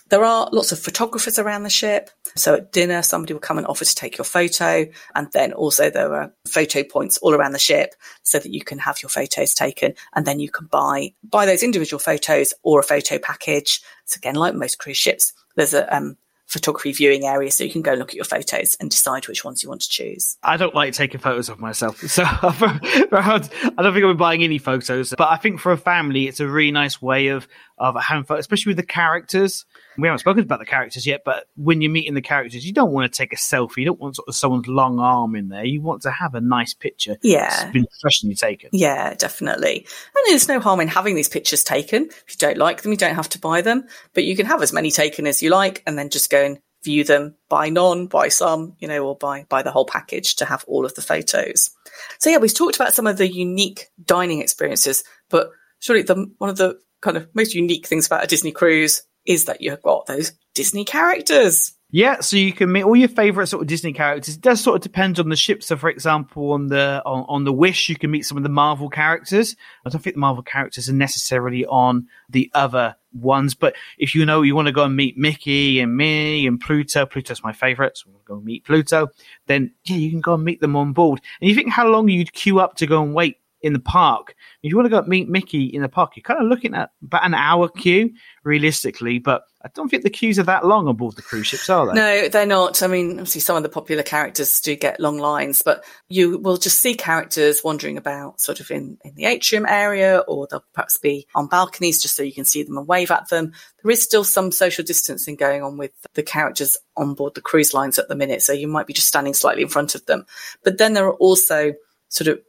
There 0.08 0.24
are 0.24 0.48
lots 0.54 0.72
of 0.72 0.80
photographers 0.80 1.38
around 1.38 1.64
the 1.64 1.70
ship. 1.70 2.10
So 2.38 2.56
at 2.56 2.72
dinner, 2.72 3.02
somebody 3.02 3.34
will 3.34 3.42
come 3.42 3.58
and 3.58 3.68
offer 3.68 3.84
to 3.84 3.96
take 3.96 4.18
your 4.18 4.24
photo. 4.24 4.86
And 5.16 5.30
then 5.34 5.52
also 5.52 5.90
there 5.90 6.14
are 6.16 6.34
photo 6.48 6.84
points 6.84 7.18
all 7.18 7.34
around 7.34 7.52
the 7.52 7.60
ship 7.60 7.94
so 8.24 8.40
that 8.40 8.54
you 8.54 8.64
can 8.64 8.80
have 8.80 9.02
your 9.02 9.10
photos 9.10 9.54
taken. 9.54 9.96
And 10.16 10.26
then 10.26 10.40
you 10.40 10.50
can 10.50 10.68
buy, 10.68 11.14
buy 11.22 11.46
those 11.46 11.64
individual 11.64 12.00
photos 12.00 12.54
or 12.64 12.80
a 12.80 12.84
photo 12.84 13.20
package. 13.20 13.82
So 14.06 14.18
again, 14.18 14.36
like 14.36 14.56
most 14.56 14.80
cruise 14.80 14.98
ships, 14.98 15.34
there's 15.58 15.74
a, 15.74 15.94
um, 15.94 16.16
photography 16.48 16.94
viewing 16.94 17.26
area 17.26 17.52
so 17.52 17.64
you 17.64 17.72
can 17.72 17.82
go 17.82 17.94
look 17.94 18.10
at 18.10 18.16
your 18.16 18.26
photos 18.26 18.76
and 18.80 18.90
decide 18.90 19.28
which 19.28 19.44
ones 19.44 19.62
you 19.62 19.70
want 19.70 19.82
to 19.82 19.90
choose. 19.90 20.38
I 20.44 20.58
don't 20.58 20.74
like 20.74 20.94
taking 20.94 21.20
photos 21.20 21.50
of 21.50 21.60
myself, 21.60 22.00
so 22.08 22.24
I 22.26 23.30
don't 23.78 23.94
think 23.94 24.06
be 24.06 24.14
buying 24.14 24.44
any 24.44 24.58
photos. 24.58 25.14
But 25.18 25.30
I 25.30 25.38
think 25.38 25.60
for 25.60 25.72
a 25.72 25.78
family, 25.78 26.28
it's 26.28 26.40
a 26.40 26.48
really 26.48 26.72
nice 26.72 27.02
way 27.02 27.28
of 27.28 27.48
of 27.78 27.96
having 28.02 28.24
fun, 28.24 28.40
especially 28.40 28.72
with 28.72 28.78
the 28.78 28.84
characters. 28.84 29.66
We 29.98 30.08
haven't 30.08 30.20
spoken 30.20 30.44
about 30.44 30.60
the 30.60 30.66
characters 30.66 31.06
yet, 31.06 31.22
but 31.24 31.48
when 31.56 31.82
you're 31.82 31.92
meeting 31.92 32.14
the 32.14 32.22
characters, 32.22 32.66
you 32.66 32.74
don't 32.74 32.92
want 32.92 33.12
to 33.12 33.18
take 33.18 33.34
a 33.34 33.36
selfie. 33.36 33.78
You 33.78 33.86
don't 33.86 34.00
want 34.00 34.16
sort 34.16 34.28
of 34.28 34.36
someone's 34.36 34.68
long 34.68 35.00
arm 35.00 35.36
in 35.36 35.50
there. 35.50 35.64
You 35.64 35.82
want 35.82 36.02
to 36.04 36.12
have 36.12 36.34
a 36.36 36.42
nice 36.42 36.74
picture. 36.74 37.18
Yeah. 37.22 37.64
It's 37.64 37.72
been 37.72 37.86
professionally 37.86 38.36
taken. 38.36 38.70
Yeah, 38.74 39.14
definitely. 39.14 39.86
And 40.16 40.24
there's 40.28 40.48
no 40.48 40.60
harm 40.60 40.80
in 40.80 40.88
having 40.88 41.16
these 41.16 41.30
pictures 41.30 41.64
taken. 41.64 42.06
If 42.06 42.26
you 42.30 42.38
don't 42.40 42.58
like 42.58 42.82
them, 42.82 42.92
you 42.92 42.98
don't 42.98 43.16
have 43.16 43.30
to 43.30 43.40
buy 43.40 43.62
them, 43.62 43.88
but 44.14 44.24
you 44.24 44.36
can 44.36 44.48
have 44.48 44.62
as 44.62 44.74
many 44.74 44.92
taken 44.92 45.28
as 45.28 45.44
you 45.44 45.50
like 45.50 45.84
and 45.86 45.98
then 45.98 46.10
just 46.10 46.30
go 46.30 46.44
and 46.44 46.60
view 46.84 47.04
them, 47.04 47.36
buy 47.50 47.70
none, 47.70 48.08
buy 48.08 48.30
some, 48.30 48.76
you 48.80 48.88
know, 48.88 49.06
or 49.06 49.16
buy, 49.16 49.46
buy 49.50 49.62
the 49.62 49.72
whole 49.72 49.86
package 49.86 50.36
to 50.38 50.46
have 50.46 50.64
all 50.68 50.86
of 50.86 50.96
the 50.96 51.02
photos. 51.02 51.72
So 52.20 52.30
yeah, 52.30 52.38
we've 52.38 52.54
talked 52.54 52.76
about 52.76 52.94
some 52.94 53.08
of 53.08 53.18
the 53.18 53.28
unique 53.28 53.88
dining 54.04 54.42
experiences, 54.42 55.04
but 55.30 55.52
surely 55.80 56.04
the, 56.04 56.32
one 56.38 56.50
of 56.50 56.58
the 56.58 56.80
kind 57.02 57.18
of 57.18 57.28
most 57.34 57.54
unique 57.54 57.88
things 57.88 58.08
about 58.08 58.24
a 58.24 58.28
Disney 58.28 58.52
cruise 58.52 59.04
is 59.26 59.46
that 59.46 59.62
you've 59.62 59.82
got 59.82 60.06
those 60.06 60.34
Disney 60.54 60.86
characters. 60.86 61.74
Yeah, 61.90 62.20
so 62.20 62.36
you 62.36 62.52
can 62.52 62.70
meet 62.70 62.84
all 62.84 62.98
your 62.98 63.08
favorite 63.08 63.48
sort 63.48 63.62
of 63.62 63.68
Disney 63.68 63.94
characters. 63.94 64.36
It 64.36 64.42
does 64.42 64.60
sort 64.60 64.76
of 64.76 64.82
depend 64.82 65.20
on 65.20 65.30
the 65.30 65.38
ship. 65.38 65.64
So, 65.64 65.78
for 65.78 65.90
example, 65.90 66.52
on 66.52 66.68
the 66.68 67.02
on, 67.06 67.26
on 67.30 67.44
the 67.46 67.54
Wish, 67.54 67.88
you 67.88 67.96
can 67.96 68.12
meet 68.12 68.26
some 68.26 68.36
of 68.36 68.44
the 68.44 68.50
Marvel 68.50 68.90
characters. 68.90 69.56
I 69.86 69.90
don't 69.90 70.02
think 70.02 70.16
the 70.16 70.20
Marvel 70.20 70.44
characters 70.44 70.90
are 70.90 70.94
necessarily 70.94 71.66
on 71.66 72.08
the 72.30 72.52
other 72.54 72.98
ones, 73.14 73.56
but 73.56 73.74
if 73.98 74.16
you 74.16 74.26
know 74.26 74.42
you 74.42 74.54
want 74.54 74.68
to 74.68 74.74
go 74.74 74.84
and 74.84 74.98
meet 74.98 75.18
Mickey 75.18 75.80
and 75.80 75.96
Minnie 75.96 76.46
and 76.46 76.60
Pluto, 76.60 77.06
Pluto's 77.06 77.42
my 77.42 77.54
favorite, 77.54 77.98
so 77.98 78.10
we'll 78.10 78.22
go 78.26 78.42
meet 78.44 78.66
Pluto. 78.66 79.08
Then 79.46 79.74
yeah, 79.86 79.96
you 79.96 80.10
can 80.10 80.22
go 80.22 80.34
and 80.34 80.44
meet 80.44 80.60
them 80.60 80.76
on 80.76 80.92
board. 80.92 81.22
And 81.40 81.50
you 81.50 81.56
think 81.56 81.72
how 81.72 81.88
long 81.88 82.10
you'd 82.10 82.34
queue 82.34 82.60
up 82.60 82.76
to 82.76 82.86
go 82.86 83.02
and 83.02 83.14
wait 83.14 83.38
in 83.62 83.74
the 83.74 83.80
park. 83.80 84.36
If 84.62 84.70
you 84.70 84.76
want 84.76 84.86
to 84.86 84.90
go 84.90 85.02
meet 85.08 85.30
Mickey 85.30 85.66
in 85.66 85.82
the 85.82 85.90
park, 85.90 86.16
you're 86.16 86.24
kind 86.24 86.42
of 86.42 86.48
looking 86.48 86.76
at 86.76 86.92
about 87.04 87.26
an 87.26 87.34
hour 87.34 87.68
queue 87.68 88.12
realistically, 88.44 89.20
but 89.20 89.44
I 89.64 89.70
don't 89.74 89.90
think 89.90 90.04
the 90.04 90.10
queues 90.10 90.38
are 90.40 90.44
that 90.44 90.66
long 90.66 90.88
on 90.88 90.96
board 90.96 91.16
the 91.16 91.22
cruise 91.22 91.48
ships, 91.48 91.70
are 91.70 91.88
they? 91.88 91.94
No, 91.94 92.30
they're 92.30 92.46
not. 92.46 92.84
I 92.84 92.88
mean, 92.88 93.12
obviously 93.12 93.42
some 93.42 93.58
of 93.58 93.64
the 93.64 93.70
popular 93.70 94.04
characters 94.04 94.60
do 94.62 94.76
get 94.76 95.00
long 95.00 95.18
lines, 95.18 95.62
but 95.62 95.84
you 96.08 96.38
will 96.38 96.58
just 96.58 96.80
see 96.80 96.94
characters 96.94 97.64
wandering 97.64 97.98
about 97.98 98.40
sort 98.40 98.60
of 98.60 98.70
in, 98.70 98.98
in 99.04 99.16
the 99.16 99.26
atrium 99.26 99.66
area, 99.68 100.20
or 100.20 100.48
they'll 100.48 100.64
perhaps 100.74 100.98
be 100.98 101.28
on 101.34 101.48
balconies 101.48 102.02
just 102.02 102.16
so 102.16 102.24
you 102.24 102.34
can 102.34 102.46
see 102.46 102.64
them 102.64 102.78
and 102.78 102.88
wave 102.88 103.12
at 103.12 103.30
them. 103.30 103.52
There 103.84 103.92
is 103.92 104.04
still 104.04 104.24
some 104.24 104.52
social 104.52 104.86
distancing 104.86 105.36
going 105.36 105.64
on 105.64 105.78
with 105.78 105.92
the 106.14 106.24
characters 106.24 106.78
on 106.96 107.16
board 107.16 107.34
the 107.34 107.42
cruise 107.42 107.74
lines 107.74 107.98
at 107.98 108.08
the 108.08 108.16
minute, 108.16 108.44
so 108.44 108.54
you 108.54 108.68
might 108.68 108.88
be 108.88 108.94
just 108.94 109.08
standing 109.08 109.34
slightly 109.34 109.64
in 109.64 109.70
front 109.70 109.96
of 109.96 110.06
them. 110.06 110.26
But 110.64 110.78
then 110.78 110.94
there 110.94 111.08
are 111.08 111.14
also 111.14 111.74
sort 112.10 112.28
of 112.28 112.40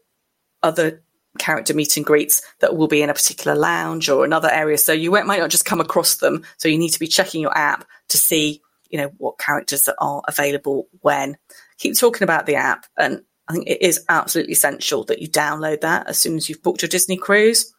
other 0.62 1.02
character 1.38 1.74
meet 1.74 1.96
and 1.96 2.06
greets 2.06 2.42
that 2.60 2.76
will 2.76 2.88
be 2.88 3.02
in 3.02 3.10
a 3.10 3.14
particular 3.14 3.56
lounge 3.56 4.08
or 4.08 4.24
another 4.24 4.50
area. 4.50 4.76
So 4.76 4.92
you 4.92 5.10
might 5.10 5.38
not 5.38 5.50
just 5.50 5.64
come 5.64 5.80
across 5.80 6.16
them. 6.16 6.44
So 6.56 6.68
you 6.68 6.78
need 6.78 6.90
to 6.90 7.00
be 7.00 7.06
checking 7.06 7.40
your 7.40 7.56
app 7.56 7.86
to 8.08 8.18
see, 8.18 8.60
you 8.90 8.98
know, 8.98 9.12
what 9.18 9.38
characters 9.38 9.88
are 9.98 10.22
available 10.26 10.88
when. 11.00 11.36
Keep 11.78 11.96
talking 11.96 12.24
about 12.24 12.46
the 12.46 12.56
app. 12.56 12.86
And 12.96 13.22
I 13.46 13.52
think 13.52 13.68
it 13.68 13.82
is 13.82 14.04
absolutely 14.08 14.52
essential 14.52 15.04
that 15.04 15.20
you 15.20 15.28
download 15.28 15.82
that 15.82 16.08
as 16.08 16.18
soon 16.18 16.36
as 16.36 16.48
you've 16.48 16.62
booked 16.62 16.82
your 16.82 16.88
Disney 16.88 17.16
cruise, 17.16 17.72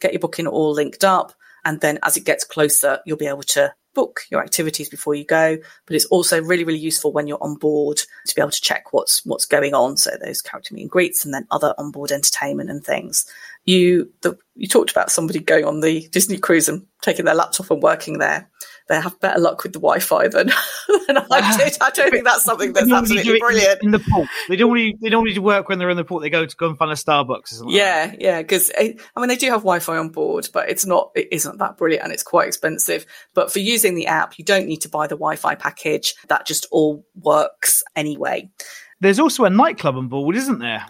get 0.00 0.12
your 0.12 0.20
booking 0.20 0.46
all 0.46 0.72
linked 0.72 1.04
up. 1.04 1.32
And 1.64 1.80
then 1.80 1.98
as 2.02 2.16
it 2.16 2.24
gets 2.24 2.44
closer, 2.44 3.00
you'll 3.06 3.16
be 3.16 3.26
able 3.26 3.42
to 3.44 3.74
book 3.96 4.20
your 4.30 4.42
activities 4.42 4.88
before 4.88 5.14
you 5.14 5.24
go, 5.24 5.56
but 5.86 5.96
it's 5.96 6.04
also 6.06 6.40
really, 6.40 6.62
really 6.62 6.78
useful 6.78 7.12
when 7.12 7.26
you're 7.26 7.42
on 7.42 7.56
board 7.56 7.96
to 8.26 8.34
be 8.34 8.42
able 8.42 8.52
to 8.52 8.60
check 8.60 8.92
what's 8.92 9.24
what's 9.24 9.46
going 9.46 9.74
on. 9.74 9.96
So 9.96 10.10
those 10.22 10.42
character 10.42 10.74
meet 10.74 10.82
and 10.82 10.90
greets 10.90 11.24
and 11.24 11.34
then 11.34 11.48
other 11.50 11.74
onboard 11.78 12.12
entertainment 12.12 12.70
and 12.70 12.84
things. 12.84 13.26
You 13.64 14.12
the, 14.20 14.38
you 14.54 14.68
talked 14.68 14.92
about 14.92 15.10
somebody 15.10 15.40
going 15.40 15.64
on 15.64 15.80
the 15.80 16.06
Disney 16.08 16.38
cruise 16.38 16.68
and 16.68 16.86
taking 17.00 17.24
their 17.24 17.34
laptop 17.34 17.70
and 17.70 17.82
working 17.82 18.18
there 18.18 18.48
they 18.88 19.00
have 19.00 19.18
better 19.20 19.40
luck 19.40 19.62
with 19.62 19.72
the 19.72 19.80
Wi-Fi 19.80 20.28
than, 20.28 20.46
than 21.06 21.18
I 21.30 21.56
did. 21.56 21.76
I 21.80 21.90
don't 21.90 22.10
think 22.10 22.24
that's 22.24 22.44
something 22.44 22.72
that's 22.72 22.90
absolutely 22.90 23.38
brilliant. 23.38 23.82
In 23.82 23.90
the 23.90 23.98
port, 23.98 24.28
they 24.48 24.56
don't 24.56 24.72
really 24.72 24.96
they 25.02 25.08
don't 25.08 25.24
need 25.24 25.34
to 25.34 25.42
work 25.42 25.68
when 25.68 25.78
they're 25.78 25.90
in 25.90 25.96
the 25.96 26.04
port. 26.04 26.22
They 26.22 26.30
go 26.30 26.46
to 26.46 26.56
go 26.56 26.68
and 26.68 26.78
find 26.78 26.90
a 26.90 26.94
Starbucks. 26.94 27.52
Or 27.52 27.56
something 27.56 27.76
yeah, 27.76 28.08
like 28.10 28.18
yeah. 28.20 28.42
Because 28.42 28.70
eh, 28.74 28.92
I 29.14 29.20
mean, 29.20 29.28
they 29.28 29.36
do 29.36 29.46
have 29.50 29.60
Wi-Fi 29.60 29.96
on 29.96 30.10
board, 30.10 30.48
but 30.52 30.68
it's 30.68 30.86
not 30.86 31.10
it 31.14 31.28
isn't 31.32 31.58
that 31.58 31.76
brilliant 31.76 32.04
and 32.04 32.12
it's 32.12 32.22
quite 32.22 32.48
expensive. 32.48 33.06
But 33.34 33.52
for 33.52 33.58
using 33.58 33.94
the 33.94 34.06
app, 34.06 34.38
you 34.38 34.44
don't 34.44 34.66
need 34.66 34.82
to 34.82 34.88
buy 34.88 35.06
the 35.06 35.16
Wi-Fi 35.16 35.56
package. 35.56 36.14
That 36.28 36.46
just 36.46 36.66
all 36.70 37.04
works 37.14 37.82
anyway. 37.96 38.50
There's 39.00 39.18
also 39.18 39.44
a 39.44 39.50
nightclub 39.50 39.96
on 39.96 40.08
board, 40.08 40.36
isn't 40.36 40.58
there? 40.58 40.86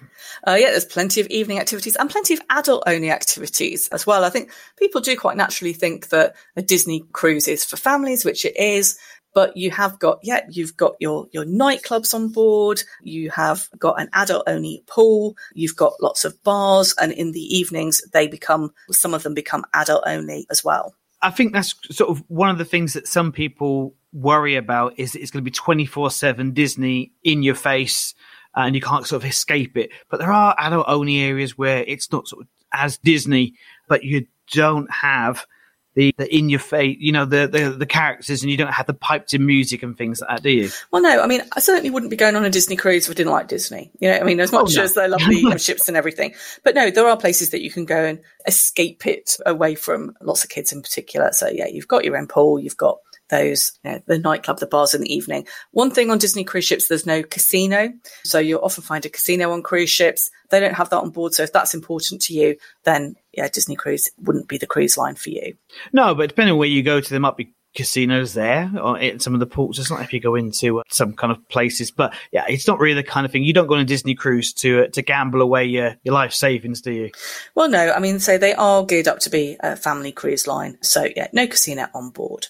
Uh, 0.47 0.57
yeah, 0.59 0.71
there's 0.71 0.85
plenty 0.85 1.21
of 1.21 1.27
evening 1.27 1.59
activities 1.59 1.97
and 1.97 2.09
plenty 2.09 2.35
of 2.35 2.41
adult 2.51 2.85
only 2.87 3.11
activities 3.11 3.89
as 3.89 4.07
well. 4.07 4.25
I 4.25 4.31
think 4.31 4.51
people 4.79 5.01
do 5.01 5.17
quite 5.17 5.37
naturally 5.37 5.73
think 5.73 6.11
that 6.11 6.37
a 6.55 6.63
Disney 6.63 7.05
cruise 7.13 7.49
is 7.49 7.65
for 7.65 7.77
families, 7.77 8.25
which 8.25 8.45
it 8.45 8.57
is. 8.57 8.97
But 9.35 9.55
you 9.55 9.71
have 9.73 9.99
got, 9.99 10.21
yeah, 10.23 10.47
you've 10.49 10.79
got 10.79 10.95
your, 10.99 11.27
your 11.31 11.45
nightclubs 11.45 12.15
on 12.15 12.29
board. 12.29 12.83
You 13.03 13.31
have 13.33 13.69
got 13.79 14.01
an 14.01 14.09
adult 14.15 14.45
only 14.47 14.83
pool. 14.87 15.37
You've 15.53 15.77
got 15.77 16.01
lots 16.01 16.25
of 16.25 16.43
bars. 16.43 16.95
And 16.99 17.13
in 17.13 17.33
the 17.33 17.41
evenings, 17.41 18.01
they 18.13 18.29
become, 18.29 18.73
some 18.93 19.13
of 19.13 19.25
them 19.25 19.35
become 19.35 19.67
adult 19.75 20.05
only 20.07 20.47
as 20.51 20.65
well. 20.65 20.95
I 21.21 21.31
think 21.31 21.53
that's 21.53 21.75
sort 21.91 22.09
of 22.09 22.25
one 22.29 22.49
of 22.49 22.57
the 22.57 22.65
things 22.65 22.95
that 22.95 23.09
some 23.09 23.31
people 23.31 23.95
worry 24.17 24.57
about 24.57 24.99
is 24.99 25.15
it's 25.15 25.31
going 25.31 25.45
to 25.45 25.51
be 25.51 25.55
24 25.55 26.11
7 26.11 26.53
Disney 26.53 27.13
in 27.23 27.43
your 27.43 27.55
face 27.55 28.15
and 28.55 28.75
you 28.75 28.81
can't 28.81 29.07
sort 29.07 29.23
of 29.23 29.29
escape 29.29 29.77
it. 29.77 29.91
But 30.09 30.21
there 30.21 30.33
are 30.33 30.55
adult 30.59 30.87
only 30.89 31.21
areas 31.21 31.59
where 31.59 31.85
it's 31.87 32.11
not 32.11 32.27
sort 32.27 32.43
of 32.43 32.49
as 32.73 32.99
Disney, 32.99 33.55
but 33.89 34.03
you 34.03 34.27
don't 34.53 34.91
have 34.91 35.47
the, 35.95 36.15
the 36.19 36.35
in 36.35 36.51
your 36.51 36.61
face, 36.61 36.97
you 37.01 37.11
know, 37.11 37.25
the, 37.25 37.49
the, 37.49 37.71
the 37.71 37.87
characters, 37.87 38.43
and 38.43 38.51
you 38.51 38.57
don't 38.59 38.73
have 38.73 38.87
the 38.87 38.95
piped 38.95 39.33
in 39.33 39.45
music 39.45 39.83
and 39.83 39.97
things 39.97 40.21
like 40.21 40.29
that, 40.29 40.43
do 40.43 40.51
you? 40.51 40.71
Well, 40.91 41.01
no. 41.01 41.23
I 41.23 41.27
mean, 41.27 41.43
I 41.55 41.61
certainly 41.61 41.91
wouldn't 41.91 42.11
be 42.11 42.17
going 42.17 42.37
on 42.37 42.45
a 42.45 42.51
Disney 42.51 42.77
cruise 42.77 43.07
if 43.07 43.11
I 43.11 43.15
didn't 43.15 43.33
like 43.33 43.49
Disney. 43.49 43.91
You 43.99 44.11
know, 44.11 44.19
I 44.19 44.23
mean, 44.23 44.39
as 44.39 44.53
oh, 44.53 44.61
much 44.61 44.73
oh, 44.73 44.77
no. 44.77 44.83
as 44.83 44.95
they're 44.95 45.09
lovely 45.09 45.59
ships 45.59 45.89
and 45.89 45.97
everything, 45.97 46.35
but 46.65 46.75
no, 46.75 46.91
there 46.91 47.09
are 47.09 47.17
places 47.17 47.51
that 47.51 47.63
you 47.63 47.71
can 47.71 47.87
go 47.87 48.05
and 48.05 48.21
escape 48.47 49.07
it 49.07 49.39
away 49.47 49.75
from 49.75 50.15
lots 50.21 50.45
of 50.45 50.51
kids 50.51 50.71
in 50.71 50.83
particular. 50.83 51.33
So 51.33 51.49
yeah, 51.49 51.67
you've 51.67 51.89
got 51.89 52.05
your 52.05 52.19
own 52.19 52.27
pool, 52.27 52.61
you've 52.61 52.77
got 52.77 52.99
those, 53.29 53.73
you 53.85 53.93
know, 53.93 54.03
the 54.07 54.19
nightclub, 54.19 54.59
the 54.59 54.67
bars 54.67 54.95
in 54.95 55.03
the 55.03 55.15
evening. 55.15 55.47
One 55.73 55.91
thing 55.91 56.11
on 56.11 56.19
Disney 56.19 56.45
cruise 56.45 56.65
ships, 56.65 56.89
there's 56.89 57.07
no 57.07 57.23
casino. 57.23 57.93
So 58.25 58.39
you'll 58.39 58.61
often 58.61 58.83
find 58.83 59.05
a 59.05 59.09
casino 59.09 59.53
on 59.53 59.63
cruise 59.63 59.91
ships. 59.91 60.31
They 60.51 60.61
don't 60.61 60.75
have 60.75 60.91
that 60.91 61.01
on 61.01 61.11
board. 61.11 61.35
So 61.35 61.43
if 61.43 61.53
that's 61.53 61.75
important 61.75 62.23
to 62.23 62.35
you, 62.35 62.57
then 62.85 63.17
yeah, 63.33 63.49
Disney 63.49 63.77
cruise 63.77 64.11
wouldn't 64.19 64.49
be 64.49 64.59
the 64.59 64.67
cruise 64.67 64.97
line 64.97 65.15
for 65.15 65.31
you. 65.31 65.55
No, 65.93 66.15
but 66.15 66.29
depending 66.29 66.53
on 66.53 66.59
where 66.59 66.69
you 66.69 66.83
go 66.83 67.01
to, 67.01 67.11
there 67.11 67.21
might 67.21 67.37
be 67.37 67.53
casinos 67.77 68.33
there 68.33 68.73
or 68.83 68.99
in 68.99 69.21
some 69.21 69.35
of 69.35 69.41
the 69.41 69.47
ports. 69.47 69.79
It's 69.79 69.91
not 69.91 70.03
if 70.03 70.13
you 70.13 70.19
go 70.19 70.35
into 70.35 70.81
uh, 70.81 70.83
some 70.89 71.13
kind 71.13 71.31
of 71.31 71.49
places, 71.49 71.93
but 71.93 72.15
yeah, 72.33 72.45
it's 72.49 72.67
not 72.67 72.81
really 72.81 72.95
the 72.95 73.03
kind 73.05 73.25
of 73.25 73.31
thing. 73.31 73.45
You 73.45 73.53
don't 73.53 73.69
go 73.69 73.75
on 73.75 73.81
a 73.81 73.85
Disney 73.85 74.15
cruise 74.15 74.53
to 74.55 74.85
uh, 74.85 74.87
to 74.89 75.03
gamble 75.03 75.43
away 75.43 75.67
your, 75.67 75.97
your 76.03 76.15
life 76.15 76.33
savings, 76.33 76.81
do 76.81 76.91
you? 76.91 77.11
Well, 77.55 77.69
no. 77.69 77.93
I 77.93 78.01
mean, 78.01 78.19
so 78.19 78.39
they 78.39 78.55
are 78.55 78.85
geared 78.85 79.07
up 79.09 79.21
to 79.21 79.31
be 79.31 79.57
a 79.61 79.77
family 79.77 80.11
cruise 80.11 80.47
line. 80.47 80.79
So 80.81 81.07
yeah, 81.15 81.29
no 81.33 81.47
casino 81.47 81.87
on 81.95 82.11
board. 82.11 82.49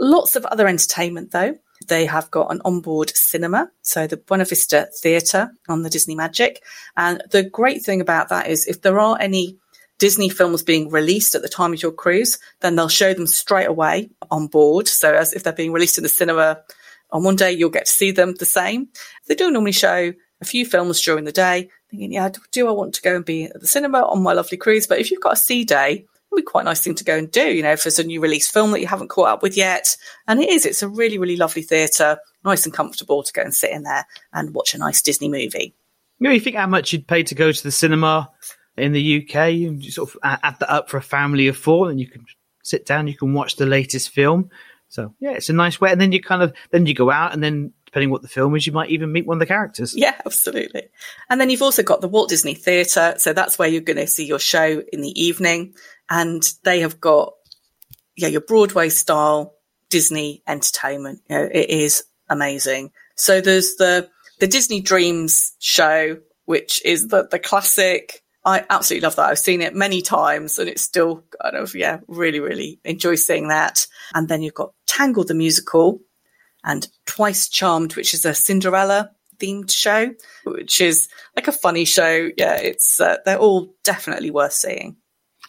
Lots 0.00 0.36
of 0.36 0.44
other 0.46 0.66
entertainment 0.66 1.30
though. 1.30 1.56
They 1.86 2.06
have 2.06 2.30
got 2.30 2.50
an 2.50 2.60
onboard 2.64 3.12
cinema, 3.14 3.70
so 3.82 4.06
the 4.06 4.16
Buena 4.16 4.44
Vista 4.44 4.88
Theatre 5.00 5.52
on 5.68 5.82
the 5.82 5.90
Disney 5.90 6.16
Magic. 6.16 6.62
And 6.96 7.22
the 7.30 7.44
great 7.44 7.84
thing 7.84 8.00
about 8.00 8.30
that 8.30 8.48
is 8.48 8.66
if 8.66 8.82
there 8.82 8.98
are 8.98 9.16
any 9.20 9.56
Disney 9.98 10.28
films 10.28 10.62
being 10.62 10.90
released 10.90 11.34
at 11.34 11.42
the 11.42 11.48
time 11.48 11.72
of 11.72 11.82
your 11.82 11.92
cruise, 11.92 12.38
then 12.60 12.76
they'll 12.76 12.88
show 12.88 13.14
them 13.14 13.26
straight 13.26 13.68
away 13.68 14.10
on 14.30 14.46
board. 14.46 14.88
So 14.88 15.14
as 15.14 15.32
if 15.32 15.42
they're 15.42 15.52
being 15.52 15.72
released 15.72 15.98
in 15.98 16.02
the 16.02 16.08
cinema 16.08 16.62
on 17.10 17.22
one 17.22 17.36
day, 17.36 17.52
you'll 17.52 17.70
get 17.70 17.86
to 17.86 17.92
see 17.92 18.10
them 18.10 18.34
the 18.34 18.44
same. 18.44 18.88
They 19.26 19.34
do 19.34 19.50
normally 19.50 19.72
show 19.72 20.12
a 20.40 20.44
few 20.44 20.64
films 20.64 21.00
during 21.00 21.24
the 21.24 21.32
day, 21.32 21.68
thinking, 21.90 22.12
yeah, 22.12 22.30
do 22.52 22.68
I 22.68 22.72
want 22.72 22.94
to 22.94 23.02
go 23.02 23.16
and 23.16 23.24
be 23.24 23.44
at 23.44 23.60
the 23.60 23.66
cinema 23.66 24.02
on 24.02 24.22
my 24.22 24.32
lovely 24.32 24.56
cruise? 24.56 24.86
But 24.86 25.00
if 25.00 25.10
you've 25.10 25.22
got 25.22 25.32
a 25.32 25.36
sea 25.36 25.64
day, 25.64 26.06
be 26.36 26.42
quite 26.42 26.62
a 26.62 26.64
nice 26.64 26.80
thing 26.80 26.94
to 26.94 27.04
go 27.04 27.16
and 27.16 27.30
do, 27.30 27.54
you 27.54 27.62
know, 27.62 27.72
if 27.72 27.84
there's 27.84 27.98
a 27.98 28.04
new 28.04 28.20
release 28.20 28.48
film 28.48 28.70
that 28.72 28.80
you 28.80 28.86
haven't 28.86 29.08
caught 29.08 29.28
up 29.28 29.42
with 29.42 29.56
yet. 29.56 29.96
And 30.26 30.40
it 30.40 30.48
is, 30.48 30.66
it's 30.66 30.82
a 30.82 30.88
really, 30.88 31.18
really 31.18 31.36
lovely 31.36 31.62
theatre, 31.62 32.18
nice 32.44 32.64
and 32.64 32.74
comfortable 32.74 33.22
to 33.22 33.32
go 33.32 33.42
and 33.42 33.54
sit 33.54 33.70
in 33.70 33.82
there 33.82 34.06
and 34.32 34.54
watch 34.54 34.74
a 34.74 34.78
nice 34.78 35.02
Disney 35.02 35.28
movie. 35.28 35.74
You 36.18 36.28
know, 36.28 36.30
you 36.30 36.40
think 36.40 36.56
how 36.56 36.66
much 36.66 36.92
you'd 36.92 37.06
pay 37.06 37.22
to 37.24 37.34
go 37.34 37.52
to 37.52 37.62
the 37.62 37.70
cinema 37.70 38.30
in 38.76 38.92
the 38.92 39.22
UK 39.22 39.36
and 39.36 39.84
you 39.84 39.90
sort 39.90 40.10
of 40.10 40.18
add 40.22 40.58
that 40.60 40.70
up 40.70 40.90
for 40.90 40.96
a 40.96 41.02
family 41.02 41.48
of 41.48 41.56
four, 41.56 41.90
and 41.90 42.00
you 42.00 42.06
can 42.06 42.24
sit 42.62 42.86
down, 42.86 43.08
you 43.08 43.16
can 43.16 43.32
watch 43.32 43.56
the 43.56 43.66
latest 43.66 44.10
film. 44.10 44.50
So 44.88 45.14
yeah, 45.20 45.32
it's 45.32 45.48
a 45.48 45.52
nice 45.52 45.80
way. 45.80 45.92
And 45.92 46.00
then 46.00 46.12
you 46.12 46.22
kind 46.22 46.42
of, 46.42 46.54
then 46.70 46.86
you 46.86 46.94
go 46.94 47.10
out 47.10 47.34
and 47.34 47.42
then 47.42 47.72
depending 47.84 48.10
what 48.10 48.22
the 48.22 48.28
film 48.28 48.54
is, 48.54 48.66
you 48.66 48.72
might 48.72 48.90
even 48.90 49.12
meet 49.12 49.26
one 49.26 49.36
of 49.36 49.40
the 49.40 49.46
characters. 49.46 49.94
Yeah, 49.96 50.14
absolutely. 50.26 50.88
And 51.30 51.40
then 51.40 51.50
you've 51.50 51.62
also 51.62 51.82
got 51.82 52.00
the 52.00 52.08
Walt 52.08 52.28
Disney 52.28 52.54
Theatre. 52.54 53.14
So 53.18 53.32
that's 53.32 53.58
where 53.58 53.68
you're 53.68 53.80
going 53.80 53.96
to 53.96 54.06
see 54.06 54.26
your 54.26 54.38
show 54.38 54.82
in 54.92 55.00
the 55.00 55.20
evening 55.20 55.74
and 56.10 56.42
they 56.64 56.80
have 56.80 57.00
got 57.00 57.34
yeah 58.16 58.28
your 58.28 58.40
Broadway 58.40 58.88
style 58.88 59.54
Disney 59.90 60.42
entertainment. 60.46 61.20
You 61.28 61.36
know, 61.36 61.48
it 61.52 61.70
is 61.70 62.04
amazing. 62.28 62.92
So 63.16 63.40
there's 63.40 63.76
the 63.76 64.08
the 64.40 64.46
Disney 64.46 64.80
Dreams 64.80 65.54
show, 65.58 66.18
which 66.44 66.84
is 66.84 67.08
the 67.08 67.28
the 67.30 67.38
classic. 67.38 68.22
I 68.44 68.64
absolutely 68.70 69.04
love 69.04 69.16
that. 69.16 69.28
I've 69.28 69.38
seen 69.38 69.60
it 69.60 69.74
many 69.74 70.00
times, 70.00 70.58
and 70.58 70.68
it's 70.68 70.82
still 70.82 71.24
kind 71.42 71.56
of 71.56 71.74
yeah, 71.74 72.00
really 72.06 72.40
really 72.40 72.80
enjoy 72.84 73.16
seeing 73.16 73.48
that. 73.48 73.86
And 74.14 74.28
then 74.28 74.42
you've 74.42 74.54
got 74.54 74.72
Tangled 74.86 75.28
the 75.28 75.34
musical, 75.34 76.00
and 76.64 76.88
Twice 77.06 77.48
Charmed, 77.48 77.94
which 77.94 78.14
is 78.14 78.24
a 78.24 78.34
Cinderella 78.34 79.10
themed 79.38 79.70
show, 79.70 80.12
which 80.44 80.80
is 80.80 81.08
like 81.36 81.48
a 81.48 81.52
funny 81.52 81.84
show. 81.84 82.30
Yeah, 82.36 82.54
it's 82.54 83.00
uh, 83.00 83.18
they're 83.24 83.38
all 83.38 83.74
definitely 83.84 84.30
worth 84.30 84.52
seeing. 84.52 84.96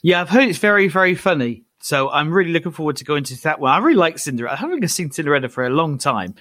Yeah, 0.02 0.22
I've 0.22 0.30
heard 0.30 0.47
it's 0.47 0.60
very, 0.60 0.88
very 0.88 1.16
funny. 1.16 1.64
So 1.82 2.10
I'm 2.10 2.34
really 2.34 2.52
looking 2.52 2.74
forward 2.74 2.97
to 2.97 3.06
going 3.06 3.24
to 3.26 3.41
that 3.43 3.60
one. 3.60 3.72
I 3.72 3.78
really 3.78 3.95
like 3.95 4.20
Cinderella. 4.20 4.56
I 4.56 4.60
haven't 4.60 4.86
seen 4.89 5.12
Cinderella 5.12 5.47
for 5.47 5.66
a 5.66 5.70
long 5.70 5.97
time. 5.97 6.36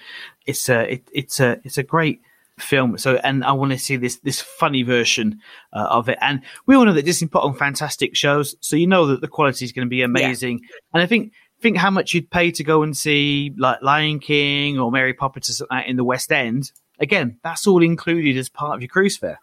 It's 0.45 0.67
a, 0.67 0.93
it, 0.93 1.07
it's 1.13 1.39
a, 1.39 1.59
it's 1.63 1.77
a 1.77 1.83
great 1.83 2.21
film. 2.61 2.97
So, 2.97 3.15
and 3.15 3.43
I 3.43 3.53
want 3.53 3.71
to 3.71 3.79
see 3.79 3.95
this 3.95 4.17
this 4.17 4.41
funny 4.41 4.83
version 4.83 5.39
uh, 5.73 5.87
of 5.89 6.09
it. 6.09 6.17
And 6.21 6.41
we 6.65 6.75
all 6.75 6.85
know 6.85 6.93
that 6.93 7.05
Disney 7.05 7.27
put 7.27 7.43
on 7.43 7.55
fantastic 7.55 8.15
shows, 8.15 8.55
so 8.59 8.75
you 8.75 8.87
know 8.87 9.07
that 9.07 9.21
the 9.21 9.27
quality 9.27 9.65
is 9.65 9.71
going 9.71 9.85
to 9.85 9.89
be 9.89 10.01
amazing. 10.01 10.59
Yeah. 10.61 10.77
And 10.93 11.03
I 11.03 11.05
think 11.05 11.33
think 11.61 11.77
how 11.77 11.91
much 11.91 12.13
you'd 12.13 12.29
pay 12.29 12.51
to 12.51 12.63
go 12.63 12.83
and 12.83 12.95
see 12.95 13.53
like 13.57 13.81
Lion 13.81 14.19
King 14.19 14.79
or 14.79 14.91
Mary 14.91 15.13
Poppins 15.13 15.61
in 15.87 15.95
the 15.95 16.03
West 16.03 16.31
End. 16.31 16.71
Again, 17.01 17.39
that's 17.43 17.65
all 17.65 17.81
included 17.81 18.35
as 18.37 18.49
part 18.49 18.75
of 18.75 18.81
your 18.81 18.89
cruise 18.89 19.17
fare. 19.17 19.39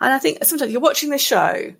And 0.00 0.12
I 0.12 0.18
think 0.18 0.44
sometimes 0.44 0.70
you're 0.70 0.80
watching 0.80 1.08
the 1.08 1.18
show 1.18 1.72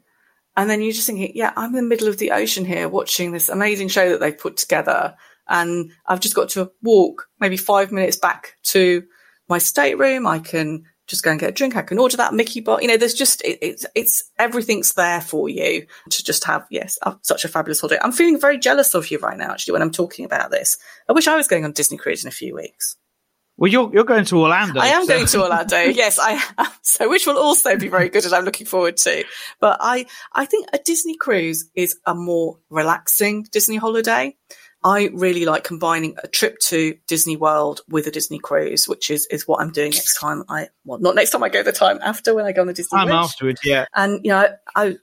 and 0.58 0.68
then 0.68 0.82
you're 0.82 0.92
just 0.92 1.06
thinking, 1.06 1.30
yeah, 1.36 1.52
I'm 1.56 1.70
in 1.70 1.76
the 1.76 1.82
middle 1.88 2.08
of 2.08 2.18
the 2.18 2.32
ocean 2.32 2.64
here 2.64 2.88
watching 2.88 3.30
this 3.30 3.48
amazing 3.48 3.86
show 3.86 4.10
that 4.10 4.18
they've 4.18 4.36
put 4.36 4.56
together. 4.56 5.14
And 5.46 5.92
I've 6.04 6.18
just 6.18 6.34
got 6.34 6.48
to 6.50 6.72
walk 6.82 7.28
maybe 7.38 7.56
five 7.56 7.92
minutes 7.92 8.16
back 8.16 8.56
to 8.64 9.04
my 9.48 9.58
stateroom. 9.58 10.26
I 10.26 10.40
can 10.40 10.82
just 11.06 11.22
go 11.22 11.30
and 11.30 11.38
get 11.38 11.50
a 11.50 11.52
drink. 11.52 11.76
I 11.76 11.82
can 11.82 12.00
order 12.00 12.16
that 12.16 12.34
Mickey 12.34 12.60
bar. 12.60 12.82
You 12.82 12.88
know, 12.88 12.96
there's 12.96 13.14
just, 13.14 13.40
it, 13.44 13.60
it's, 13.62 13.86
it's, 13.94 14.32
everything's 14.36 14.94
there 14.94 15.20
for 15.20 15.48
you 15.48 15.86
to 16.10 16.24
just 16.24 16.42
have, 16.46 16.66
yes, 16.72 16.98
such 17.22 17.44
a 17.44 17.48
fabulous 17.48 17.80
holiday. 17.80 18.00
I'm 18.02 18.10
feeling 18.10 18.40
very 18.40 18.58
jealous 18.58 18.94
of 18.94 19.12
you 19.12 19.18
right 19.20 19.38
now, 19.38 19.52
actually, 19.52 19.74
when 19.74 19.82
I'm 19.82 19.92
talking 19.92 20.24
about 20.24 20.50
this. 20.50 20.76
I 21.08 21.12
wish 21.12 21.28
I 21.28 21.36
was 21.36 21.46
going 21.46 21.66
on 21.66 21.70
Disney 21.70 21.98
cruise 21.98 22.24
in 22.24 22.28
a 22.28 22.32
few 22.32 22.56
weeks. 22.56 22.96
Well, 23.58 23.70
you're 23.70 23.90
you're 23.92 24.04
going 24.04 24.24
to 24.26 24.40
Orlando. 24.40 24.80
I 24.80 24.86
am 24.86 25.04
so. 25.04 25.14
going 25.14 25.26
to 25.26 25.42
Orlando. 25.42 25.78
yes, 25.82 26.18
I 26.18 26.40
am. 26.56 26.66
So, 26.82 27.10
which 27.10 27.26
will 27.26 27.36
also 27.36 27.76
be 27.76 27.88
very 27.88 28.08
good, 28.08 28.24
and 28.24 28.32
I'm 28.32 28.44
looking 28.44 28.66
forward 28.66 28.96
to. 28.98 29.24
But 29.60 29.78
I 29.80 30.06
I 30.32 30.46
think 30.46 30.68
a 30.72 30.78
Disney 30.78 31.16
cruise 31.16 31.68
is 31.74 31.98
a 32.06 32.14
more 32.14 32.58
relaxing 32.70 33.46
Disney 33.50 33.76
holiday. 33.76 34.36
I 34.84 35.10
really 35.12 35.44
like 35.44 35.64
combining 35.64 36.16
a 36.22 36.28
trip 36.28 36.58
to 36.66 36.96
Disney 37.08 37.36
World 37.36 37.80
with 37.88 38.06
a 38.06 38.12
Disney 38.12 38.38
cruise, 38.38 38.86
which 38.86 39.10
is 39.10 39.26
is 39.26 39.48
what 39.48 39.60
I'm 39.60 39.72
doing 39.72 39.90
next 39.90 40.20
time. 40.20 40.44
I 40.48 40.68
well, 40.84 41.00
not 41.00 41.16
next 41.16 41.30
time 41.30 41.42
I 41.42 41.48
go, 41.48 41.64
the 41.64 41.72
time 41.72 41.98
after 42.00 42.34
when 42.34 42.46
I 42.46 42.52
go 42.52 42.60
on 42.60 42.68
the 42.68 42.74
Disney. 42.74 42.96
Time 42.96 43.10
afterwards, 43.10 43.60
yeah. 43.64 43.86
And 43.92 44.20
you 44.24 44.30
know, 44.30 44.46
I, 44.76 44.82
I've 44.84 44.98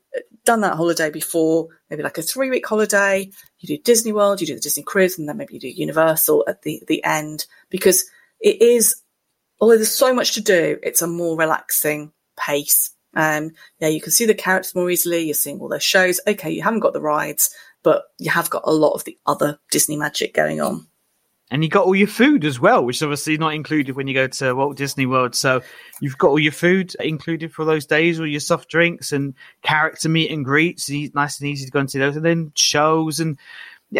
done 0.45 0.61
that 0.61 0.77
holiday 0.77 1.09
before, 1.09 1.67
maybe 1.89 2.03
like 2.03 2.17
a 2.17 2.21
three 2.21 2.49
week 2.49 2.65
holiday. 2.65 3.29
You 3.59 3.77
do 3.77 3.83
Disney 3.83 4.13
World, 4.13 4.39
you 4.39 4.47
do 4.47 4.55
the 4.55 4.61
Disney 4.61 4.83
cruise, 4.83 5.19
and 5.19 5.27
then 5.27 5.35
maybe 5.35 5.55
you 5.55 5.59
do 5.59 5.67
Universal 5.67 6.45
at 6.47 6.61
the 6.61 6.81
the 6.87 7.03
end 7.03 7.45
because 7.69 8.05
it 8.39 8.61
is, 8.61 9.01
although 9.59 9.75
there's 9.75 9.91
so 9.91 10.13
much 10.13 10.33
to 10.33 10.41
do, 10.41 10.77
it's 10.83 11.01
a 11.01 11.07
more 11.07 11.37
relaxing 11.37 12.11
pace. 12.37 12.91
Um, 13.15 13.51
yeah, 13.79 13.87
you 13.87 14.01
can 14.01 14.11
see 14.11 14.25
the 14.25 14.33
characters 14.33 14.75
more 14.75 14.89
easily. 14.89 15.23
You're 15.23 15.33
seeing 15.33 15.59
all 15.59 15.69
their 15.69 15.79
shows. 15.79 16.19
Okay, 16.27 16.51
you 16.51 16.61
haven't 16.61 16.81
got 16.81 16.93
the 16.93 17.01
rides, 17.01 17.49
but 17.81 18.03
you 18.19 18.29
have 18.29 18.49
got 18.49 18.63
a 18.65 18.73
lot 18.73 18.91
of 18.93 19.05
the 19.05 19.17
other 19.25 19.57
Disney 19.71 19.95
magic 19.95 20.33
going 20.33 20.59
on. 20.59 20.87
And 21.51 21.63
you 21.63 21.69
got 21.69 21.85
all 21.85 21.95
your 21.95 22.07
food 22.07 22.43
as 22.43 22.59
well, 22.59 22.83
which 22.83 22.97
is 22.97 23.03
obviously 23.03 23.37
not 23.37 23.53
included 23.53 23.95
when 23.95 24.07
you 24.07 24.15
go 24.15 24.27
to 24.27 24.55
Walt 24.55 24.77
Disney 24.77 25.05
World. 25.05 25.35
So 25.35 25.61
you've 26.01 26.17
got 26.17 26.29
all 26.29 26.39
your 26.39 26.51
food 26.51 26.95
included 26.95 27.53
for 27.53 27.65
those 27.65 27.85
days, 27.85 28.19
all 28.19 28.25
your 28.25 28.39
soft 28.39 28.67
drinks 28.67 29.11
and 29.11 29.35
character 29.61 30.09
meet 30.09 30.31
and 30.31 30.43
greets. 30.43 30.89
Nice 30.89 31.39
and 31.39 31.47
easy 31.47 31.65
to 31.65 31.71
go 31.71 31.79
and 31.79 31.89
see 31.89 31.99
those, 31.99 32.15
and 32.15 32.25
then 32.25 32.51
shows 32.55 33.19
and 33.19 33.37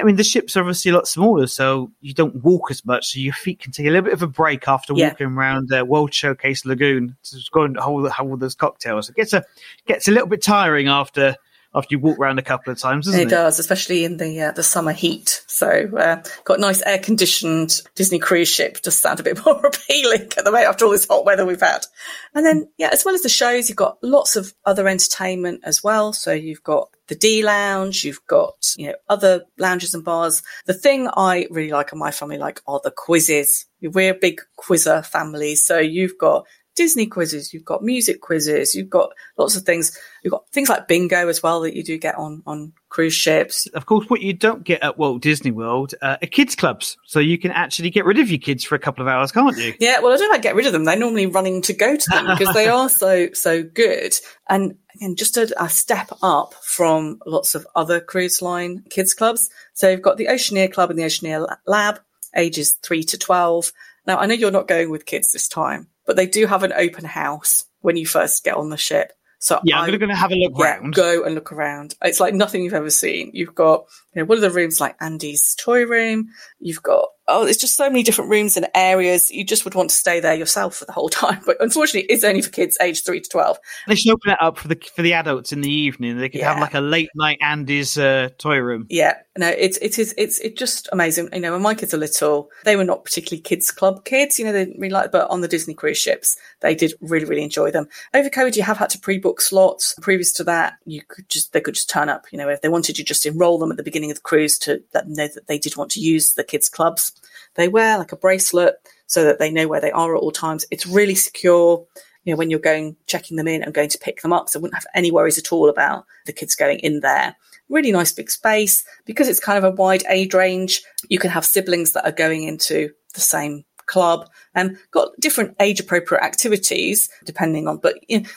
I 0.02 0.04
mean, 0.04 0.16
the 0.16 0.24
ship's 0.24 0.58
are 0.58 0.62
obviously 0.62 0.92
a 0.92 0.94
lot 0.94 1.08
smaller, 1.08 1.48
so 1.48 1.92
you 2.02 2.14
don't 2.14 2.44
walk 2.44 2.72
as 2.72 2.86
much, 2.86 3.08
so 3.08 3.20
your 3.20 3.34
feet 3.34 3.60
can 3.60 3.72
take 3.72 3.86
a 3.86 3.90
little 3.90 4.04
bit 4.04 4.14
of 4.14 4.22
a 4.22 4.28
break 4.28 4.68
after 4.68 4.94
yeah. 4.94 5.10
walking 5.10 5.28
around 5.28 5.72
uh, 5.74 5.86
World 5.86 6.14
Showcase 6.14 6.66
Lagoon 6.66 7.16
to 7.24 7.38
go 7.52 7.64
and 7.64 7.78
hold, 7.78 8.10
hold 8.10 8.40
those 8.40 8.56
cocktails. 8.56 9.10
It 9.10 9.16
gets 9.16 9.34
a 9.34 9.44
gets 9.86 10.08
a 10.08 10.12
little 10.12 10.28
bit 10.28 10.42
tiring 10.42 10.88
after 10.88 11.36
after 11.76 11.94
you 11.94 12.00
walk 12.00 12.18
around 12.18 12.40
a 12.40 12.42
couple 12.42 12.72
of 12.72 12.80
times, 12.80 13.08
it? 13.08 13.24
It 13.24 13.30
does, 13.30 13.60
especially 13.60 14.06
in 14.06 14.18
the 14.18 14.42
uh, 14.42 14.52
the 14.52 14.64
summer 14.64 14.94
heat. 14.94 15.44
So, 15.48 15.68
uh, 15.68 16.24
got 16.46 16.60
nice 16.60 16.82
air 16.84 17.00
conditioned 17.00 17.82
Disney 17.96 18.18
cruise 18.18 18.48
ship. 18.48 18.80
Just 18.82 19.02
sound 19.02 19.20
a 19.20 19.24
bit 19.24 19.46
more 19.46 19.66
appealing 19.66 20.22
at 20.38 20.46
the 20.46 20.52
moment 20.52 20.70
after 20.70 20.86
all 20.86 20.92
this 20.92 21.08
hot 21.08 21.26
weather 21.26 21.46
we've 21.46 21.60
had. 21.60 21.86
And 22.34 22.46
then, 22.46 22.70
yeah, 22.78 22.90
as 22.92 23.04
well 23.04 23.14
as 23.14 23.22
the 23.22 23.30
shows, 23.30 23.70
you've 23.70 23.78
got 23.78 23.98
lots 24.02 24.36
of 24.36 24.54
other 24.66 24.88
entertainment 24.88 25.62
as 25.64 25.84
well. 25.84 26.14
So 26.14 26.32
you've 26.32 26.64
got 26.64 26.90
the 27.08 27.16
D 27.16 27.44
lounge, 27.44 28.04
you've 28.04 28.26
got, 28.28 28.74
you 28.78 28.88
know, 28.88 28.96
other 29.10 29.44
lounges 29.58 29.94
and 29.94 30.04
bars. 30.04 30.42
The 30.66 30.74
thing 30.74 31.10
I 31.14 31.48
really 31.52 31.72
like 31.72 31.92
and 31.92 32.00
my 32.00 32.12
family 32.12 32.38
like 32.38 32.62
are 32.68 32.82
the 32.84 32.92
quizzes. 32.92 33.66
We're 33.82 34.14
a 34.14 34.18
big 34.20 34.42
quizzer 34.56 35.04
family. 35.04 35.56
So 35.56 35.78
you've 35.78 36.18
got 36.18 36.48
Disney 36.76 37.06
quizzes, 37.08 37.54
you've 37.54 37.64
got 37.64 37.84
music 37.84 38.20
quizzes, 38.20 38.76
you've 38.76 38.90
got 38.90 39.12
lots 39.38 39.56
of 39.56 39.64
things. 39.64 39.98
You've 40.24 40.32
got 40.32 40.50
things 40.50 40.68
like 40.68 40.88
bingo 40.88 41.30
as 41.30 41.42
well 41.42 41.62
that 41.62 41.76
you 41.76 41.84
do 41.84 41.98
get 41.98 42.16
on 42.16 42.44
on 42.46 42.74
cruise 42.90 43.14
ships. 43.14 43.66
Of 43.68 43.86
course, 43.86 44.10
what 44.10 44.22
you 44.22 44.34
don't 44.34 44.64
get 44.64 44.84
at 44.84 44.98
Walt 44.98 45.22
Disney 45.22 45.52
World 45.52 45.94
uh, 46.02 46.18
are 46.22 46.28
kids 46.28 46.56
clubs, 46.56 46.98
so 47.06 47.20
you 47.20 47.38
can 47.38 47.52
actually 47.52 47.90
get 47.92 48.06
rid 48.06 48.20
of 48.20 48.30
your 48.30 48.40
kids 48.40 48.66
for 48.66 48.76
a 48.76 48.80
couple 48.80 49.02
of 49.02 49.08
hours, 49.08 49.32
can't 49.32 49.58
you? 49.58 49.74
Yeah, 49.80 50.02
well, 50.02 50.14
I 50.14 50.18
don't 50.18 50.32
like 50.32 50.42
get 50.42 50.56
rid 50.56 50.66
of 50.66 50.74
them. 50.74 50.84
They're 50.84 50.98
normally 50.98 51.28
running 51.28 51.62
to 51.64 51.74
go 51.74 51.96
to 51.96 52.10
them 52.10 52.28
because 52.28 52.54
they 52.54 52.68
are 52.70 52.90
so 52.90 53.30
so 53.34 53.64
good. 53.64 54.14
And 54.50 54.78
again, 54.96 55.16
just 55.16 55.38
a, 55.38 55.54
a 55.62 55.70
step 55.70 56.10
up 56.22 56.56
from 56.56 57.20
lots 57.26 57.56
of 57.56 57.66
other 57.76 58.02
cruise 58.02 58.42
line 58.42 58.84
kids 58.90 59.14
clubs. 59.14 59.50
So 59.74 59.90
you've 59.90 60.02
got 60.02 60.18
the 60.18 60.28
Oceaneer 60.28 60.72
Club 60.72 60.90
and 60.90 61.00
the 61.00 61.04
Oceaneer 61.04 61.48
Lab, 61.66 62.00
ages 62.36 62.74
three 62.82 63.04
to 63.04 63.18
twelve. 63.18 63.72
Now, 64.06 64.18
I 64.18 64.26
know 64.26 64.36
you're 64.36 64.52
not 64.52 64.68
going 64.68 64.90
with 64.90 65.06
kids 65.06 65.32
this 65.32 65.48
time, 65.48 65.88
but 66.06 66.16
they 66.16 66.28
do 66.28 66.46
have 66.48 66.64
an 66.64 66.74
open 66.74 67.06
house 67.06 67.66
when 67.82 67.98
you 67.98 68.06
first 68.06 68.44
get 68.44 68.56
on 68.56 68.70
the 68.70 68.78
ship. 68.78 69.14
So 69.40 69.60
Yeah, 69.64 69.82
I'm 69.82 69.98
going 69.98 70.10
to 70.10 70.16
have 70.16 70.32
a 70.32 70.36
look 70.36 70.54
yeah, 70.58 70.76
round. 70.78 70.94
go 70.96 71.24
and 71.24 71.36
look 71.36 71.52
around. 71.52 71.96
It's 72.02 72.20
like 72.20 72.34
nothing 72.34 72.64
you've 72.64 72.74
ever 72.74 72.90
seen. 72.90 73.32
You've 73.34 73.54
got, 73.54 73.86
you 74.14 74.22
know, 74.22 74.26
one 74.26 74.38
of 74.38 74.42
the 74.42 74.50
rooms 74.50 74.82
like 74.82 74.96
Andy's 75.00 75.56
toy 75.56 75.86
room. 75.86 76.30
You've 76.60 76.82
got, 76.82 77.10
oh, 77.28 77.44
there's 77.44 77.58
just 77.58 77.76
so 77.76 77.90
many 77.90 78.04
different 78.04 78.30
rooms 78.30 78.58
and 78.58 78.68
areas. 78.76 79.32
You 79.32 79.44
just 79.44 79.66
would 79.66 79.76
want 79.76 79.90
to 79.90 79.96
stay 79.96 80.20
there 80.20 80.36
yourself 80.36 80.76
for 80.76 80.86
the 80.86 80.92
whole 80.92 81.10
time. 81.16 81.42
But 81.46 81.58
unfortunately, 81.60 82.08
it's 82.10 82.24
only 82.24 82.42
for 82.42 82.50
kids 82.50 82.78
aged 82.82 83.06
three 83.06 83.22
to 83.22 83.30
12. 83.30 83.58
They 83.88 83.96
should 83.96 84.14
open 84.14 84.32
it 84.32 84.42
up 84.42 84.58
for 84.58 84.68
the 84.68 84.78
for 84.96 85.02
the 85.02 85.14
adults 85.14 85.52
in 85.52 85.62
the 85.62 85.72
evening. 85.72 86.18
They 86.18 86.30
could 86.30 86.42
have 86.42 86.60
like 86.60 86.74
a 86.74 86.82
late 86.82 87.10
night 87.16 87.40
Andy's 87.42 87.98
uh, 87.98 88.30
toy 88.38 88.58
room. 88.58 88.88
Yeah, 88.90 89.18
no, 89.38 89.48
it's 89.48 89.78
it 89.78 90.00
is 90.00 90.14
it's 90.18 90.40
it's 90.40 90.58
just 90.58 90.90
amazing. 90.92 91.30
You 91.34 91.40
know, 91.40 91.54
when 91.54 91.62
my 91.62 91.76
kids 91.76 91.94
are 91.94 91.98
little, 91.98 92.50
they 92.64 92.76
were 92.76 92.84
not 92.84 93.04
particularly 93.04 93.42
kids 93.42 93.72
club 93.72 94.06
kids. 94.06 94.40
You 94.40 94.46
know, 94.46 94.54
they 94.54 94.66
didn't 94.66 94.80
really 94.80 94.94
like, 94.94 95.12
but 95.12 95.30
on 95.30 95.42
the 95.42 95.48
Disney 95.48 95.74
cruise 95.74 95.98
ships, 95.98 96.38
they 96.62 96.76
did 96.76 96.94
really 97.02 97.26
really 97.26 97.44
enjoy 97.44 97.72
them. 97.72 97.88
Over 98.14 98.30
COVID, 98.30 98.56
you 98.56 98.64
have 98.64 98.78
had 98.78 98.90
to 98.92 99.00
pre-book 99.00 99.42
slots. 99.42 99.96
Previous 100.02 100.32
to 100.34 100.44
that, 100.46 100.76
you 100.86 101.02
could 101.08 101.28
just 101.30 101.54
they 101.54 101.62
could 101.62 101.76
just 101.76 101.90
turn 101.90 102.10
up. 102.10 102.26
You 102.32 102.38
know, 102.38 102.50
if 102.50 102.62
they 102.62 102.70
wanted, 102.70 102.98
you 102.98 103.04
just 103.04 103.26
enroll 103.26 103.58
them 103.58 103.72
at 103.72 103.78
the 103.78 103.84
beginning 103.84 104.12
of 104.12 104.18
the 104.18 104.22
cruise 104.22 104.58
to 104.60 104.84
let 104.94 105.06
them 105.06 105.14
know 105.14 105.28
that 105.28 105.48
they 105.48 105.58
did 105.58 105.76
want 105.76 105.92
to 105.92 106.00
use 106.00 106.34
the 106.34 106.44
kids 106.44 106.70
clubs. 106.70 107.15
They 107.56 107.68
wear 107.68 107.98
like 107.98 108.12
a 108.12 108.18
bracelet 108.18 108.76
so 109.08 109.24
that 109.24 109.40
they 109.40 109.52
know 109.52 109.68
where 109.68 109.82
they 109.82 109.92
are 109.92 110.16
at 110.16 110.22
all 110.22 110.32
times. 110.32 110.66
It's 110.72 110.86
really 110.88 111.16
secure. 111.16 111.86
You 112.24 112.34
know, 112.34 112.38
when 112.38 112.50
you're 112.50 112.60
going 112.60 112.96
checking 113.06 113.38
them 113.38 113.48
in 113.48 113.62
and 113.62 113.74
going 113.74 113.90
to 113.90 114.00
pick 114.00 114.22
them 114.22 114.34
up, 114.34 114.50
so 114.50 114.60
I 114.60 114.62
wouldn't 114.62 114.76
have 114.76 114.88
any 114.96 115.12
worries 115.12 115.38
at 115.38 115.52
all 115.52 115.70
about 115.70 116.06
the 116.26 116.34
kids 116.34 116.56
going 116.56 116.80
in 116.80 117.02
there 117.02 117.36
really 117.70 117.92
nice 117.92 118.12
big 118.12 118.30
space 118.30 118.84
because 119.06 119.28
it's 119.28 119.40
kind 119.40 119.58
of 119.58 119.64
a 119.64 119.76
wide 119.76 120.04
age 120.10 120.34
range. 120.34 120.84
You 121.10 121.20
can 121.20 121.32
have 121.32 121.46
siblings 121.46 121.94
that 121.94 122.06
are 122.06 122.12
going 122.12 122.44
into 122.44 122.92
the 123.14 123.22
same 123.22 123.66
club 123.86 124.30
and 124.54 124.78
got 124.92 125.10
different 125.20 125.56
age 125.60 125.80
appropriate 125.80 126.24
activities 126.24 127.10
depending 127.26 127.68
on, 127.68 127.78
but 127.78 127.96
you 128.08 128.22
know, 128.22 128.30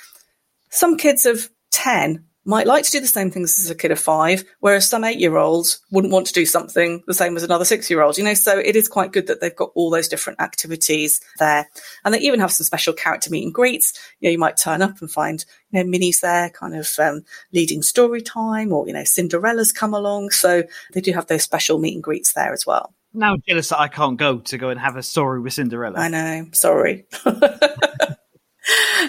some 0.71 0.97
kids 0.97 1.27
of 1.27 1.51
10 1.71 2.25
might 2.49 2.67
like 2.67 2.83
to 2.83 2.91
do 2.91 3.01
the 3.01 3.07
same 3.07 3.31
things 3.31 3.61
as 3.61 3.69
a 3.69 3.75
kid 3.75 3.91
of 3.91 4.01
five, 4.01 4.43
whereas 4.61 4.89
some 4.89 5.05
eight 5.05 5.21
year 5.21 5.37
olds 5.37 5.81
wouldn't 5.93 6.13
want 6.13 6.27
to 6.27 6.33
do 6.33 6.47
something 6.47 7.05
the 7.07 7.13
same 7.13 7.37
as 7.37 7.43
another 7.43 7.67
six 7.67 7.91
year 7.91 8.01
old, 8.01 8.17
you 8.17 8.25
know, 8.25 8.33
so 8.33 8.59
it 8.59 8.75
is 8.75 8.89
quite 8.89 9.13
good 9.13 9.27
that 9.27 9.43
they've 9.43 9.55
got 9.55 9.71
all 9.75 9.91
those 9.91 10.09
different 10.09 10.41
activities 10.41 11.21
there. 11.39 11.69
And 12.05 12.15
they 12.15 12.21
even 12.21 12.41
have 12.41 12.51
some 12.51 12.65
special 12.65 12.95
character 12.95 13.29
meet 13.31 13.45
and 13.45 13.53
greets. 13.53 13.93
You 14.21 14.29
know, 14.29 14.33
you 14.33 14.39
might 14.39 14.57
turn 14.57 14.81
up 14.81 14.99
and 15.03 15.11
find, 15.11 15.45
you 15.71 15.85
know, 15.85 15.91
Minnie's 15.91 16.21
there 16.21 16.49
kind 16.49 16.75
of, 16.75 16.91
um, 16.99 17.23
leading 17.53 17.83
story 17.83 18.23
time 18.23 18.73
or, 18.73 18.87
you 18.87 18.95
know, 18.95 19.05
Cinderella's 19.05 19.71
come 19.71 19.93
along. 19.93 20.31
So 20.31 20.63
they 20.95 21.03
do 21.03 21.13
have 21.13 21.27
those 21.27 21.43
special 21.43 21.79
meet 21.79 21.97
and 21.97 22.03
greets 22.03 22.33
there 22.33 22.55
as 22.55 22.65
well. 22.65 22.95
Now 23.13 23.37
jealous 23.47 23.69
that 23.69 23.81
I 23.81 23.89
can't 23.89 24.17
go 24.17 24.39
to 24.39 24.57
go 24.57 24.71
and 24.71 24.81
have 24.81 24.97
a 24.97 25.03
story 25.03 25.41
with 25.41 25.53
Cinderella. 25.53 25.99
I 25.99 26.09
know. 26.09 26.47
Sorry. 26.53 27.05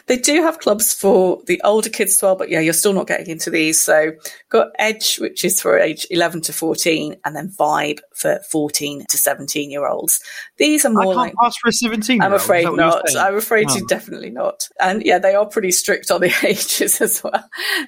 they 0.10 0.18
do 0.18 0.42
have 0.42 0.58
clubs 0.60 0.92
for 0.92 1.40
the 1.46 1.62
older 1.64 1.90
kids 1.90 2.16
as 2.16 2.22
well, 2.24 2.36
but 2.36 2.50
yeah, 2.50 2.60
you're 2.60 2.74
still 2.74 2.94
not 2.94 3.06
getting 3.08 3.28
into 3.30 3.52
these. 3.52 3.80
So 3.80 4.12
got 4.50 4.70
Edge, 4.80 5.18
which 5.20 5.46
is 5.46 5.62
for 5.62 5.78
age 5.78 6.08
11 6.10 6.42
to 6.42 6.52
14, 6.54 7.16
and 7.24 7.36
then 7.36 7.50
Vibe 7.50 8.00
for 8.16 8.40
14 8.50 9.06
to 9.08 9.18
17 9.18 9.70
year 9.70 9.86
olds. 9.88 10.20
These 10.58 10.84
are 10.84 10.90
more 10.90 11.02
I 11.04 11.06
can't 11.06 11.18
like. 11.18 11.34
pass 11.36 11.56
for 11.58 11.70
a 11.70 11.72
17 11.72 12.22
I'm 12.24 12.34
afraid 12.34 12.66
not. 12.72 13.04
I'm 13.16 13.36
afraid 13.38 13.68
Oh. 13.70 13.76
you 13.76 13.86
definitely 13.86 14.32
not. 14.32 14.68
And 14.80 15.04
yeah, 15.06 15.20
they 15.20 15.36
are 15.36 15.46
pretty 15.46 15.72
strict 15.72 16.10
on 16.10 16.22
the 16.22 16.34
ages 16.44 17.00
as 17.02 17.24
well. 17.24 17.48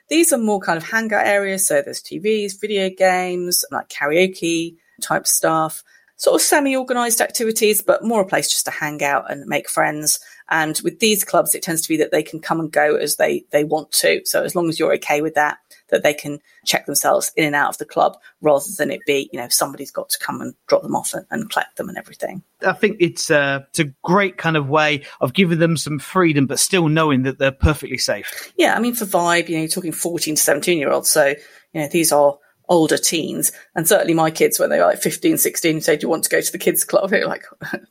These 0.09 0.31
are 0.31 0.37
more 0.37 0.59
kind 0.59 0.77
of 0.77 0.83
hangout 0.83 1.25
areas. 1.25 1.67
So 1.67 1.81
there's 1.81 2.03
TVs, 2.03 2.61
video 2.61 2.89
games, 2.95 3.65
like 3.71 3.89
karaoke 3.89 4.75
type 5.01 5.25
stuff, 5.25 5.83
sort 6.17 6.35
of 6.35 6.41
semi 6.41 6.75
organized 6.75 7.19
activities, 7.19 7.81
but 7.81 8.03
more 8.03 8.21
a 8.21 8.25
place 8.27 8.51
just 8.51 8.65
to 8.65 8.71
hang 8.71 9.03
out 9.03 9.31
and 9.31 9.47
make 9.47 9.67
friends. 9.67 10.19
And 10.51 10.79
with 10.83 10.99
these 10.99 11.23
clubs, 11.23 11.55
it 11.55 11.63
tends 11.63 11.81
to 11.81 11.87
be 11.87 11.97
that 11.97 12.11
they 12.11 12.21
can 12.21 12.41
come 12.41 12.59
and 12.59 12.69
go 12.69 12.97
as 12.97 13.15
they, 13.15 13.45
they 13.51 13.63
want 13.63 13.91
to. 13.93 14.21
So 14.25 14.43
as 14.43 14.53
long 14.53 14.67
as 14.67 14.77
you're 14.77 14.93
okay 14.95 15.21
with 15.21 15.35
that, 15.35 15.57
that 15.91 16.03
they 16.03 16.13
can 16.13 16.39
check 16.65 16.85
themselves 16.85 17.31
in 17.37 17.45
and 17.45 17.55
out 17.55 17.69
of 17.69 17.77
the 17.77 17.85
club 17.85 18.17
rather 18.41 18.65
than 18.77 18.91
it 18.91 18.99
be, 19.07 19.29
you 19.31 19.39
know, 19.39 19.47
somebody's 19.47 19.91
got 19.91 20.09
to 20.09 20.19
come 20.19 20.41
and 20.41 20.53
drop 20.67 20.81
them 20.81 20.95
off 20.95 21.13
and, 21.13 21.25
and 21.31 21.49
collect 21.49 21.77
them 21.77 21.87
and 21.87 21.97
everything. 21.97 22.43
I 22.65 22.73
think 22.73 22.97
it's 22.99 23.31
uh, 23.31 23.61
it's 23.69 23.79
a 23.79 23.93
great 24.03 24.37
kind 24.37 24.57
of 24.57 24.67
way 24.67 25.05
of 25.21 25.33
giving 25.33 25.59
them 25.59 25.77
some 25.77 25.99
freedom, 25.99 26.47
but 26.47 26.59
still 26.59 26.89
knowing 26.89 27.23
that 27.23 27.39
they're 27.39 27.51
perfectly 27.51 27.97
safe. 27.97 28.51
Yeah, 28.57 28.75
I 28.75 28.79
mean, 28.79 28.93
for 28.93 29.05
Vibe, 29.05 29.47
you 29.47 29.55
know, 29.55 29.61
you're 29.61 29.69
talking 29.69 29.93
14 29.93 30.35
to 30.35 30.41
17 30.41 30.77
year 30.77 30.91
olds. 30.91 31.09
So, 31.09 31.27
you 31.27 31.81
know, 31.81 31.87
these 31.87 32.11
are 32.11 32.37
older 32.71 32.97
teens. 32.97 33.51
And 33.75 33.87
certainly 33.87 34.13
my 34.13 34.31
kids, 34.31 34.57
when 34.57 34.69
they 34.69 34.79
were 34.79 34.85
like 34.85 35.01
15, 35.01 35.37
16, 35.37 35.81
say, 35.81 35.97
do 35.97 36.05
you 36.05 36.09
want 36.09 36.23
to 36.23 36.29
go 36.29 36.39
to 36.39 36.51
the 36.51 36.57
kids 36.57 36.85
club? 36.85 37.09
They're 37.11 37.27
like, 37.27 37.43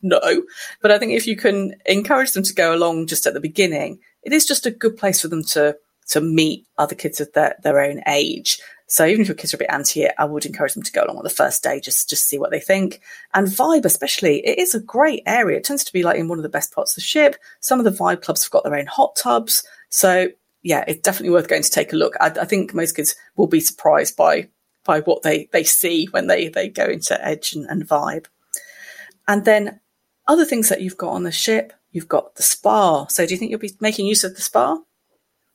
no. 0.03 0.43
But 0.81 0.91
I 0.91 0.99
think 0.99 1.13
if 1.13 1.27
you 1.27 1.37
can 1.37 1.75
encourage 1.87 2.33
them 2.33 2.43
to 2.43 2.55
go 2.55 2.75
along 2.75 3.07
just 3.07 3.27
at 3.27 3.35
the 3.35 3.41
beginning, 3.41 4.01
it 4.23 4.33
is 4.33 4.47
just 4.47 4.67
a 4.67 4.71
good 4.71 4.97
place 4.97 5.21
for 5.21 5.29
them 5.29 5.45
to, 5.45 5.77
to 6.09 6.21
meet 6.23 6.67
other 6.79 6.95
kids 6.95 7.21
of 7.21 7.31
their, 7.35 7.57
their 7.63 7.79
own 7.79 8.01
age. 8.09 8.59
So 8.87 9.05
even 9.05 9.21
if 9.21 9.29
your 9.29 9.37
kids 9.37 9.53
are 9.53 9.59
a 9.59 9.59
bit 9.59 9.71
anti 9.71 10.03
it, 10.03 10.15
I 10.19 10.25
would 10.25 10.47
encourage 10.47 10.73
them 10.73 10.83
to 10.83 10.93
go 10.93 11.05
along 11.05 11.19
on 11.19 11.25
the 11.25 11.31
first 11.31 11.63
day, 11.63 11.79
just, 11.79 12.09
just 12.09 12.27
see 12.27 12.39
what 12.39 12.51
they 12.51 12.59
think. 12.59 13.03
And 13.35 13.47
Vibe, 13.47 13.85
especially, 13.85 14.45
it 14.45 14.59
is 14.59 14.75
a 14.75 14.81
great 14.81 15.23
area. 15.27 15.59
It 15.59 15.65
tends 15.65 15.85
to 15.85 15.93
be 15.93 16.03
like 16.03 16.19
in 16.19 16.27
one 16.27 16.39
of 16.39 16.43
the 16.43 16.49
best 16.49 16.75
parts 16.75 16.93
of 16.93 16.97
the 16.97 17.03
ship. 17.03 17.37
Some 17.61 17.79
of 17.79 17.85
the 17.85 17.93
Vibe 17.93 18.23
clubs 18.23 18.43
have 18.43 18.51
got 18.51 18.65
their 18.65 18.75
own 18.75 18.87
hot 18.87 19.15
tubs. 19.15 19.63
So 19.91 20.29
yeah, 20.63 20.85
it's 20.89 21.03
definitely 21.03 21.31
worth 21.31 21.49
going 21.49 21.63
to 21.63 21.71
take 21.71 21.93
a 21.93 21.97
look. 21.97 22.15
I, 22.21 22.29
I 22.29 22.45
think 22.47 22.75
most 22.75 22.97
kids 22.97 23.15
will 23.37 23.47
be 23.47 23.61
surprised 23.61 24.17
by 24.17 24.49
by 24.85 25.01
what 25.01 25.23
they 25.23 25.49
they 25.53 25.65
see 25.65 26.07
when 26.07 26.27
they 26.27 26.49
they 26.49 26.69
go 26.69 26.87
into 26.87 27.25
Edge 27.25 27.53
and, 27.53 27.67
and 27.67 27.87
Vibe. 27.87 28.27
And 29.29 29.45
then 29.45 29.81
other 30.27 30.45
things 30.45 30.69
that 30.69 30.81
you've 30.81 30.97
got 30.97 31.11
on 31.11 31.25
the 31.25 31.33
ship, 31.33 31.73
you've 31.93 32.09
got 32.09 32.37
the 32.37 32.43
spa. 32.43 33.07
So 33.07 33.27
do 33.27 33.35
you 33.35 33.39
think 33.39 33.51
you'll 33.51 33.61
be 33.61 33.77
making 33.81 34.07
use 34.07 34.25
of 34.25 34.35
the 34.35 34.43
spa? 34.43 34.79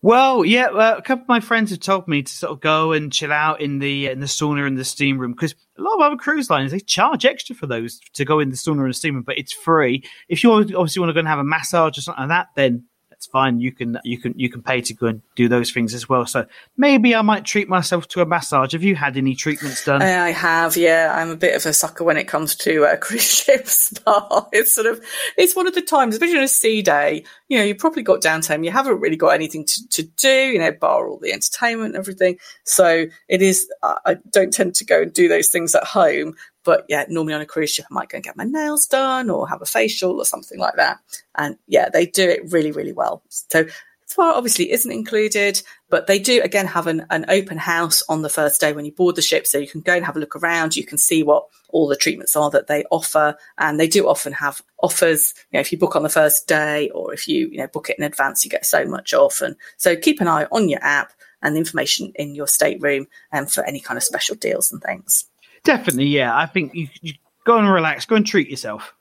Well, 0.01 0.45
yeah, 0.45 0.69
well, 0.69 0.97
a 0.97 1.01
couple 1.01 1.23
of 1.23 1.30
my 1.30 1.39
friends 1.39 1.71
have 1.71 1.80
told 1.80 2.07
me 2.07 2.21
to 2.21 2.32
sort 2.32 2.51
of 2.51 2.61
go 2.61 2.91
and 2.91 3.11
chill 3.11 3.34
out 3.34 3.59
in 3.59 3.80
the 3.80 4.07
in 4.07 4.19
the 4.19 4.28
sauna 4.28 4.67
and 4.67 4.78
the 4.78 4.86
steam 4.86 5.17
room 5.17 5.32
because 5.32 5.55
a 5.80 5.82
lot 5.82 5.95
of 5.95 6.01
other 6.01 6.15
cruise 6.15 6.47
lines 6.47 6.71
they 6.71 6.80
charge 6.80 7.26
extra 7.26 7.55
for 7.55 7.65
those 7.65 7.99
to 8.13 8.23
go 8.23 8.39
in 8.39 8.49
the 8.49 8.55
sauna 8.55 8.82
and 8.82 8.89
the 8.89 8.93
steam 8.93 9.15
room, 9.15 9.23
but 9.23 9.38
it's 9.38 9.51
free. 9.51 10.03
If 10.30 10.43
you 10.43 10.51
obviously 10.51 10.99
want 10.99 11.09
to 11.09 11.13
go 11.13 11.19
and 11.19 11.28
have 11.28 11.39
a 11.39 11.43
massage 11.43 11.97
or 11.97 12.01
something 12.01 12.28
like 12.28 12.30
that, 12.30 12.47
then 12.55 12.86
that's 13.26 13.32
fine. 13.32 13.59
You 13.59 13.71
can 13.71 13.99
you 14.03 14.17
can 14.17 14.34
you 14.38 14.49
can 14.49 14.61
pay 14.61 14.82
to 14.82 14.93
go 14.93 15.07
and 15.07 15.21
do 15.36 15.47
those 15.47 15.71
things 15.71 15.93
as 15.93 16.07
well. 16.07 16.26
So 16.26 16.45
maybe 16.78 17.15
I 17.15 17.21
might 17.21 17.45
treat 17.45 17.67
myself 17.67 18.07
to 18.09 18.21
a 18.21 18.26
massage. 18.26 18.73
Have 18.73 18.84
you 18.84 18.95
had 18.95 19.17
any 19.17 19.36
treatments 19.36 19.84
done? 19.84 20.01
I 20.01 20.32
have, 20.32 20.78
yeah. 20.78 21.13
I'm 21.15 21.30
a 21.30 21.36
bit 21.36 21.55
of 21.55 21.65
a 21.65 21.73
sucker 21.73 22.03
when 22.03 22.17
it 22.17 22.28
comes 22.28 22.55
to 22.55 22.86
uh, 22.86 22.95
cruise 23.01 23.23
ship 23.23 23.67
spa. 23.67 24.47
It's 24.51 24.73
sort 24.73 24.88
of, 24.88 25.03
it's 25.38 25.55
one 25.55 25.67
of 25.67 25.76
the 25.76 25.82
times, 25.82 26.15
especially 26.15 26.38
on 26.38 26.43
a 26.43 26.47
sea 26.47 26.82
day, 26.82 27.23
you 27.47 27.57
know, 27.57 27.63
you've 27.63 27.78
probably 27.78 28.03
got 28.03 28.21
downtime. 28.21 28.63
You 28.63 28.71
haven't 28.71 28.99
really 28.99 29.17
got 29.17 29.30
anything 29.30 29.65
to, 29.65 29.88
to 29.89 30.03
do, 30.03 30.30
you 30.30 30.59
know, 30.59 30.71
bar 30.71 31.07
all 31.07 31.19
the 31.19 31.34
entertainment 31.34 31.95
and 31.95 31.97
everything. 31.97 32.38
So 32.63 33.07
it 33.28 33.41
is, 33.41 33.69
I 33.84 34.17
don't 34.32 34.53
tend 34.53 34.76
to 34.76 34.86
go 34.86 35.01
and 35.03 35.13
do 35.13 35.28
those 35.28 35.49
things 35.49 35.76
at 35.76 35.84
home. 35.84 36.36
But 36.66 36.86
yeah, 36.89 37.05
normally 37.07 37.36
on 37.36 37.41
a 37.41 37.45
cruise 37.45 37.72
ship, 37.72 37.86
I 37.89 37.93
might 37.93 38.09
go 38.09 38.18
and 38.18 38.26
get 38.26 38.36
my 38.36 38.43
nails 38.43 38.88
done 38.88 39.30
or 39.30 39.47
have 39.47 39.61
a 39.61 39.66
facial 39.66 40.18
or 40.18 40.26
something 40.26 40.59
like 40.59 40.76
that. 40.76 40.99
And 41.36 41.57
yeah, 41.68 41.88
they 41.89 42.07
do 42.07 42.28
it 42.28 42.51
really, 42.51 42.72
really 42.72 42.91
well. 42.91 43.24
So 43.30 43.66
spa 44.07 44.34
obviously 44.34 44.72
isn't 44.72 44.91
included, 44.91 45.61
but 45.89 46.07
they 46.07 46.20
do 46.20 46.41
again 46.41 46.68
have 46.68 46.88
an, 46.88 47.05
an 47.09 47.26
open 47.30 47.57
house 47.57 48.03
on 48.09 48.22
the 48.22 48.30
first 48.30 48.59
day 48.59 48.74
when 48.74 48.86
you 48.86 48.91
board 48.91 49.16
the 49.16 49.22
ship. 49.22 49.45
So 49.45 49.57
you 49.57 49.68
can 49.68 49.82
go 49.82 49.93
and 49.93 50.05
have 50.05 50.16
a 50.16 50.20
look 50.20 50.36
around. 50.36 50.76
You 50.76 50.86
can 50.86 50.97
see 50.97 51.24
what 51.24 51.45
all 51.70 51.88
the 51.88 51.95
treatments 51.95 52.36
are 52.36 52.49
that 52.51 52.68
they 52.68 52.84
offer. 52.91 53.38
And 53.57 53.80
they 53.80 53.88
do 53.88 54.07
often 54.07 54.34
have 54.34 54.61
offers. 54.82 55.34
You 55.51 55.57
know, 55.57 55.61
if 55.61 55.72
you 55.72 55.78
book 55.78 55.95
on 55.95 56.03
the 56.03 56.09
first 56.09 56.47
day 56.47 56.89
or 56.89 57.13
if 57.13 57.28
you, 57.28 57.49
you 57.49 57.57
know, 57.57 57.68
book 57.68 57.89
it 57.89 57.97
in 57.99 58.03
advance, 58.03 58.43
you 58.43 58.51
get 58.51 58.66
so 58.66 58.86
much 58.86 59.13
off. 59.13 59.41
And 59.41 59.55
so 59.78 59.95
keep 59.95 60.22
an 60.22 60.28
eye 60.28 60.47
on 60.51 60.70
your 60.70 60.84
app 60.84 61.13
and 61.41 61.55
the 61.55 61.59
information 61.59 62.11
in 62.16 62.34
your 62.34 62.47
stateroom 62.47 63.07
and 63.32 63.51
for 63.51 63.63
any 63.63 63.80
kind 63.80 63.97
of 63.97 64.03
special 64.03 64.36
deals 64.36 64.72
and 64.72 64.82
things. 64.82 65.26
Definitely, 65.66 66.05
yeah. 66.05 66.36
I 66.36 66.45
think 66.45 66.74
you, 66.74 66.88
you 67.01 67.13
go 67.45 67.57
and 67.57 67.70
relax, 67.70 68.05
go 68.05 68.16
and 68.16 68.26
treat 68.26 68.49
yourself. 68.49 68.93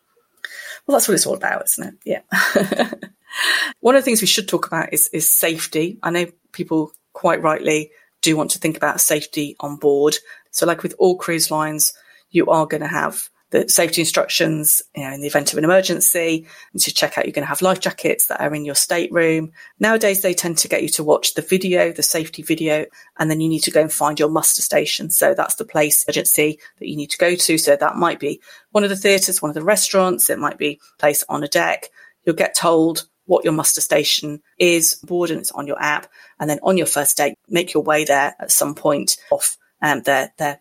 Well, 0.87 0.97
that's 0.97 1.07
what 1.07 1.15
it's 1.15 1.27
all 1.27 1.37
about, 1.37 1.65
isn't 1.67 1.95
it? 2.05 2.23
Yeah. 2.33 2.91
One 3.81 3.95
of 3.95 4.03
the 4.03 4.05
things 4.05 4.21
we 4.21 4.27
should 4.27 4.49
talk 4.49 4.67
about 4.67 4.93
is, 4.93 5.09
is 5.09 5.31
safety. 5.31 5.99
I 6.03 6.11
know 6.11 6.27
people 6.53 6.93
quite 7.13 7.43
rightly 7.43 7.91
do 8.23 8.37
want 8.37 8.51
to 8.53 8.59
think 8.59 8.77
about 8.77 9.01
safety 9.01 9.57
on 9.61 9.77
board. 9.77 10.17
So 10.51 10.67
like 10.67 10.83
with 10.83 10.95
all 10.99 11.17
cruise 11.17 11.51
lines, 11.51 11.95
you 12.31 12.47
are 12.47 12.67
going 12.67 12.81
to 12.83 12.89
have 12.89 13.29
the 13.55 13.69
safety 13.69 14.03
instructions, 14.03 14.83
you 14.97 15.05
know, 15.05 15.13
in 15.13 15.21
the 15.21 15.29
event 15.29 15.53
of 15.53 15.59
an 15.59 15.65
emergency, 15.65 16.45
and 16.73 16.83
to 16.83 16.93
check 16.93 17.17
out 17.17 17.25
you're 17.25 17.33
going 17.33 17.45
to 17.45 17.49
have 17.49 17.63
life 17.63 17.79
jackets 17.79 18.27
that 18.27 18.41
are 18.41 18.53
in 18.53 18.65
your 18.65 18.75
stateroom. 18.75 19.53
Nowadays, 19.79 20.23
they 20.23 20.35
tend 20.35 20.59
to 20.59 20.69
get 20.69 20.83
you 20.83 20.89
to 20.89 21.05
watch 21.05 21.35
the 21.35 21.43
video, 21.43 21.93
the 21.93 22.03
safety 22.03 22.43
video, 22.43 22.85
and 23.17 23.31
then 23.31 23.41
you 23.41 23.49
need 23.49 23.63
to 23.63 23.71
go 23.71 23.83
and 23.83 23.93
find 23.93 24.19
your 24.19 24.29
muster 24.29 24.61
station. 24.61 25.09
So 25.09 25.35
that's 25.35 25.55
the 25.55 25.65
place 25.65 26.05
agency 26.09 26.59
that 26.81 26.89
you 26.89 26.97
need 26.97 27.11
to 27.11 27.19
go 27.19 27.37
to. 27.37 27.57
So 27.57 27.77
that 27.77 27.95
might 27.95 28.19
be 28.19 28.41
one 28.73 28.83
of 28.83 28.91
the 28.91 28.97
theatres, 28.97 29.41
one 29.41 29.51
of 29.51 29.55
the 29.55 29.63
restaurants. 29.63 30.31
It 30.31 30.41
might 30.41 30.59
be 30.59 30.81
place 30.99 31.23
on 31.29 31.45
a 31.45 31.49
deck. 31.49 31.91
You'll 32.27 32.35
get 32.35 32.57
told 32.57 33.07
what 33.27 33.45
your 33.45 33.53
muster 33.53 33.81
station 33.81 34.43
is 34.59 34.97
board 34.97 35.31
and 35.31 35.39
it's 35.39 35.53
on 35.53 35.69
your 35.69 35.81
app. 35.81 36.09
And 36.41 36.51
then 36.51 36.59
on 36.65 36.77
your 36.77 36.89
first 36.89 37.17
day, 37.17 37.37
make 37.49 37.73
your 37.73 37.85
way 37.85 38.05
there 38.05 38.35
at 38.41 38.51
some 38.51 38.75
point 38.75 39.17
off 39.31 39.57
um, 39.81 40.03
there, 40.03 40.33
there 40.39 40.61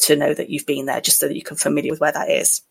to 0.00 0.16
know 0.16 0.34
that 0.34 0.50
you've 0.50 0.66
been 0.66 0.86
there, 0.86 1.00
just 1.00 1.18
so 1.18 1.28
that 1.28 1.36
you 1.36 1.42
can 1.42 1.56
familiar 1.56 1.92
with 1.92 2.00
where 2.00 2.12
that 2.12 2.30
is. 2.30 2.62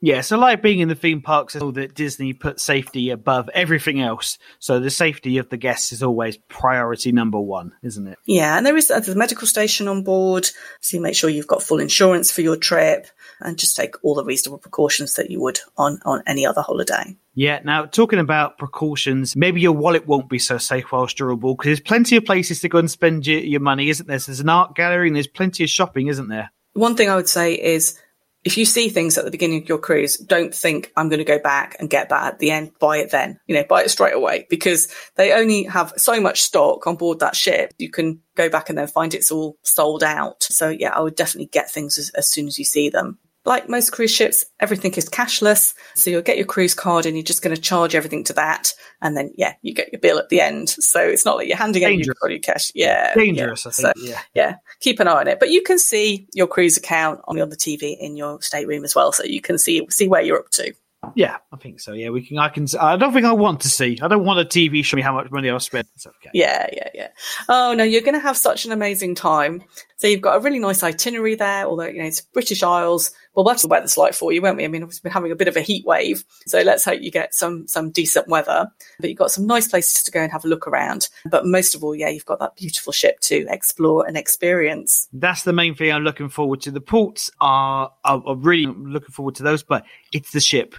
Yeah, 0.00 0.20
so 0.20 0.38
like 0.38 0.62
being 0.62 0.78
in 0.78 0.86
the 0.86 0.94
theme 0.94 1.20
parks, 1.20 1.54
so 1.54 1.72
that 1.72 1.94
Disney 1.94 2.32
put 2.32 2.60
safety 2.60 3.10
above 3.10 3.48
everything 3.52 4.00
else. 4.00 4.38
So 4.60 4.78
the 4.78 4.90
safety 4.90 5.38
of 5.38 5.48
the 5.48 5.56
guests 5.56 5.90
is 5.90 6.04
always 6.04 6.36
priority 6.48 7.10
number 7.10 7.40
one, 7.40 7.72
isn't 7.82 8.06
it? 8.06 8.16
Yeah, 8.24 8.56
and 8.56 8.64
there 8.64 8.76
is 8.76 8.92
uh, 8.92 9.02
a 9.08 9.14
medical 9.16 9.48
station 9.48 9.88
on 9.88 10.04
board, 10.04 10.48
so 10.80 10.96
you 10.96 11.02
make 11.02 11.16
sure 11.16 11.28
you've 11.28 11.48
got 11.48 11.64
full 11.64 11.80
insurance 11.80 12.30
for 12.30 12.42
your 12.42 12.56
trip, 12.56 13.08
and 13.40 13.58
just 13.58 13.74
take 13.74 13.96
all 14.04 14.14
the 14.14 14.24
reasonable 14.24 14.58
precautions 14.58 15.14
that 15.14 15.30
you 15.30 15.40
would 15.40 15.58
on 15.76 15.98
on 16.04 16.22
any 16.28 16.46
other 16.46 16.62
holiday. 16.62 17.16
Yeah. 17.34 17.60
Now, 17.64 17.86
talking 17.86 18.20
about 18.20 18.58
precautions, 18.58 19.34
maybe 19.34 19.60
your 19.60 19.72
wallet 19.72 20.06
won't 20.06 20.28
be 20.28 20.38
so 20.38 20.58
safe 20.58 20.92
whilst 20.92 21.16
durable 21.16 21.54
because 21.54 21.70
there's 21.70 21.80
plenty 21.80 22.16
of 22.16 22.24
places 22.24 22.60
to 22.60 22.68
go 22.68 22.78
and 22.78 22.90
spend 22.90 23.26
your, 23.26 23.40
your 23.40 23.60
money, 23.60 23.88
isn't 23.88 24.06
there? 24.06 24.18
There's 24.18 24.40
an 24.40 24.48
art 24.48 24.74
gallery 24.74 25.08
and 25.08 25.16
there's 25.16 25.28
plenty 25.28 25.64
of 25.64 25.70
shopping, 25.70 26.08
isn't 26.08 26.28
there? 26.28 26.50
One 26.78 26.94
thing 26.94 27.10
I 27.10 27.16
would 27.16 27.28
say 27.28 27.54
is 27.54 27.98
if 28.44 28.56
you 28.56 28.64
see 28.64 28.88
things 28.88 29.18
at 29.18 29.24
the 29.24 29.32
beginning 29.32 29.62
of 29.62 29.68
your 29.68 29.78
cruise, 29.78 30.16
don't 30.16 30.54
think 30.54 30.92
I'm 30.96 31.08
going 31.08 31.18
to 31.18 31.24
go 31.24 31.40
back 31.40 31.76
and 31.80 31.90
get 31.90 32.10
that 32.10 32.34
at 32.34 32.38
the 32.38 32.52
end. 32.52 32.70
Buy 32.78 32.98
it 32.98 33.10
then, 33.10 33.40
you 33.46 33.56
know, 33.56 33.64
buy 33.68 33.82
it 33.82 33.90
straight 33.90 34.14
away 34.14 34.46
because 34.48 34.88
they 35.16 35.32
only 35.32 35.64
have 35.64 35.92
so 35.96 36.20
much 36.20 36.42
stock 36.42 36.86
on 36.86 36.94
board 36.94 37.18
that 37.18 37.34
ship. 37.34 37.74
You 37.78 37.90
can 37.90 38.20
go 38.36 38.48
back 38.48 38.68
and 38.68 38.78
then 38.78 38.86
find 38.86 39.12
it's 39.12 39.32
all 39.32 39.58
sold 39.62 40.04
out. 40.04 40.44
So 40.44 40.68
yeah, 40.68 40.90
I 40.94 41.00
would 41.00 41.16
definitely 41.16 41.48
get 41.52 41.68
things 41.68 41.98
as, 41.98 42.10
as 42.10 42.30
soon 42.30 42.46
as 42.46 42.58
you 42.58 42.64
see 42.64 42.90
them 42.90 43.18
like 43.48 43.68
most 43.68 43.90
cruise 43.90 44.10
ships, 44.12 44.44
everything 44.60 44.92
is 44.94 45.08
cashless. 45.08 45.74
So 45.94 46.10
you'll 46.10 46.22
get 46.22 46.36
your 46.36 46.46
cruise 46.46 46.74
card 46.74 47.06
and 47.06 47.16
you're 47.16 47.24
just 47.24 47.42
going 47.42 47.56
to 47.56 47.60
charge 47.60 47.94
everything 47.94 48.22
to 48.24 48.32
that. 48.34 48.74
And 49.02 49.16
then, 49.16 49.32
yeah, 49.36 49.54
you 49.62 49.74
get 49.74 49.92
your 49.92 50.00
bill 50.00 50.18
at 50.18 50.28
the 50.28 50.40
end. 50.40 50.68
So 50.68 51.00
it's 51.00 51.24
not 51.24 51.36
like 51.36 51.48
you're 51.48 51.56
handing 51.56 51.82
Dangerous. 51.82 52.16
over 52.22 52.30
your 52.30 52.40
cash. 52.40 52.70
Yeah. 52.74 53.14
Dangerous, 53.14 53.64
yeah. 53.64 53.68
I 53.68 53.72
think. 53.72 53.98
So, 53.98 54.04
yeah. 54.04 54.20
yeah. 54.34 54.56
Keep 54.80 55.00
an 55.00 55.08
eye 55.08 55.20
on 55.20 55.28
it. 55.28 55.40
But 55.40 55.50
you 55.50 55.62
can 55.62 55.78
see 55.78 56.28
your 56.34 56.46
cruise 56.46 56.76
account 56.76 57.20
on, 57.26 57.40
on 57.40 57.48
the 57.48 57.56
TV 57.56 57.96
in 57.98 58.16
your 58.16 58.40
stateroom 58.42 58.84
as 58.84 58.94
well. 58.94 59.12
So 59.12 59.24
you 59.24 59.40
can 59.40 59.58
see, 59.58 59.84
see 59.90 60.06
where 60.06 60.22
you're 60.22 60.38
up 60.38 60.50
to. 60.50 60.74
Yeah, 61.14 61.36
I 61.52 61.56
think 61.56 61.80
so. 61.80 61.92
Yeah, 61.92 62.10
we 62.10 62.26
can. 62.26 62.38
I 62.38 62.48
can. 62.48 62.66
I 62.80 62.96
don't 62.96 63.12
think 63.12 63.24
I 63.24 63.32
want 63.32 63.60
to 63.60 63.68
see. 63.68 63.98
I 64.02 64.08
don't 64.08 64.24
want 64.24 64.40
a 64.40 64.44
TV 64.44 64.84
show 64.84 64.96
me 64.96 65.02
how 65.02 65.14
much 65.14 65.30
money 65.30 65.48
I've 65.48 65.62
spent. 65.62 65.86
It's 65.94 66.06
okay. 66.06 66.30
Yeah, 66.34 66.66
yeah, 66.72 66.88
yeah. 66.92 67.08
Oh 67.48 67.72
no, 67.74 67.84
you're 67.84 68.02
going 68.02 68.14
to 68.14 68.20
have 68.20 68.36
such 68.36 68.64
an 68.64 68.72
amazing 68.72 69.14
time. 69.14 69.62
So 69.96 70.08
you've 70.08 70.20
got 70.20 70.36
a 70.36 70.40
really 70.40 70.58
nice 70.58 70.82
itinerary 70.82 71.36
there. 71.36 71.66
Although 71.66 71.86
you 71.86 72.00
know 72.00 72.08
it's 72.08 72.20
British 72.20 72.64
Isles. 72.64 73.12
Well, 73.38 73.44
that's 73.44 73.62
the 73.62 73.68
weather's 73.68 73.96
like 73.96 74.14
for 74.14 74.32
you, 74.32 74.42
won't 74.42 74.56
we? 74.56 74.64
I 74.64 74.66
mean, 74.66 74.84
we've 74.84 75.00
been 75.00 75.12
having 75.12 75.30
a 75.30 75.36
bit 75.36 75.46
of 75.46 75.56
a 75.56 75.60
heat 75.60 75.86
wave, 75.86 76.24
so 76.48 76.60
let's 76.62 76.84
hope 76.84 77.02
you 77.02 77.12
get 77.12 77.32
some 77.32 77.68
some 77.68 77.92
decent 77.92 78.26
weather. 78.26 78.66
But 78.98 79.10
you've 79.10 79.18
got 79.20 79.30
some 79.30 79.46
nice 79.46 79.68
places 79.68 80.02
to 80.02 80.10
go 80.10 80.20
and 80.20 80.32
have 80.32 80.44
a 80.44 80.48
look 80.48 80.66
around. 80.66 81.08
But 81.24 81.46
most 81.46 81.76
of 81.76 81.84
all, 81.84 81.94
yeah, 81.94 82.08
you've 82.08 82.26
got 82.26 82.40
that 82.40 82.56
beautiful 82.56 82.92
ship 82.92 83.20
to 83.20 83.46
explore 83.48 84.04
and 84.04 84.16
experience. 84.16 85.06
That's 85.12 85.44
the 85.44 85.52
main 85.52 85.76
thing 85.76 85.92
I'm 85.92 86.02
looking 86.02 86.28
forward 86.28 86.62
to. 86.62 86.72
The 86.72 86.80
ports 86.80 87.30
are, 87.40 87.92
are, 88.04 88.20
are 88.26 88.34
really 88.34 88.66
looking 88.66 89.12
forward 89.12 89.36
to 89.36 89.44
those, 89.44 89.62
but 89.62 89.84
it's 90.12 90.32
the 90.32 90.40
ship 90.40 90.74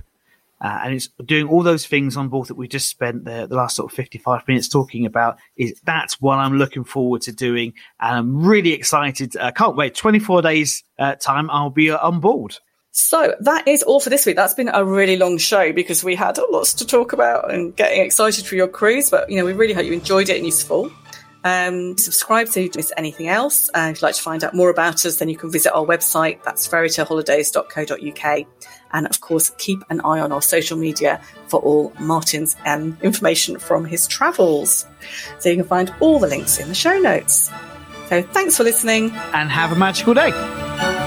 uh, 0.62 0.82
and 0.84 0.94
it's 0.94 1.08
doing 1.26 1.48
all 1.48 1.64
those 1.64 1.86
things 1.86 2.18
on 2.18 2.30
board 2.30 2.48
that 2.48 2.56
we 2.56 2.68
just 2.68 2.90
spent 2.90 3.26
the, 3.26 3.48
the 3.48 3.56
last 3.56 3.76
sort 3.76 3.92
of 3.92 3.96
55 3.96 4.48
minutes 4.48 4.68
talking 4.68 5.06
about 5.06 5.38
is 5.56 5.80
that's 5.84 6.20
what 6.20 6.38
I'm 6.38 6.58
looking 6.58 6.84
forward 6.84 7.22
to 7.24 7.32
doing. 7.32 7.74
And 8.00 8.16
I'm 8.16 8.46
really 8.46 8.74
excited. 8.74 9.38
I 9.38 9.50
uh, 9.50 9.52
can't 9.52 9.76
wait. 9.76 9.96
24 9.96 10.42
days 10.42 10.84
uh, 10.98 11.16
time. 11.16 11.50
I'll 11.50 11.70
be 11.70 11.92
uh, 11.92 12.06
on 12.06 12.20
board. 12.20 12.58
So 12.92 13.36
that 13.42 13.68
is 13.68 13.84
all 13.84 14.00
for 14.00 14.10
this 14.10 14.26
week. 14.26 14.36
That's 14.36 14.54
been 14.54 14.70
a 14.74 14.84
really 14.84 15.16
long 15.16 15.38
show 15.38 15.72
because 15.72 16.04
we 16.04 16.16
had 16.16 16.38
lots 16.50 16.74
to 16.76 16.86
talk 16.86 17.14
about 17.14 17.54
and 17.54 17.76
getting 17.76 18.02
excited 18.02 18.46
for 18.46 18.56
your 18.56 18.68
cruise. 18.68 19.10
But, 19.10 19.30
you 19.30 19.38
know, 19.38 19.46
we 19.46 19.54
really 19.54 19.74
hope 19.74 19.86
you 19.86 19.94
enjoyed 19.94 20.30
it 20.30 20.38
and 20.38 20.46
useful. 20.46 20.92
Um, 21.44 21.98
subscribe 21.98 22.50
so 22.50 22.60
you 22.60 22.68
don't 22.68 22.78
miss 22.78 22.92
anything 22.98 23.28
else. 23.28 23.70
And 23.74 23.92
if 23.92 24.02
you'd 24.02 24.06
like 24.06 24.16
to 24.16 24.22
find 24.22 24.44
out 24.44 24.54
more 24.54 24.70
about 24.70 25.06
us, 25.06 25.18
then 25.18 25.30
you 25.30 25.38
can 25.38 25.52
visit 25.52 25.74
our 25.74 25.86
website. 25.86 26.44
That's 26.44 26.68
fairytaleholidays.co.uk. 26.68 28.48
And 28.92 29.08
of 29.08 29.22
course, 29.22 29.52
keep 29.58 29.84
an 29.90 30.02
eye 30.02 30.20
on 30.20 30.32
our 30.32 30.42
social 30.42 30.78
media 30.78 31.22
for 31.48 31.60
all 31.62 31.94
Martin's 32.00 32.56
um, 32.66 32.98
information 33.02 33.60
from 33.60 33.86
his 33.86 34.08
travels. 34.08 34.86
So 35.40 35.50
you 35.50 35.56
can 35.56 35.66
find 35.66 35.94
all 36.00 36.20
the 36.20 36.28
links 36.28 36.60
in 36.60 36.68
the 36.68 36.76
show 36.76 36.98
notes. 36.98 37.50
So 38.08 38.24
thanks 38.24 38.58
for 38.58 38.64
listening. 38.64 39.12
And 39.34 39.50
have 39.50 39.72
a 39.72 39.76
magical 39.76 40.14
day. 40.14 40.99